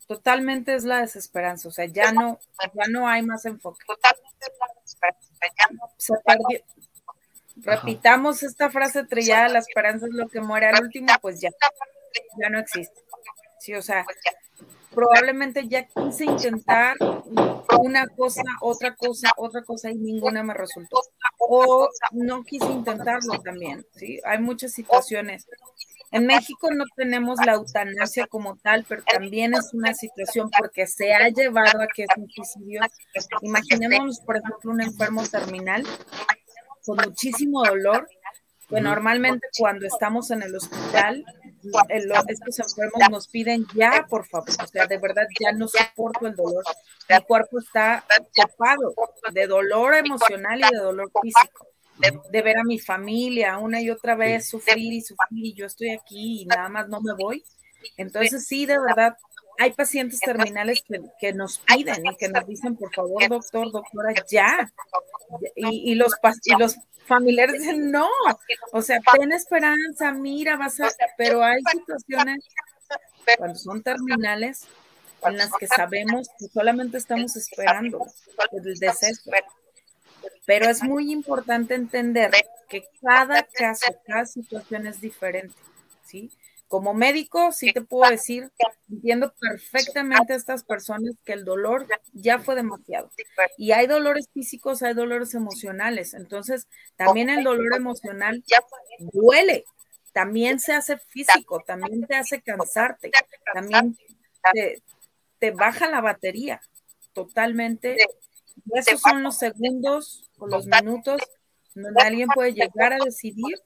[0.07, 1.69] Totalmente es la desesperanza.
[1.69, 3.83] O sea, ya no, ya no hay más enfoque.
[3.87, 6.65] Totalmente es la desesperanza.
[7.57, 11.49] Repitamos esta frase trillada, la esperanza es lo que muere al último, pues ya,
[12.39, 13.01] ya no existe.
[13.59, 14.05] Sí, o sea,
[14.93, 16.95] probablemente ya quise intentar
[17.79, 21.01] una cosa, otra cosa, otra cosa y ninguna me resultó.
[21.39, 24.19] O no quise intentarlo también, ¿sí?
[24.25, 25.47] Hay muchas situaciones.
[26.11, 31.13] En México no tenemos la eutanasia como tal, pero también es una situación porque se
[31.13, 32.81] ha llevado a que es un suicidio.
[33.41, 35.85] Imaginémonos, por ejemplo, un enfermo terminal
[36.85, 38.09] con muchísimo dolor,
[38.67, 41.23] que normalmente cuando estamos en el hospital
[42.27, 46.35] estos enfermos nos piden ya, por favor, o sea, de verdad ya no soporto el
[46.35, 46.63] dolor.
[47.09, 48.05] Mi cuerpo está
[48.35, 48.93] tapado
[49.31, 51.67] de dolor emocional y de dolor físico.
[52.31, 55.91] De, ver a mi familia una y otra vez sufrir y sufrir y yo estoy
[55.91, 57.43] aquí y nada más no me voy.
[57.95, 59.15] Entonces sí, de verdad,
[59.61, 60.83] hay pacientes terminales
[61.19, 64.71] que, nos piden y que nos dicen, por favor, doctor, doctora, ya.
[65.55, 66.13] Y, los,
[66.45, 68.09] y los familiares dicen, no,
[68.71, 72.43] o sea, ten esperanza, mira, vas a, pero hay situaciones
[73.37, 74.65] cuando son terminales
[75.23, 78.03] en las que sabemos que solamente estamos esperando
[78.51, 79.29] el deceso.
[80.45, 82.31] Pero es muy importante entender
[82.61, 85.55] porque cada caso, cada situación es diferente,
[86.03, 86.31] ¿sí?
[86.71, 88.49] Como médico, sí te puedo decir,
[88.89, 93.11] entiendo perfectamente a estas personas que el dolor ya fue demasiado.
[93.57, 96.13] Y hay dolores físicos, hay dolores emocionales.
[96.13, 98.41] Entonces, también el dolor emocional
[98.99, 99.65] duele,
[100.13, 103.11] también se hace físico, también te hace cansarte,
[103.53, 103.97] también
[104.53, 104.81] te,
[105.39, 106.61] te baja la batería
[107.11, 107.97] totalmente.
[108.65, 111.21] Y esos son los segundos o los minutos
[111.75, 113.57] donde alguien puede llegar a decidir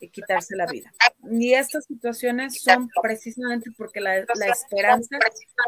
[0.00, 0.92] y quitarse la vida.
[1.30, 5.18] Y estas situaciones son precisamente porque la, esperanza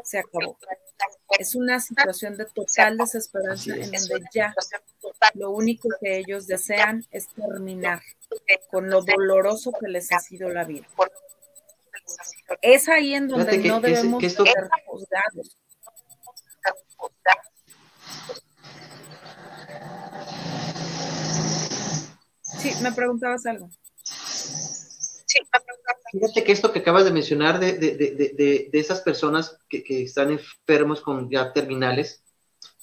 [0.04, 0.58] se acabó.
[1.38, 4.54] Es una situación de total desesperanza en donde ya
[5.34, 8.00] lo único que ellos desean es terminar
[8.70, 10.86] con lo doloroso que les ha sido la vida.
[12.62, 15.56] Es ahí en donde no debemos ser juzgados.
[22.60, 23.70] Sí, me preguntabas algo.
[26.12, 30.02] Fíjate que esto que acabas de mencionar de, de, de, de esas personas que, que,
[30.02, 32.24] están enfermos con ya terminales,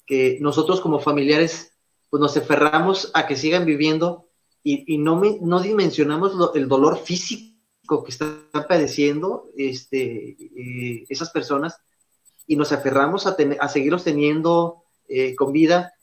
[0.05, 1.73] que nosotros como familiares
[2.09, 4.29] pues nos aferramos a que sigan viviendo
[4.63, 11.77] y, y no, no dimensionamos el dolor físico que están padeciendo este, eh, esas personas
[12.47, 15.93] y nos aferramos a, a seguirlos teniendo eh, con vida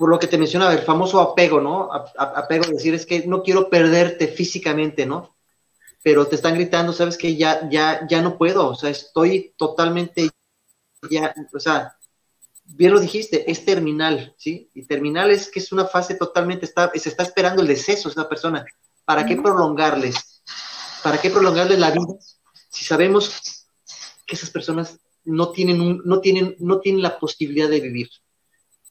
[0.00, 1.90] por lo que te mencionaba, el famoso apego, ¿no?
[1.92, 5.36] apego, decir, es que no quiero perderte físicamente, ¿no?
[6.02, 10.30] Pero te están gritando, sabes que ya, ya, ya no puedo, o sea, estoy totalmente,
[11.10, 11.98] ya, o sea,
[12.64, 14.70] bien lo dijiste, es terminal, ¿sí?
[14.72, 18.12] Y terminal es que es una fase totalmente, está, se está esperando el deceso de
[18.12, 18.64] esa persona.
[19.04, 20.42] ¿Para qué prolongarles?
[21.02, 22.14] ¿Para qué prolongarles la vida
[22.70, 23.66] si sabemos
[24.26, 28.08] que esas personas no tienen, no tienen, no tienen la posibilidad de vivir?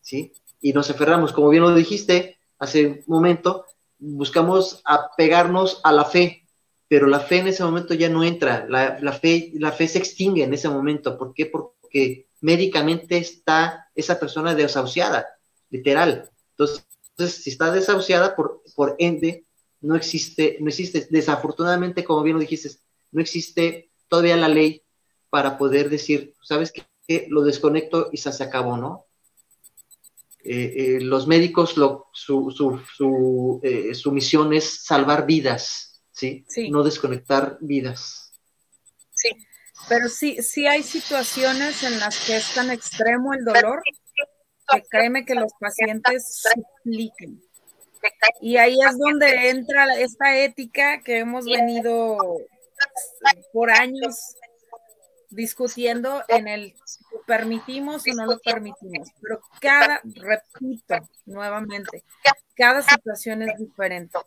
[0.04, 0.34] ¿Sí?
[0.62, 3.66] Y nos aferramos, como bien lo dijiste hace un momento,
[3.98, 6.48] buscamos apegarnos a la fe,
[6.88, 10.00] pero la fe en ese momento ya no entra, la, la, fe, la fe se
[10.00, 11.18] extingue en ese momento.
[11.18, 11.46] ¿Por qué?
[11.46, 15.28] Porque médicamente está esa persona desahuciada,
[15.70, 16.30] literal.
[16.52, 16.86] Entonces,
[17.18, 19.46] si está desahuciada, por, por ende,
[19.82, 22.70] no existe, no existe, desafortunadamente, como bien lo dijiste,
[23.12, 24.84] no existe todavía la ley
[25.30, 27.28] para poder decir, ¿sabes qué?
[27.30, 29.06] Lo desconecto y se acabó, ¿no?
[30.42, 31.76] Eh, eh, los médicos,
[32.14, 36.46] su, su, eh, su, misión es salvar vidas, ¿sí?
[36.70, 38.34] No desconectar vidas.
[39.12, 39.30] Sí,
[39.90, 43.82] pero sí, sí hay situaciones en las que es tan extremo el dolor
[44.72, 47.42] que créeme que los pacientes supliquen.
[48.40, 52.18] Y ahí es donde entra esta ética que hemos venido
[53.52, 54.36] por años
[55.30, 56.76] discutiendo en el
[57.30, 62.04] permitimos o no lo permitimos, pero cada, repito nuevamente,
[62.56, 64.18] cada situación es diferente.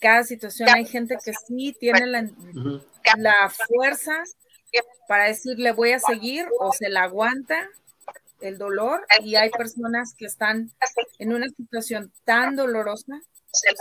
[0.00, 2.26] Cada situación hay gente que sí tiene la,
[3.18, 4.22] la fuerza
[5.06, 7.68] para decirle voy a seguir o se la aguanta
[8.40, 10.72] el dolor y hay personas que están
[11.18, 13.20] en una situación tan dolorosa.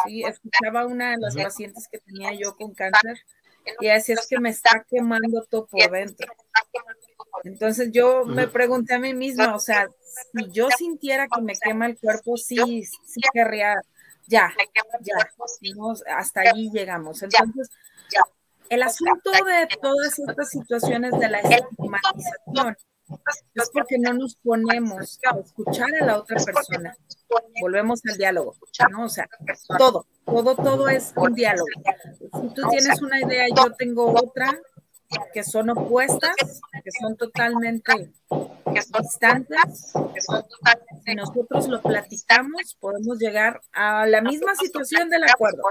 [0.06, 3.22] Sí, escuchaba una de las pacientes que tenía yo con cáncer
[3.80, 6.27] y así es que me está quemando todo por dentro.
[7.44, 9.90] Entonces yo me pregunté a mí misma, o sea,
[10.34, 13.81] si yo sintiera que me quema el cuerpo, sí, sí querría,
[14.27, 14.53] ya,
[15.02, 15.15] ya,
[16.15, 17.22] hasta allí llegamos.
[17.23, 17.69] Entonces,
[18.69, 22.77] el asunto de todas estas situaciones de la estigmatización
[23.53, 26.95] es porque no nos ponemos a escuchar a la otra persona.
[27.61, 28.55] Volvemos al diálogo,
[28.91, 29.05] ¿no?
[29.05, 29.27] O sea,
[29.77, 31.67] todo, todo, todo es un diálogo.
[32.41, 34.59] Si tú tienes una idea y yo tengo otra,
[35.34, 36.35] que son opuestas,
[36.84, 38.11] que son totalmente
[38.99, 39.93] distantes,
[41.05, 45.61] si nosotros lo platicamos, podemos llegar a la misma situación del acuerdo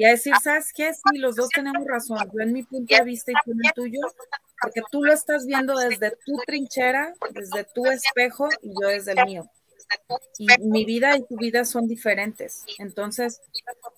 [0.00, 0.94] y a decir, ¿sabes qué?
[0.94, 3.72] Sí, los dos tenemos razón, yo en mi punto de vista y tú en el
[3.74, 4.00] tuyo,
[4.58, 9.26] porque tú lo estás viendo desde tu trinchera, desde tu espejo y yo desde el
[9.26, 9.50] mío.
[10.38, 12.64] Y mi vida y tu vida son diferentes.
[12.78, 13.42] Entonces,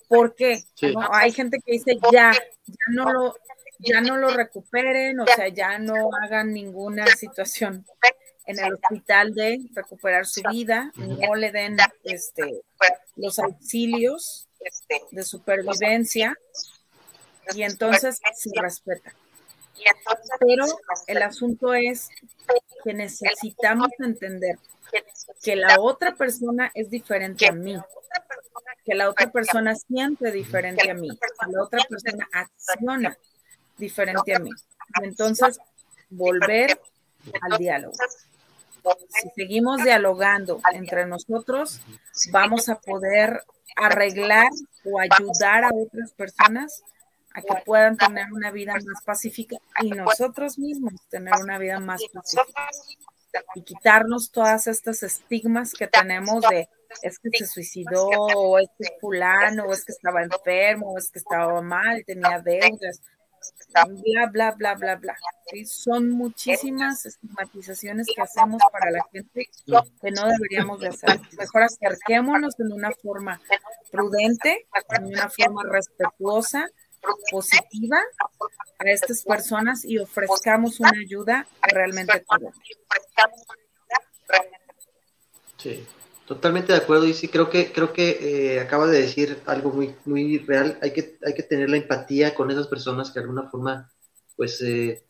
[0.09, 0.65] ¿por qué?
[1.13, 2.33] Hay gente que dice, ya,
[2.67, 3.37] ya no lo,
[3.79, 7.87] ya no lo recuperen, o sea, ya no hagan ninguna situación
[8.47, 12.65] en el hospital de recuperar su vida, no le den este,
[13.15, 14.49] los auxilios
[15.11, 16.37] de supervivencia
[17.55, 19.15] y entonces se respeta.
[20.41, 20.67] Pero
[21.07, 22.09] el asunto es
[22.85, 24.59] que necesitamos entender
[25.43, 27.77] que la otra persona es diferente a mí,
[28.85, 33.17] que la otra persona siente diferente a mí, que la otra persona acciona
[33.79, 34.51] diferente a mí.
[35.03, 35.59] Entonces,
[36.11, 36.79] volver
[37.41, 37.95] al diálogo.
[39.09, 41.81] Si seguimos dialogando entre nosotros,
[42.31, 43.43] vamos a poder
[43.77, 44.49] arreglar
[44.85, 46.83] o ayudar a otras personas
[47.35, 52.03] a que puedan tener una vida más pacífica y nosotros mismos tener una vida más
[52.13, 52.69] pacífica.
[53.55, 56.69] Y quitarnos todas estas estigmas que tenemos de
[57.01, 60.99] es que se suicidó, o es que es fulano, o es que estaba enfermo, o
[60.99, 63.01] es que estaba mal, tenía deudas,
[64.03, 65.17] bla, bla, bla, bla, bla.
[65.67, 71.21] Son muchísimas estigmatizaciones que hacemos para la gente que no deberíamos de hacer.
[71.39, 73.41] Mejor acerquémonos en una forma
[73.91, 76.69] prudente, en una forma respetuosa,
[77.31, 77.99] positiva
[78.79, 82.25] a estas personas y ofrezcamos una ayuda realmente
[85.57, 85.87] Sí,
[86.27, 89.95] totalmente de acuerdo y sí creo que creo que eh, acaba de decir algo muy
[90.05, 90.79] muy real.
[90.83, 93.91] Hay que hay que tener la empatía con esas personas que de alguna forma,
[94.37, 95.05] pues eh,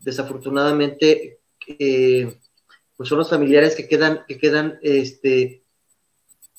[0.00, 2.36] desafortunadamente, eh,
[2.96, 5.64] pues son los familiares que quedan que quedan este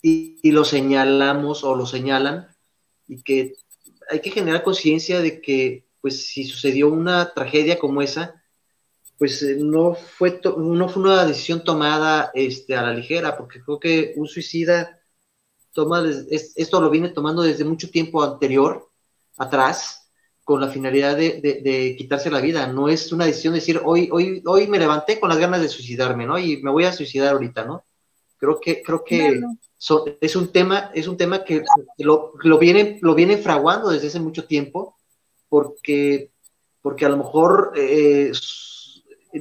[0.01, 2.55] y, y lo señalamos o lo señalan
[3.07, 3.55] y que
[4.09, 8.43] hay que generar conciencia de que, pues, si sucedió una tragedia como esa,
[9.17, 13.79] pues eh, no fue, no fue una decisión tomada este, a la ligera, porque creo
[13.79, 14.99] que un suicida
[15.73, 18.89] toma, esto lo viene tomando desde mucho tiempo anterior,
[19.37, 20.09] atrás,
[20.43, 22.67] con la finalidad de, quitarse la vida.
[22.67, 25.69] No es una decisión de decir, hoy, hoy, hoy me levanté con las ganas de
[25.69, 26.37] suicidarme, ¿no?
[26.37, 27.83] Y me voy a suicidar ahorita, ¿no?
[28.37, 29.41] Creo que, creo que
[30.21, 31.63] es un tema, es un tema que
[31.97, 34.95] lo, lo, vienen, lo vienen fraguando desde hace mucho tiempo,
[35.49, 36.31] porque,
[36.81, 38.31] porque a lo mejor eh,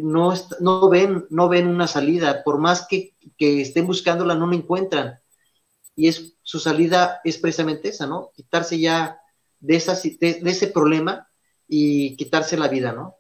[0.03, 4.57] no, no, ven, no ven una salida, por más que, que, estén buscándola, no la
[4.57, 5.21] encuentran.
[5.97, 8.31] Y es, su salida es precisamente esa, ¿no?
[8.35, 9.21] Quitarse ya
[9.61, 11.29] de, esa, de, ese problema
[11.69, 13.17] y quitarse la vida, ¿no?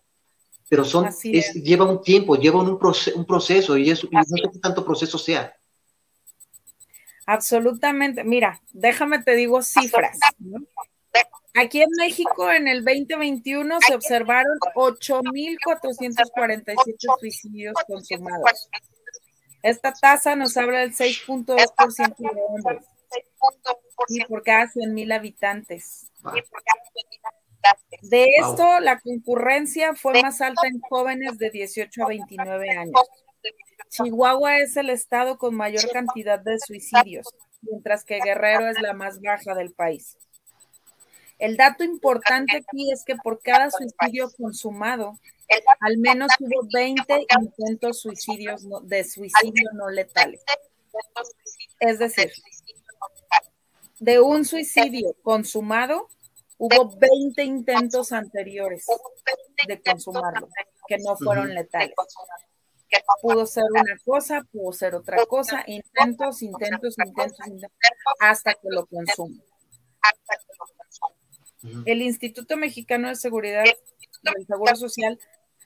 [0.68, 4.34] Pero son, es, lleva un tiempo, lleva un, un proceso y, eso, y no sé
[4.52, 5.54] qué tanto proceso sea.
[7.26, 8.24] Absolutamente.
[8.24, 10.18] Mira, déjame te digo cifras.
[11.56, 18.68] Aquí en México en el 2021 se observaron 8.447 suicidios consumados.
[19.62, 22.84] Esta tasa nos habla del 6.2% de hombres
[24.08, 26.10] y por cada 100.000 habitantes.
[28.02, 33.00] De esto, la concurrencia fue más alta en jóvenes de 18 a 29 años.
[33.90, 37.28] Chihuahua es el estado con mayor cantidad de suicidios,
[37.62, 40.18] mientras que Guerrero es la más baja del país.
[41.38, 45.18] El dato importante aquí es que por cada suicidio consumado,
[45.80, 50.42] al menos hubo 20 intentos suicidios de suicidio no letales.
[51.80, 52.32] Es decir,
[53.98, 56.08] de un suicidio consumado,
[56.58, 58.86] hubo 20 intentos anteriores
[59.66, 60.48] de consumarlo
[60.86, 61.94] que no fueron letales.
[63.20, 67.70] Pudo ser una cosa, pudo ser otra cosa, intentos, intentos, intentos,
[68.20, 69.42] hasta que lo consume.
[71.86, 73.64] El Instituto Mexicano de Seguridad
[74.22, 75.18] del Seguro Social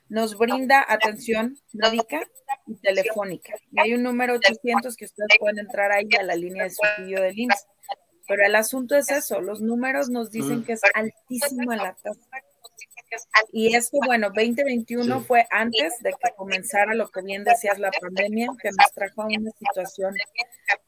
[0.07, 2.21] nos brinda atención médica
[2.67, 3.53] y telefónica.
[3.71, 7.21] Y hay un número 800 que ustedes pueden entrar ahí a la línea de suicidio
[7.21, 7.67] del IMSS.
[8.27, 12.19] Pero el asunto es eso, los números nos dicen que es altísima la tasa
[13.51, 18.47] y esto, bueno, 2021 fue antes de que comenzara lo que bien decías, la pandemia,
[18.61, 20.13] que nos trajo a una situación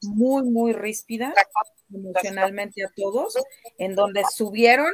[0.01, 1.33] muy, muy ríspida
[1.93, 3.35] emocionalmente a todos,
[3.77, 4.91] en donde subieron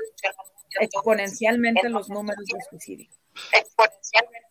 [0.79, 3.09] exponencialmente los números de suicidio.
[3.53, 4.47] Exponencialmente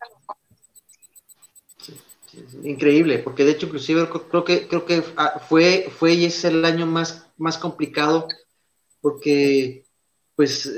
[2.63, 6.63] increíble, porque de hecho inclusive creo que creo que ah, fue fue y es el
[6.65, 8.27] año más más complicado
[9.01, 9.85] porque
[10.35, 10.71] pues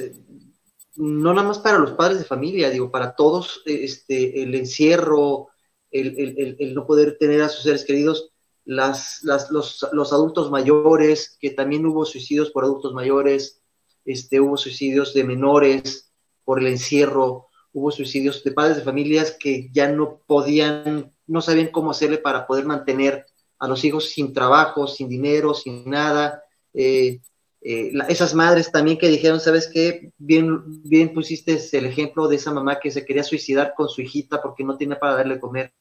[1.00, 5.48] no nada más para los padres de familia, digo, para todos, este, el encierro,
[5.90, 8.32] el, no poder tener a sus seres queridos,
[8.66, 13.62] las, los, adultos mayores, que también hubo suicidios por adultos mayores,
[14.04, 16.12] este, hubo suicidios de menores
[16.44, 21.72] por el encierro, hubo suicidios de padres de familias que ya no podían, no sabían
[21.72, 23.26] cómo hacerle para poder mantener
[23.58, 26.44] a los hijos sin trabajo, sin dinero, sin nada.
[26.74, 27.22] Eh,
[27.62, 30.14] eh, esas madres también que dijeron, ¿sabes qué?
[30.18, 34.42] Bien, bien pusiste el ejemplo de esa mamá que se quería suicidar con su hijita
[34.42, 35.74] porque no tiene para darle comer.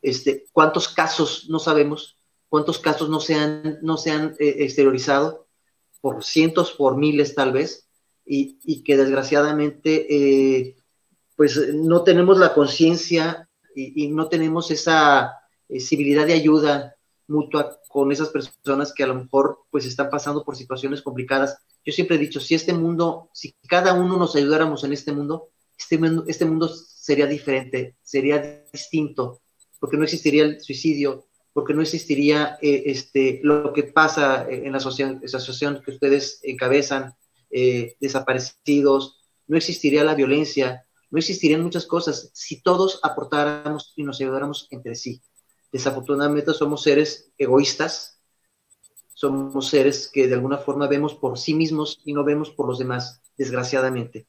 [0.00, 2.16] Este, ¿Cuántos casos no sabemos?
[2.48, 5.48] ¿Cuántos casos no se han, no se han eh, exteriorizado?
[6.00, 7.88] Por cientos, por miles tal vez,
[8.24, 10.76] y, que desgraciadamente eh,
[11.34, 15.32] pues no tenemos la conciencia y, y, no tenemos esa
[15.80, 16.97] civilidad de ayuda
[17.28, 21.58] mutua con esas personas que a lo mejor pues están pasando por situaciones complicadas.
[21.84, 25.50] Yo siempre he dicho, si este mundo, si cada uno nos ayudáramos en este mundo,
[25.76, 26.46] este mundo, este
[26.98, 29.40] sería diferente, sería distinto.
[29.80, 34.78] porque no existiría el suicidio, porque no existiría eh, este, lo que pasa en la
[34.78, 37.14] asociación que ustedes encabezan,
[37.50, 44.20] eh, desaparecidos, no existiría la violencia, no existirían muchas cosas si todos aportáramos y nos
[44.20, 45.22] ayudáramos entre sí.
[45.72, 48.18] Desafortunadamente somos seres egoístas,
[49.18, 52.78] somos seres que de alguna forma vemos por sí mismos y no vemos por los
[52.78, 54.28] demás, desgraciadamente.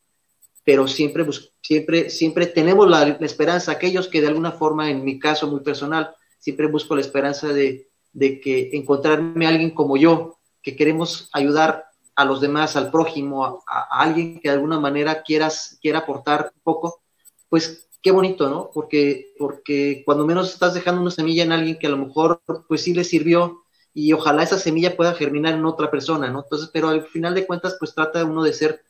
[0.63, 1.25] Pero siempre,
[1.61, 6.15] siempre, siempre tenemos la, esperanza, aquellos que de alguna forma, en mi caso muy personal,
[6.39, 7.87] siempre busco la esperanza de,
[8.17, 11.85] que encontrarme a alguien como yo, que queremos ayudar
[12.15, 16.61] a los demás, al prójimo, a, alguien que de alguna manera quieras, quiera aportar un
[16.61, 17.01] poco,
[17.47, 18.71] pues qué bonito, ¿no?
[18.73, 22.81] Porque, porque cuando menos estás dejando una semilla en alguien que a lo mejor pues
[22.81, 23.63] sí le sirvió
[23.93, 26.43] y ojalá esa semilla pueda germinar en otra persona, ¿no?
[26.43, 28.81] Entonces, pero al final de cuentas pues trata uno de ser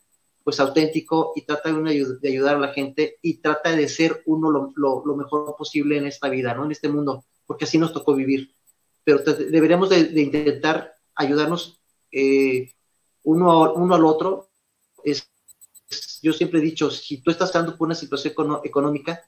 [0.44, 4.50] pues auténtico y trata uno de ayudar a la gente y trata de ser uno
[4.50, 6.64] lo, lo, mejor posible en esta vida, ¿no?
[6.64, 8.54] En este mundo, porque así nos tocó vivir.
[9.04, 11.80] Pero deberíamos de, intentar ayudarnos
[12.12, 12.72] eh,
[13.24, 14.48] uno, uno al otro.
[15.04, 15.30] Es,
[16.22, 18.34] yo siempre he dicho, si tú estás dando por una situación
[18.64, 19.22] económica,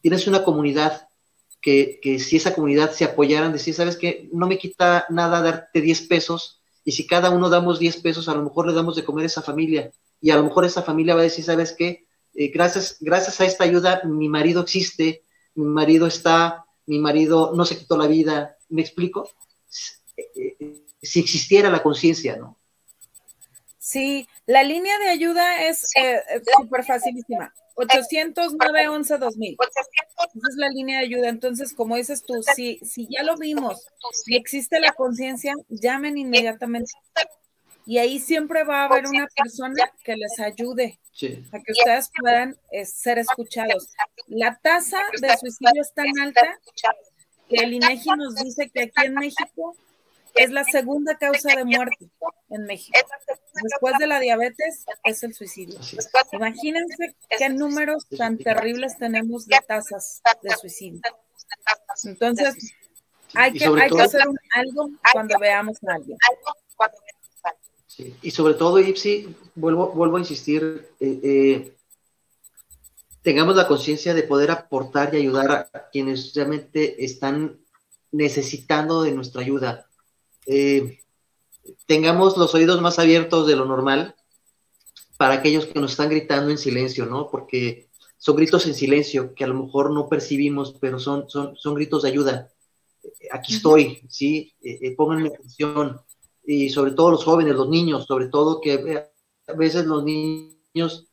[0.00, 1.08] tienes una comunidad
[1.60, 5.80] que, que, si esa comunidad se apoyaran, decir, sabes que no me quita nada darte
[5.80, 9.04] 10 pesos, y si cada uno damos 10 pesos, a lo mejor le damos de
[9.04, 9.90] comer a esa familia,
[10.20, 13.44] y a lo mejor esa familia va a decir, sabes qué, eh, gracias, gracias a
[13.44, 15.24] esta ayuda, mi marido existe,
[15.54, 19.28] mi marido está, mi marido no se quitó la vida, ¿me explico?
[20.16, 22.58] Eh, eh, si existiera la conciencia, ¿no?
[23.88, 26.20] Sí, la línea de ayuda es eh,
[26.58, 27.54] súper facilísima.
[27.74, 29.56] 800 911 2000.
[29.66, 29.80] Esa
[30.50, 31.30] es la línea de ayuda.
[31.30, 33.86] Entonces, como dices tú, si, si ya lo vimos
[34.26, 36.92] y existe la conciencia, llamen inmediatamente.
[37.86, 41.00] Y ahí siempre va a haber una persona que les ayude
[41.50, 43.88] a que ustedes puedan eh, ser escuchados.
[44.26, 46.60] La tasa de suicidio es tan alta
[47.48, 49.74] que el INEGI nos dice que aquí en México
[50.38, 52.10] es la segunda causa de muerte
[52.50, 52.98] en México.
[53.62, 55.78] Después de la diabetes es el suicidio.
[56.32, 61.00] Imagínense qué números tan terribles tenemos de tasas de suicidio.
[62.04, 62.74] Entonces,
[63.34, 64.22] hay que, hay que hacer
[64.54, 66.18] algo cuando veamos a alguien.
[68.22, 71.76] Y sobre todo, Ipsi, vuelvo, vuelvo a insistir, eh, eh,
[73.22, 77.58] tengamos la conciencia de poder aportar y ayudar a quienes realmente están
[78.12, 79.87] necesitando de nuestra ayuda
[80.48, 81.00] eh,
[81.86, 84.16] tengamos los oídos más abiertos de lo normal
[85.18, 87.28] para aquellos que nos están gritando en silencio, ¿no?
[87.30, 91.74] Porque son gritos en silencio que a lo mejor no percibimos, pero son, son, son
[91.74, 92.50] gritos de ayuda.
[93.30, 94.54] Aquí estoy, ¿sí?
[94.62, 96.00] Eh, eh, pónganme atención.
[96.44, 99.06] Y sobre todo los jóvenes, los niños, sobre todo que
[99.46, 101.04] a veces los niños,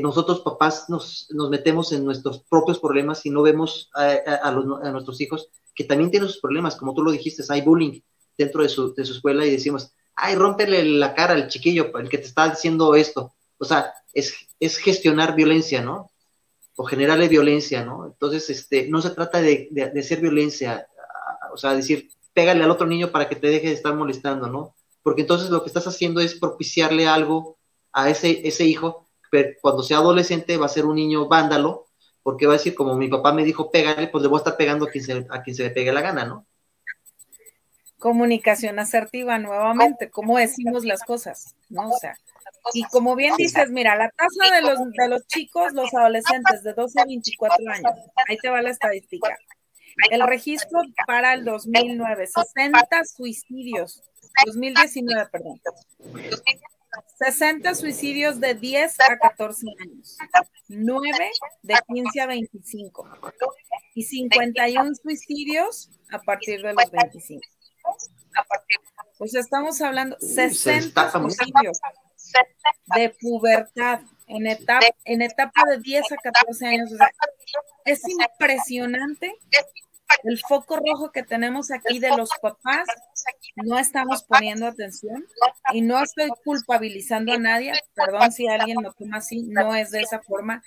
[0.00, 5.20] nosotros papás nos, nos, metemos en nuestros propios problemas y no vemos a, a, nuestros
[5.20, 8.00] hijos que también tienen sus problemas, como tú lo dijiste, hay bullying,
[8.36, 12.08] dentro de su, de su escuela y decimos, ay, rómpele la cara al chiquillo, el
[12.08, 13.34] que te está diciendo esto.
[13.58, 16.10] O sea, es, es gestionar violencia, ¿no?
[16.76, 18.06] O generarle violencia, ¿no?
[18.06, 20.86] Entonces, este, no se trata de, de, ser violencia,
[21.52, 24.74] o sea, decir, pégale al otro niño para que te deje de estar molestando, ¿no?
[25.02, 27.58] Porque entonces lo que estás haciendo es propiciarle algo
[27.92, 31.86] a ese, ese hijo, pero cuando sea adolescente va a ser un niño vándalo,
[32.22, 34.56] porque va a decir, como mi papá me dijo, pégale, pues le voy a estar
[34.56, 36.46] pegando a quien se, a quien se le pegue la gana, ¿no?
[38.00, 41.90] Comunicación asertiva nuevamente, cómo decimos las cosas, ¿no?
[41.90, 42.16] O sea,
[42.74, 46.72] y como bien dices, mira, la tasa de los, de los chicos, los adolescentes de
[46.72, 47.92] 12 a 24 años,
[48.26, 49.36] ahí te va la estadística.
[50.10, 54.02] El registro para el 2009, 60 suicidios,
[54.46, 55.60] 2019, perdón.
[57.18, 60.16] 60 suicidios de 10 a 14 años,
[60.68, 61.30] 9
[61.62, 63.08] de 15 a 25
[63.94, 67.40] y 51 suicidios a partir de los 25.
[69.18, 71.78] Pues estamos hablando 60 suicidios
[72.94, 76.90] de pubertad en etapa, en etapa de 10 a 14 años.
[77.84, 79.36] es impresionante
[80.24, 82.86] el foco rojo que tenemos aquí de los papás.
[83.56, 85.24] No estamos poniendo atención
[85.72, 87.72] y no estoy culpabilizando a nadie.
[87.94, 90.62] Perdón si alguien lo toma así, no es de esa forma.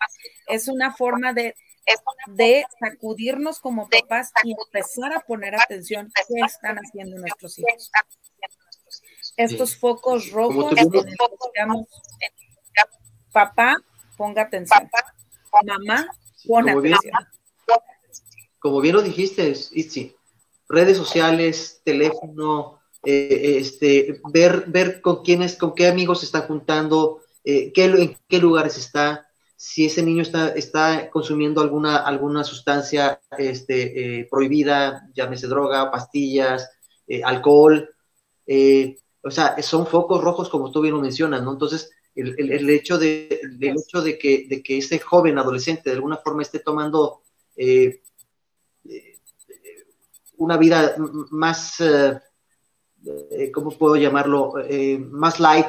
[0.48, 1.56] Es una forma de
[2.28, 7.92] de sacudirnos como papás y empezar a poner atención qué están haciendo nuestros hijos.
[9.38, 11.88] Estos focos rojos digamos,
[13.32, 13.78] papá,
[14.18, 14.90] ponga atención.
[15.66, 16.08] Mamá,
[16.48, 17.14] pon atención.
[18.60, 20.16] como bien lo dijiste, Itzi,
[20.70, 27.22] redes sociales, teléfono, eh, este, ver, ver con quiénes, con qué amigos se está juntando,
[27.44, 29.28] eh, qué, en qué lugares está,
[29.66, 36.70] si ese niño está, está consumiendo alguna, alguna sustancia este, eh, prohibida, llámese droga, pastillas,
[37.08, 37.90] eh, alcohol,
[38.46, 41.54] eh, o sea, son focos rojos como tú bien lo mencionas, ¿no?
[41.54, 45.96] Entonces, el, el, hecho, de, el hecho de, que, de que ese joven adolescente de
[45.96, 47.22] alguna forma esté tomando
[50.36, 50.94] una vida
[51.32, 51.78] más,
[53.54, 54.56] ¿cómo puedo llamarlo?
[55.10, 55.68] más light,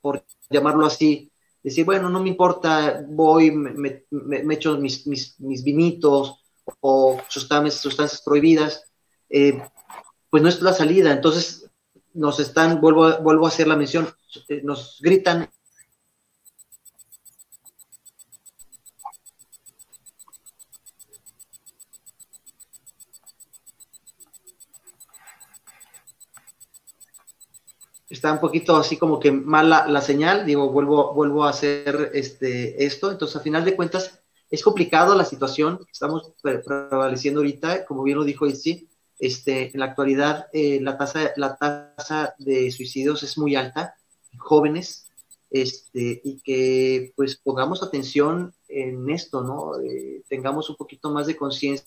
[0.00, 1.30] por llamarlo así,
[1.64, 6.42] decir, bueno, no me importa, voy, me, me, echo mis, mis, vinitos
[6.80, 8.84] o sustancias, sustancias prohibidas,
[9.30, 9.62] eh,
[10.28, 11.10] pues no es la salida.
[11.10, 11.70] Entonces
[12.12, 14.08] nos están, vuelvo, vuelvo a hacer la mención,
[14.48, 15.48] eh, nos gritan
[28.14, 32.84] está un poquito así como que mala la señal, digo, vuelvo, vuelvo a hacer este,
[32.84, 34.20] esto, entonces a final de cuentas
[34.50, 38.88] es complicado la situación que estamos prevaleciendo ahorita, como bien lo dijo Itzi,
[39.18, 43.94] este, en la actualidad eh, la, tasa, la tasa de suicidios es muy alta,
[44.38, 45.06] jóvenes,
[45.50, 49.80] este, y que pues pongamos atención en esto, ¿no?
[49.80, 51.86] Eh, tengamos un poquito más de conciencia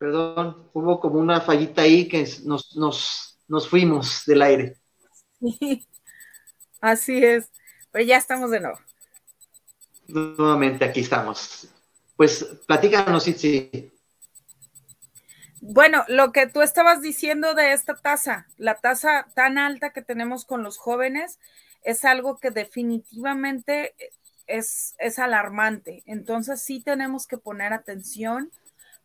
[0.00, 4.76] Perdón, hubo como una fallita ahí que nos, nos, nos fuimos del aire.
[5.38, 5.86] Sí,
[6.80, 7.50] así es.
[7.92, 8.78] Pero ya estamos de nuevo.
[10.08, 11.68] Nuevamente aquí estamos.
[12.16, 13.92] Pues platícanos, sí.
[15.60, 20.46] Bueno, lo que tú estabas diciendo de esta tasa, la tasa tan alta que tenemos
[20.46, 21.38] con los jóvenes,
[21.82, 23.94] es algo que definitivamente
[24.46, 26.02] es, es alarmante.
[26.06, 28.50] Entonces sí tenemos que poner atención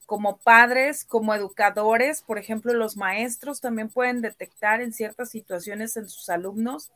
[0.05, 6.07] como padres, como educadores, por ejemplo, los maestros también pueden detectar en ciertas situaciones en
[6.07, 6.91] sus alumnos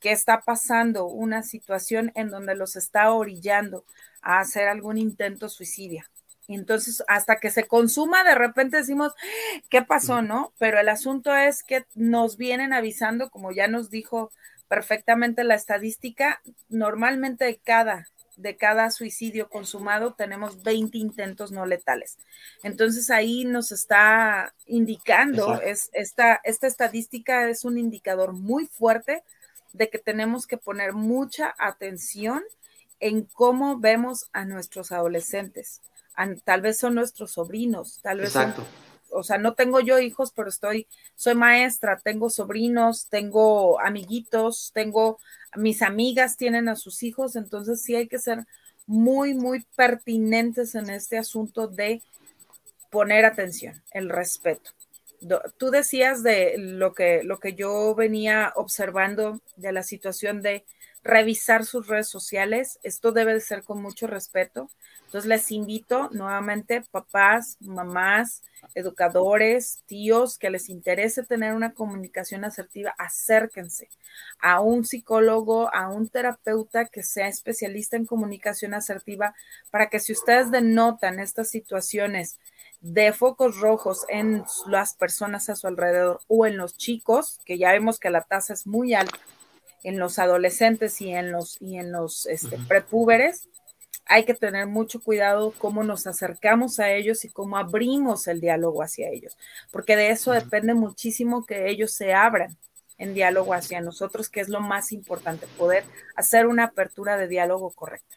[0.00, 3.84] que está pasando una situación en donde los está orillando
[4.22, 6.04] a hacer algún intento suicidio.
[6.48, 9.12] Entonces, hasta que se consuma, de repente decimos,
[9.68, 10.22] ¿qué pasó?
[10.22, 10.52] ¿No?
[10.58, 14.30] Pero el asunto es que nos vienen avisando, como ya nos dijo
[14.68, 18.06] perfectamente la estadística, normalmente cada
[18.36, 22.18] de cada suicidio consumado tenemos 20 intentos no letales.
[22.62, 29.22] Entonces ahí nos está indicando, es, esta, esta estadística es un indicador muy fuerte
[29.72, 32.42] de que tenemos que poner mucha atención
[33.00, 35.82] en cómo vemos a nuestros adolescentes.
[36.44, 38.64] tal vez son nuestros sobrinos, tal vez Exacto
[39.16, 45.18] o sea, no tengo yo hijos, pero estoy, soy maestra, tengo sobrinos, tengo amiguitos, tengo,
[45.56, 48.46] mis amigas tienen a sus hijos, entonces sí hay que ser
[48.86, 52.02] muy, muy pertinentes en este asunto de
[52.90, 54.70] poner atención, el respeto.
[55.56, 60.64] Tú decías de lo que, lo que yo venía observando de la situación de
[61.02, 62.78] revisar sus redes sociales.
[62.82, 64.70] Esto debe de ser con mucho respeto.
[65.06, 68.42] Entonces les invito nuevamente, papás, mamás,
[68.74, 73.88] educadores, tíos, que les interese tener una comunicación asertiva, acérquense
[74.40, 79.34] a un psicólogo, a un terapeuta que sea especialista en comunicación asertiva,
[79.70, 82.38] para que si ustedes denotan estas situaciones
[82.80, 87.72] de focos rojos en las personas a su alrededor o en los chicos, que ya
[87.72, 89.18] vemos que la tasa es muy alta
[89.84, 93.48] en los adolescentes y en los, y en los este, prepúberes,
[94.06, 98.82] hay que tener mucho cuidado cómo nos acercamos a ellos y cómo abrimos el diálogo
[98.82, 99.36] hacia ellos,
[99.72, 102.56] porque de eso depende muchísimo que ellos se abran
[102.98, 105.84] en diálogo hacia nosotros, que es lo más importante, poder
[106.14, 108.16] hacer una apertura de diálogo correcta.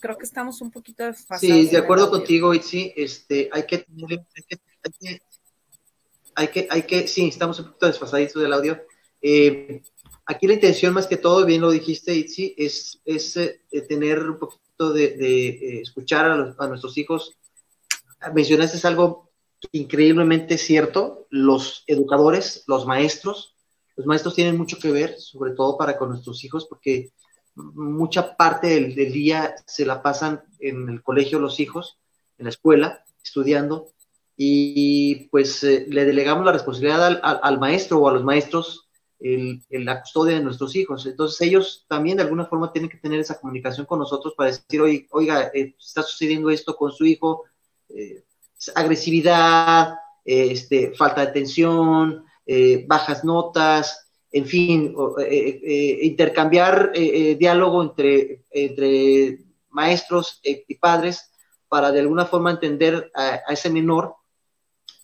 [0.00, 1.40] Creo que estamos un poquito desfasados.
[1.40, 4.56] Sí, de acuerdo contigo, Itzi, este, hay que tener, hay que,
[6.34, 8.80] hay que, sí, estamos un poquito desfasaditos del audio.
[9.20, 9.82] Eh,
[10.26, 14.38] aquí la intención más que todo, bien lo dijiste, Itzi, es, es eh, tener un
[14.38, 17.36] poquito de, eh, escuchar a, nuestros hijos,
[18.34, 19.30] mencionaste algo
[19.72, 23.56] increíblemente cierto, los educadores, los maestros,
[23.96, 27.10] los maestros tienen mucho que ver, sobre todo para con nuestros hijos, porque
[27.54, 31.98] mucha parte del, día se la pasan en el colegio los hijos,
[32.38, 33.92] en la escuela, estudiando,
[34.42, 38.88] y pues eh, le delegamos la responsabilidad al, maestro o a los maestros
[39.18, 41.04] en la custodia de nuestros hijos.
[41.04, 44.80] Entonces ellos también de alguna forma tienen que tener esa comunicación con nosotros para decir,
[45.10, 47.44] oiga, eh, está sucediendo esto con su hijo,
[47.90, 48.24] eh,
[48.74, 52.24] agresividad, este, falta de atención,
[52.86, 54.94] bajas notas, en fin,
[56.00, 61.30] intercambiar diálogo entre, entre maestros y padres
[61.68, 64.16] para de alguna forma entender a ese menor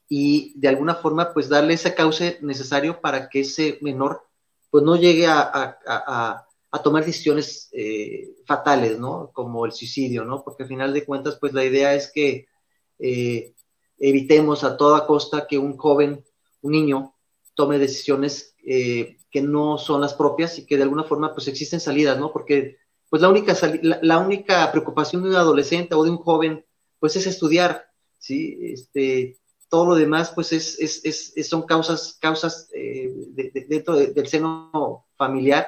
[0.09, 4.23] y de alguna forma pues darle ese cauce necesario para que ese menor
[4.71, 6.43] pues no llegue a,
[6.85, 9.31] tomar decisiones eh, fatales, ¿no?
[9.33, 10.45] Como el suicidio, ¿no?
[10.45, 12.49] Porque al final de cuentas pues la idea es que
[12.99, 13.55] eh,
[13.99, 16.23] evitemos a toda costa que un joven,
[16.61, 17.15] un niño,
[17.55, 21.81] tome decisiones eh, que no son las propias y que de alguna forma pues existen
[21.81, 22.31] salidas, ¿no?
[22.31, 22.77] Porque
[23.09, 23.55] pues la única,
[24.03, 26.67] la única preocupación de un adolescente o de un joven
[26.99, 27.87] pues es estudiar,
[28.19, 28.59] ¿sí?
[28.61, 29.39] Este,
[29.69, 33.13] todo lo demás, pues es, es, es son causas, causas eh,
[33.69, 35.67] dentro del seno familiar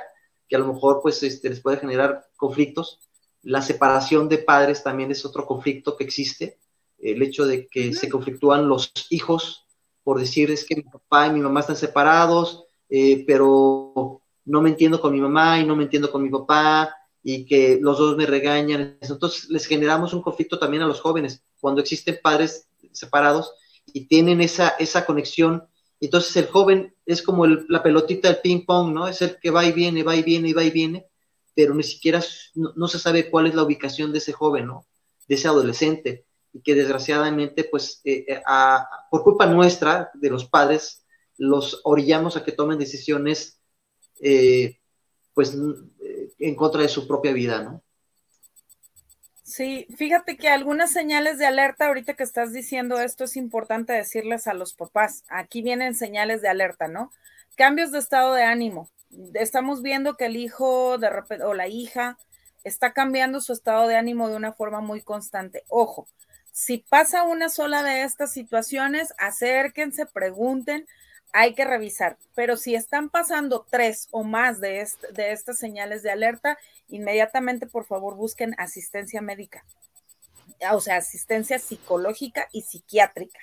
[0.49, 3.01] que a lo mejor pues este, les puede generar conflictos.
[3.43, 6.59] La separación de padres también es otro conflicto que existe.
[6.99, 9.67] El hecho de que se conflictúan los hijos
[10.03, 14.71] por decir es que mi papá y mi mamá están separados, eh, pero no me
[14.71, 18.17] entiendo con mi mamá y no me entiendo con mi papá y que los dos
[18.17, 18.97] me regañan.
[19.03, 21.45] Entonces les generamos un conflicto también a los jóvenes.
[21.61, 23.53] Cuando existen padres separados,
[23.93, 25.65] y tienen esa, esa conexión.
[26.01, 29.09] Entonces el joven es como la pelotita del ping pong, ¿no?
[29.09, 31.07] Es el que va y viene, va y viene, y va y viene,
[31.55, 32.23] pero ni siquiera
[32.55, 34.87] no, se sabe cuál es la ubicación de ese joven, ¿no?
[35.27, 38.43] De ese adolescente, y que desgraciadamente, pues, eh, eh,
[39.11, 41.05] por culpa nuestra, de los padres,
[41.37, 43.61] los orillamos a que tomen decisiones,
[44.21, 44.79] eh,
[45.35, 45.57] pues,
[46.39, 47.83] en contra de su propia vida, ¿no?
[49.59, 54.47] Sí, fíjate que algunas señales de alerta, ahorita que estás diciendo esto, es importante decirles
[54.47, 55.25] a los papás.
[55.29, 57.11] Aquí vienen señales de alerta, ¿no?
[57.57, 58.89] Cambios de estado de ánimo.
[59.35, 62.19] Estamos viendo que el hijo de repente, o la hija
[62.63, 65.65] está cambiando su estado de ánimo de una forma muy constante.
[65.67, 66.07] Ojo,
[66.53, 70.87] si pasa una sola de estas situaciones, acérquense, pregunten,
[71.33, 72.17] hay que revisar.
[72.35, 77.85] Pero si están pasando tres o más de, de estas señales de alerta, inmediatamente por
[77.85, 79.65] favor busquen asistencia médica,
[80.73, 83.39] o sea, asistencia psicológica y psiquiátrica,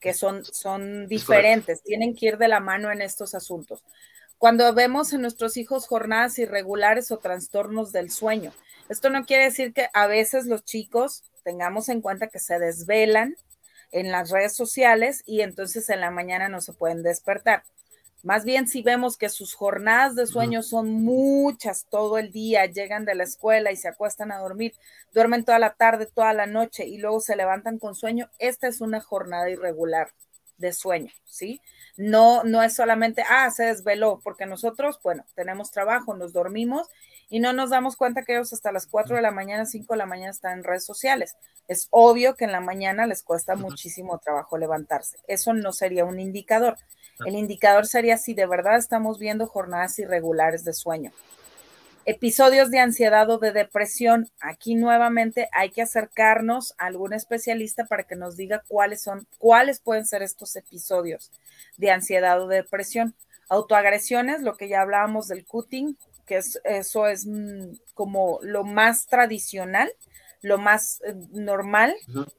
[0.00, 3.82] que son, son diferentes, tienen que ir de la mano en estos asuntos.
[4.38, 8.52] Cuando vemos en nuestros hijos jornadas irregulares o trastornos del sueño,
[8.88, 13.36] esto no quiere decir que a veces los chicos tengamos en cuenta que se desvelan
[13.96, 17.62] en las redes sociales y entonces en la mañana no se pueden despertar.
[18.22, 23.04] Más bien si vemos que sus jornadas de sueño son muchas todo el día, llegan
[23.04, 24.74] de la escuela y se acuestan a dormir,
[25.12, 28.80] duermen toda la tarde, toda la noche y luego se levantan con sueño, esta es
[28.80, 30.08] una jornada irregular
[30.58, 31.60] de sueño, ¿sí?
[31.96, 36.88] No, no es solamente, ah, se desveló, porque nosotros, bueno, tenemos trabajo, nos dormimos
[37.28, 39.98] y no nos damos cuenta que ellos hasta las 4 de la mañana, 5 de
[39.98, 41.36] la mañana están en redes sociales.
[41.66, 45.18] Es obvio que en la mañana les cuesta muchísimo trabajo levantarse.
[45.26, 46.76] Eso no sería un indicador.
[47.24, 51.12] El indicador sería si de verdad estamos viendo jornadas irregulares de sueño.
[52.04, 54.30] Episodios de ansiedad o de depresión.
[54.40, 59.80] Aquí nuevamente hay que acercarnos a algún especialista para que nos diga cuáles son, cuáles
[59.80, 61.32] pueden ser estos episodios
[61.76, 63.16] de ansiedad o de depresión.
[63.48, 65.96] Autoagresiones, lo que ya hablábamos del cutting,
[66.26, 69.90] que es, eso es mm, como lo más tradicional,
[70.42, 71.94] lo más eh, normal,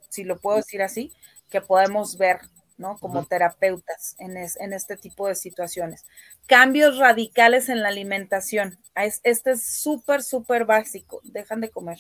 [0.09, 1.11] si lo puedo decir así,
[1.49, 2.41] que podemos ver
[2.77, 2.97] ¿no?
[2.99, 4.38] Como terapeutas en,
[4.73, 6.05] este tipo de situaciones.
[6.45, 8.77] Cambios radicales en la alimentación.
[8.95, 11.19] Este es súper, súper básico.
[11.23, 11.97] Dejan de comer.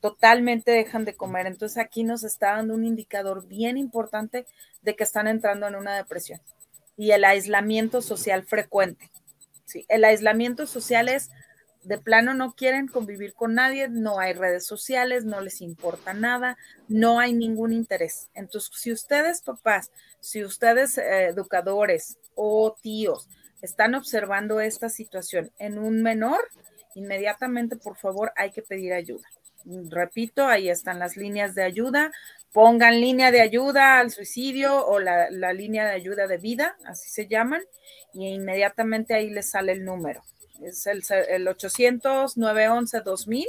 [0.00, 1.46] Totalmente dejan de comer.
[1.46, 4.46] Entonces aquí nos está dando un indicador bien importante
[4.82, 6.40] de que están entrando en una depresión.
[6.96, 9.10] Y el aislamiento social frecuente.
[9.68, 11.30] Sí, el aislamiento social es
[11.82, 16.56] de plano no quieren convivir con nadie, no hay redes sociales, no les importa nada,
[16.88, 18.30] no hay ningún interés.
[18.32, 19.90] Entonces, si ustedes, papás,
[20.20, 23.28] si ustedes, eh, educadores o tíos,
[23.60, 26.40] están observando esta situación en un menor,
[26.94, 29.28] inmediatamente, por favor, hay que pedir ayuda.
[29.90, 32.12] Repito, ahí están las líneas de ayuda.
[32.52, 37.10] Pongan línea de ayuda al suicidio o la, la línea de ayuda de vida, así
[37.10, 37.62] se llaman,
[38.14, 40.22] y inmediatamente ahí les sale el número
[40.62, 43.46] es el, el 800-911-2000.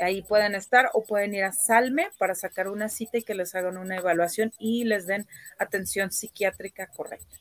[0.00, 3.54] ahí pueden estar o pueden ir a Salme para sacar una cita y que les
[3.54, 7.36] hagan una evaluación y les den atención psiquiátrica correcta.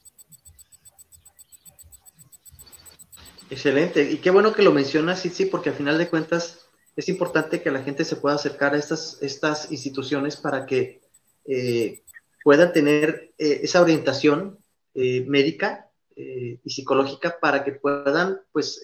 [3.50, 4.04] Excelente.
[4.04, 6.60] Y qué bueno que lo mencionas, sí, sí, porque al final de cuentas
[7.02, 11.02] es importante que la gente se pueda acercar a estas, estas instituciones para que
[11.46, 12.04] eh,
[12.44, 14.60] puedan tener eh, esa orientación
[14.94, 18.80] eh, médica y psicológica para que puedan, pues,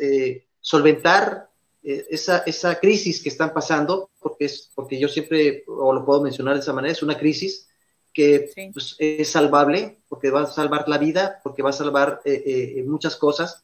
[0.59, 1.51] solventar
[1.83, 6.55] esa, esa, crisis que están pasando, porque, es, porque yo siempre, o lo puedo mencionar
[6.55, 7.67] de esa manera, es una crisis
[8.11, 12.21] que pues, es salvable, porque va a salvar la vida, porque va a salvar
[12.85, 13.61] muchas cosas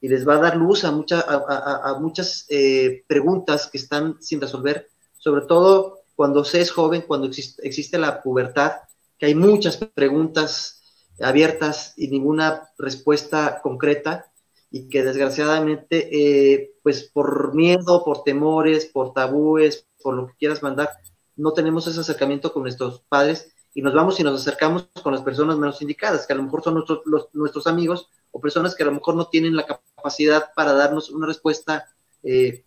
[0.00, 4.88] y les va a dar luz a, a, muchas eh, preguntas que están sin resolver,
[5.18, 8.72] sobre todo cuando se es joven, cuando existe, la pubertad,
[9.18, 10.82] que hay muchas preguntas
[11.20, 14.26] abiertas y ninguna respuesta concreta
[14.70, 20.62] y que desgraciadamente, eh, pues por miedo, por temores, por tabúes, por lo que quieras
[20.62, 20.90] mandar,
[21.36, 25.22] no tenemos ese acercamiento con nuestros padres y nos vamos y nos acercamos con las
[25.22, 27.00] personas menos indicadas, que a lo mejor son nuestros,
[27.32, 31.26] nuestros amigos o personas que a lo mejor no tienen la capacidad para darnos una
[31.26, 31.86] respuesta
[32.22, 32.64] eh,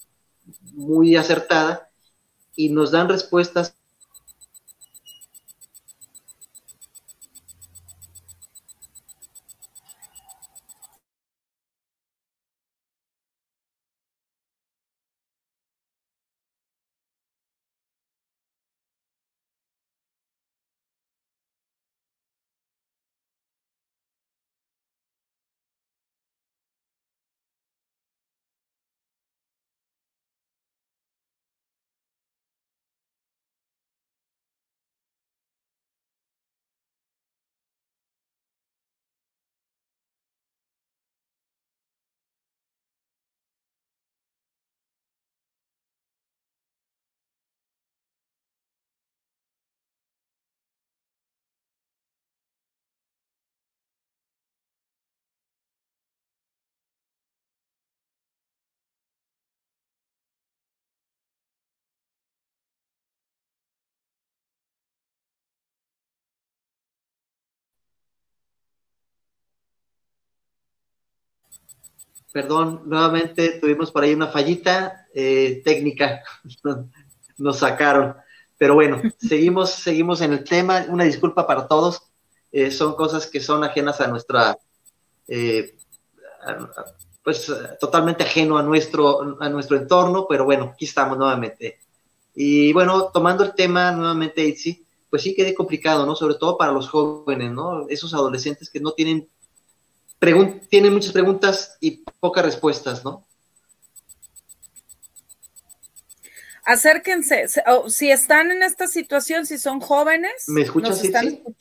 [0.73, 1.90] muy acertada
[2.56, 3.76] y nos dan respuestas
[72.34, 76.23] Perdón, nuevamente tuvimos por ahí una fallita eh, técnica,
[77.38, 78.15] nos sacaron.
[78.57, 80.85] Pero bueno, seguimos, seguimos en el tema.
[80.89, 82.01] Una disculpa para todos.
[82.51, 84.57] Eh, son cosas que son ajenas a nuestra,
[85.27, 85.76] eh,
[87.23, 91.80] pues totalmente ajeno a nuestro, a nuestro entorno, pero bueno, aquí estamos nuevamente.
[92.34, 96.15] Y bueno, tomando el tema nuevamente, Itzi, pues sí quede complicado, ¿no?
[96.15, 97.88] Sobre todo para los jóvenes, ¿no?
[97.89, 99.30] Esos adolescentes que no tienen
[100.70, 103.26] tienen muchas preguntas y pocas respuestas, ¿no?
[106.66, 107.48] Acérquense,
[107.90, 110.45] si están en esta situación, si son jóvenes.
[110.48, 111.12] ¿Me escuchas, sí,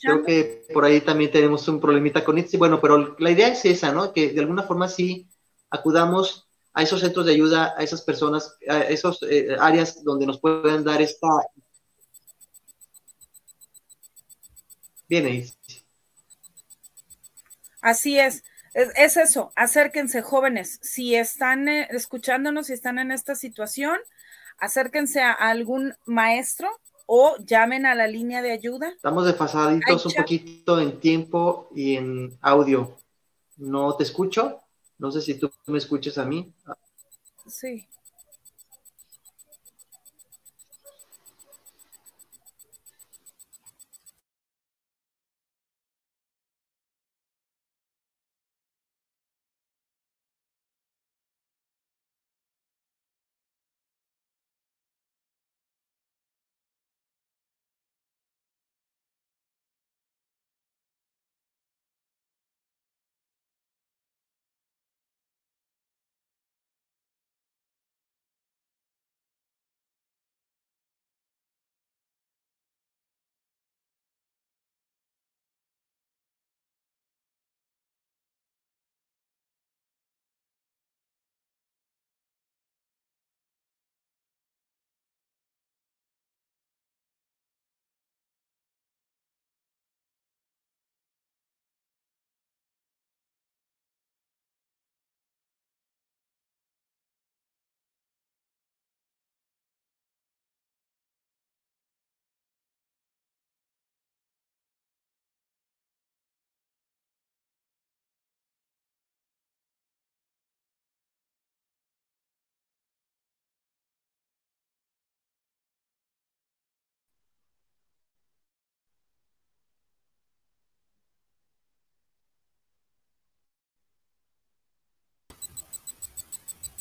[0.01, 2.56] Creo que por ahí también tenemos un problemita con Itzi.
[2.56, 4.12] Bueno, pero la idea es esa, ¿no?
[4.12, 5.28] Que de alguna forma sí
[5.70, 10.40] acudamos a esos centros de ayuda, a esas personas, a esas eh, áreas donde nos
[10.40, 11.28] pueden dar esta...
[15.09, 15.52] Bien,
[17.80, 18.44] Así es.
[18.74, 23.98] Es, eso, acérquense jóvenes, si están eh, escuchándonos, si están en esta situación,
[24.58, 26.68] acérquense a algún maestro
[27.06, 28.88] o llamen a la línea de ayuda.
[28.88, 32.96] Estamos desfasaditos un poquito en tiempo y en audio.
[33.58, 34.60] No te escucho,
[34.98, 36.54] no sé si tú me escuchas a mí.
[37.46, 37.86] Sí.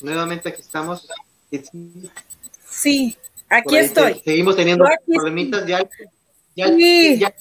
[0.02, 1.08] Nuevamente aquí estamos.
[2.70, 3.18] Sí,
[3.50, 4.22] aquí estoy.
[4.24, 5.66] seguimos teniendo problemitas.
[5.68, 5.88] Ya,
[6.56, 7.34] ya,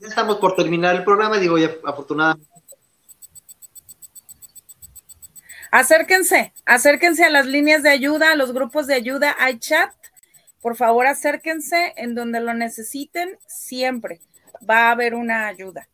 [0.00, 1.38] estamos por terminar el programa.
[1.38, 2.48] Digo, ya afortunadamente.
[5.70, 9.36] Acérquense, acérquense a las líneas de ayuda, a los grupos de ayuda.
[9.38, 9.92] Hay chat.
[10.62, 13.38] Por favor, acérquense en donde lo necesiten.
[13.46, 14.20] Siempre
[14.68, 15.88] va a haber una ayuda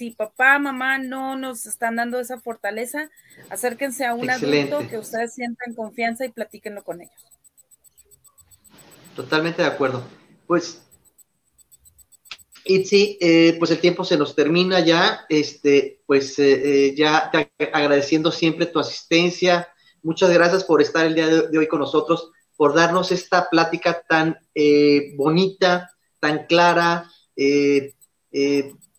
[0.00, 3.10] si papá, mamá no nos están dando esa fortaleza,
[3.50, 7.22] acérquense a un adulto que ustedes sientan confianza y platíquenlo con ellos.
[9.14, 10.02] Totalmente de acuerdo.
[10.46, 10.80] Pues,
[12.64, 15.26] Itzi, eh, pues el tiempo se nos termina ya.
[15.28, 19.68] Este, pues eh, eh, ya te agradeciendo siempre tu asistencia.
[20.02, 24.38] Muchas gracias por estar el día de, hoy con nosotros, por darnos esta plática tan
[25.18, 25.90] bonita,
[26.20, 27.06] tan clara,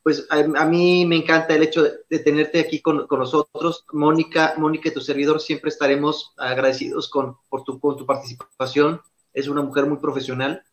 [0.03, 3.85] pues a, mí me encanta el hecho de, tenerte aquí con, nosotros.
[3.91, 9.01] Mónica, Mónica y tu servidor siempre estaremos agradecidos con, por tu, con tu participación.
[9.33, 10.63] Es una mujer muy profesional.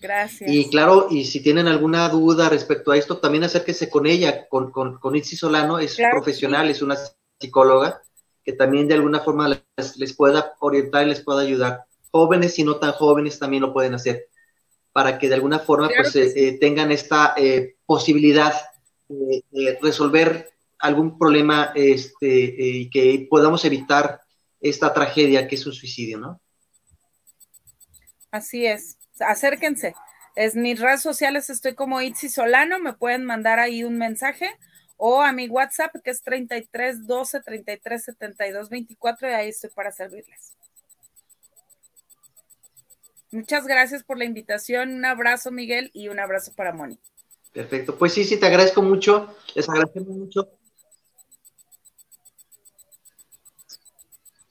[0.00, 0.50] Gracias.
[0.50, 4.70] Y claro, y si tienen alguna duda respecto a esto, también acérquense con ella, con,
[4.70, 6.96] con, con Itzi Solano, es profesional, es una
[7.40, 8.00] psicóloga
[8.44, 11.84] que también de alguna forma les, les pueda orientar y les pueda ayudar.
[12.10, 14.28] Jóvenes y no tan jóvenes también lo pueden hacer
[14.92, 18.54] para que de alguna forma pues, eh, eh, tengan esta eh, posibilidad
[19.08, 24.20] de resolver algún problema este, y que podamos evitar
[24.60, 26.40] esta tragedia que es un suicidio, ¿no?
[28.30, 29.94] Así es, acérquense.
[30.36, 34.50] Es mis redes sociales, estoy como Itzi Solano, me pueden mandar ahí un mensaje
[34.96, 39.90] o a mi WhatsApp que es 33 12 33 72 24 y ahí estoy para
[39.90, 40.52] servirles.
[43.30, 44.94] Muchas gracias por la invitación.
[44.94, 46.98] Un abrazo, Miguel, y un abrazo para Moni.
[47.52, 47.96] Perfecto.
[47.96, 49.34] Pues sí, sí, te agradezco mucho.
[49.54, 50.48] Les agradecemos mucho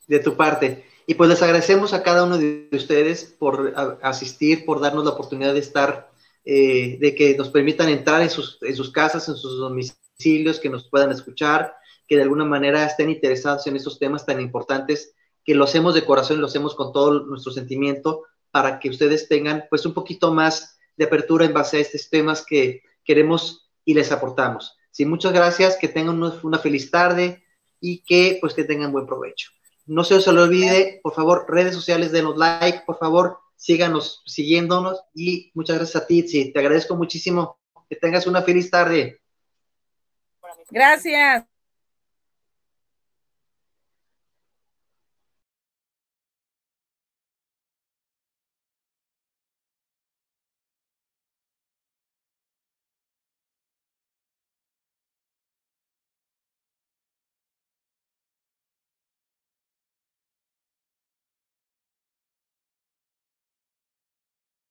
[0.08, 0.86] de tu parte.
[1.06, 5.54] Y pues les agradecemos a cada uno de ustedes por asistir, por darnos la oportunidad
[5.54, 6.12] de estar,
[6.44, 10.70] eh, de que nos permitan entrar en sus, en sus casas, en sus domicilios, que
[10.70, 11.76] nos puedan escuchar,
[12.08, 15.14] que de alguna manera estén interesados en estos temas tan importantes,
[15.46, 18.24] que lo hacemos de corazón lo hacemos con todo nuestro sentimiento,
[18.58, 22.44] para que ustedes tengan pues un poquito más de apertura en base a estos temas
[22.44, 24.76] que queremos y les aportamos.
[24.90, 27.44] Sí, muchas gracias, que tengan una, feliz tarde
[27.80, 29.52] y que pues que tengan buen provecho.
[29.86, 35.52] No se os olvide, por favor, redes sociales, denos like, por favor, síganos siguiéndonos y
[35.54, 37.60] muchas gracias a ti, sí, te agradezco muchísimo.
[37.88, 39.22] Que tengas una feliz tarde.
[40.72, 41.46] Gracias.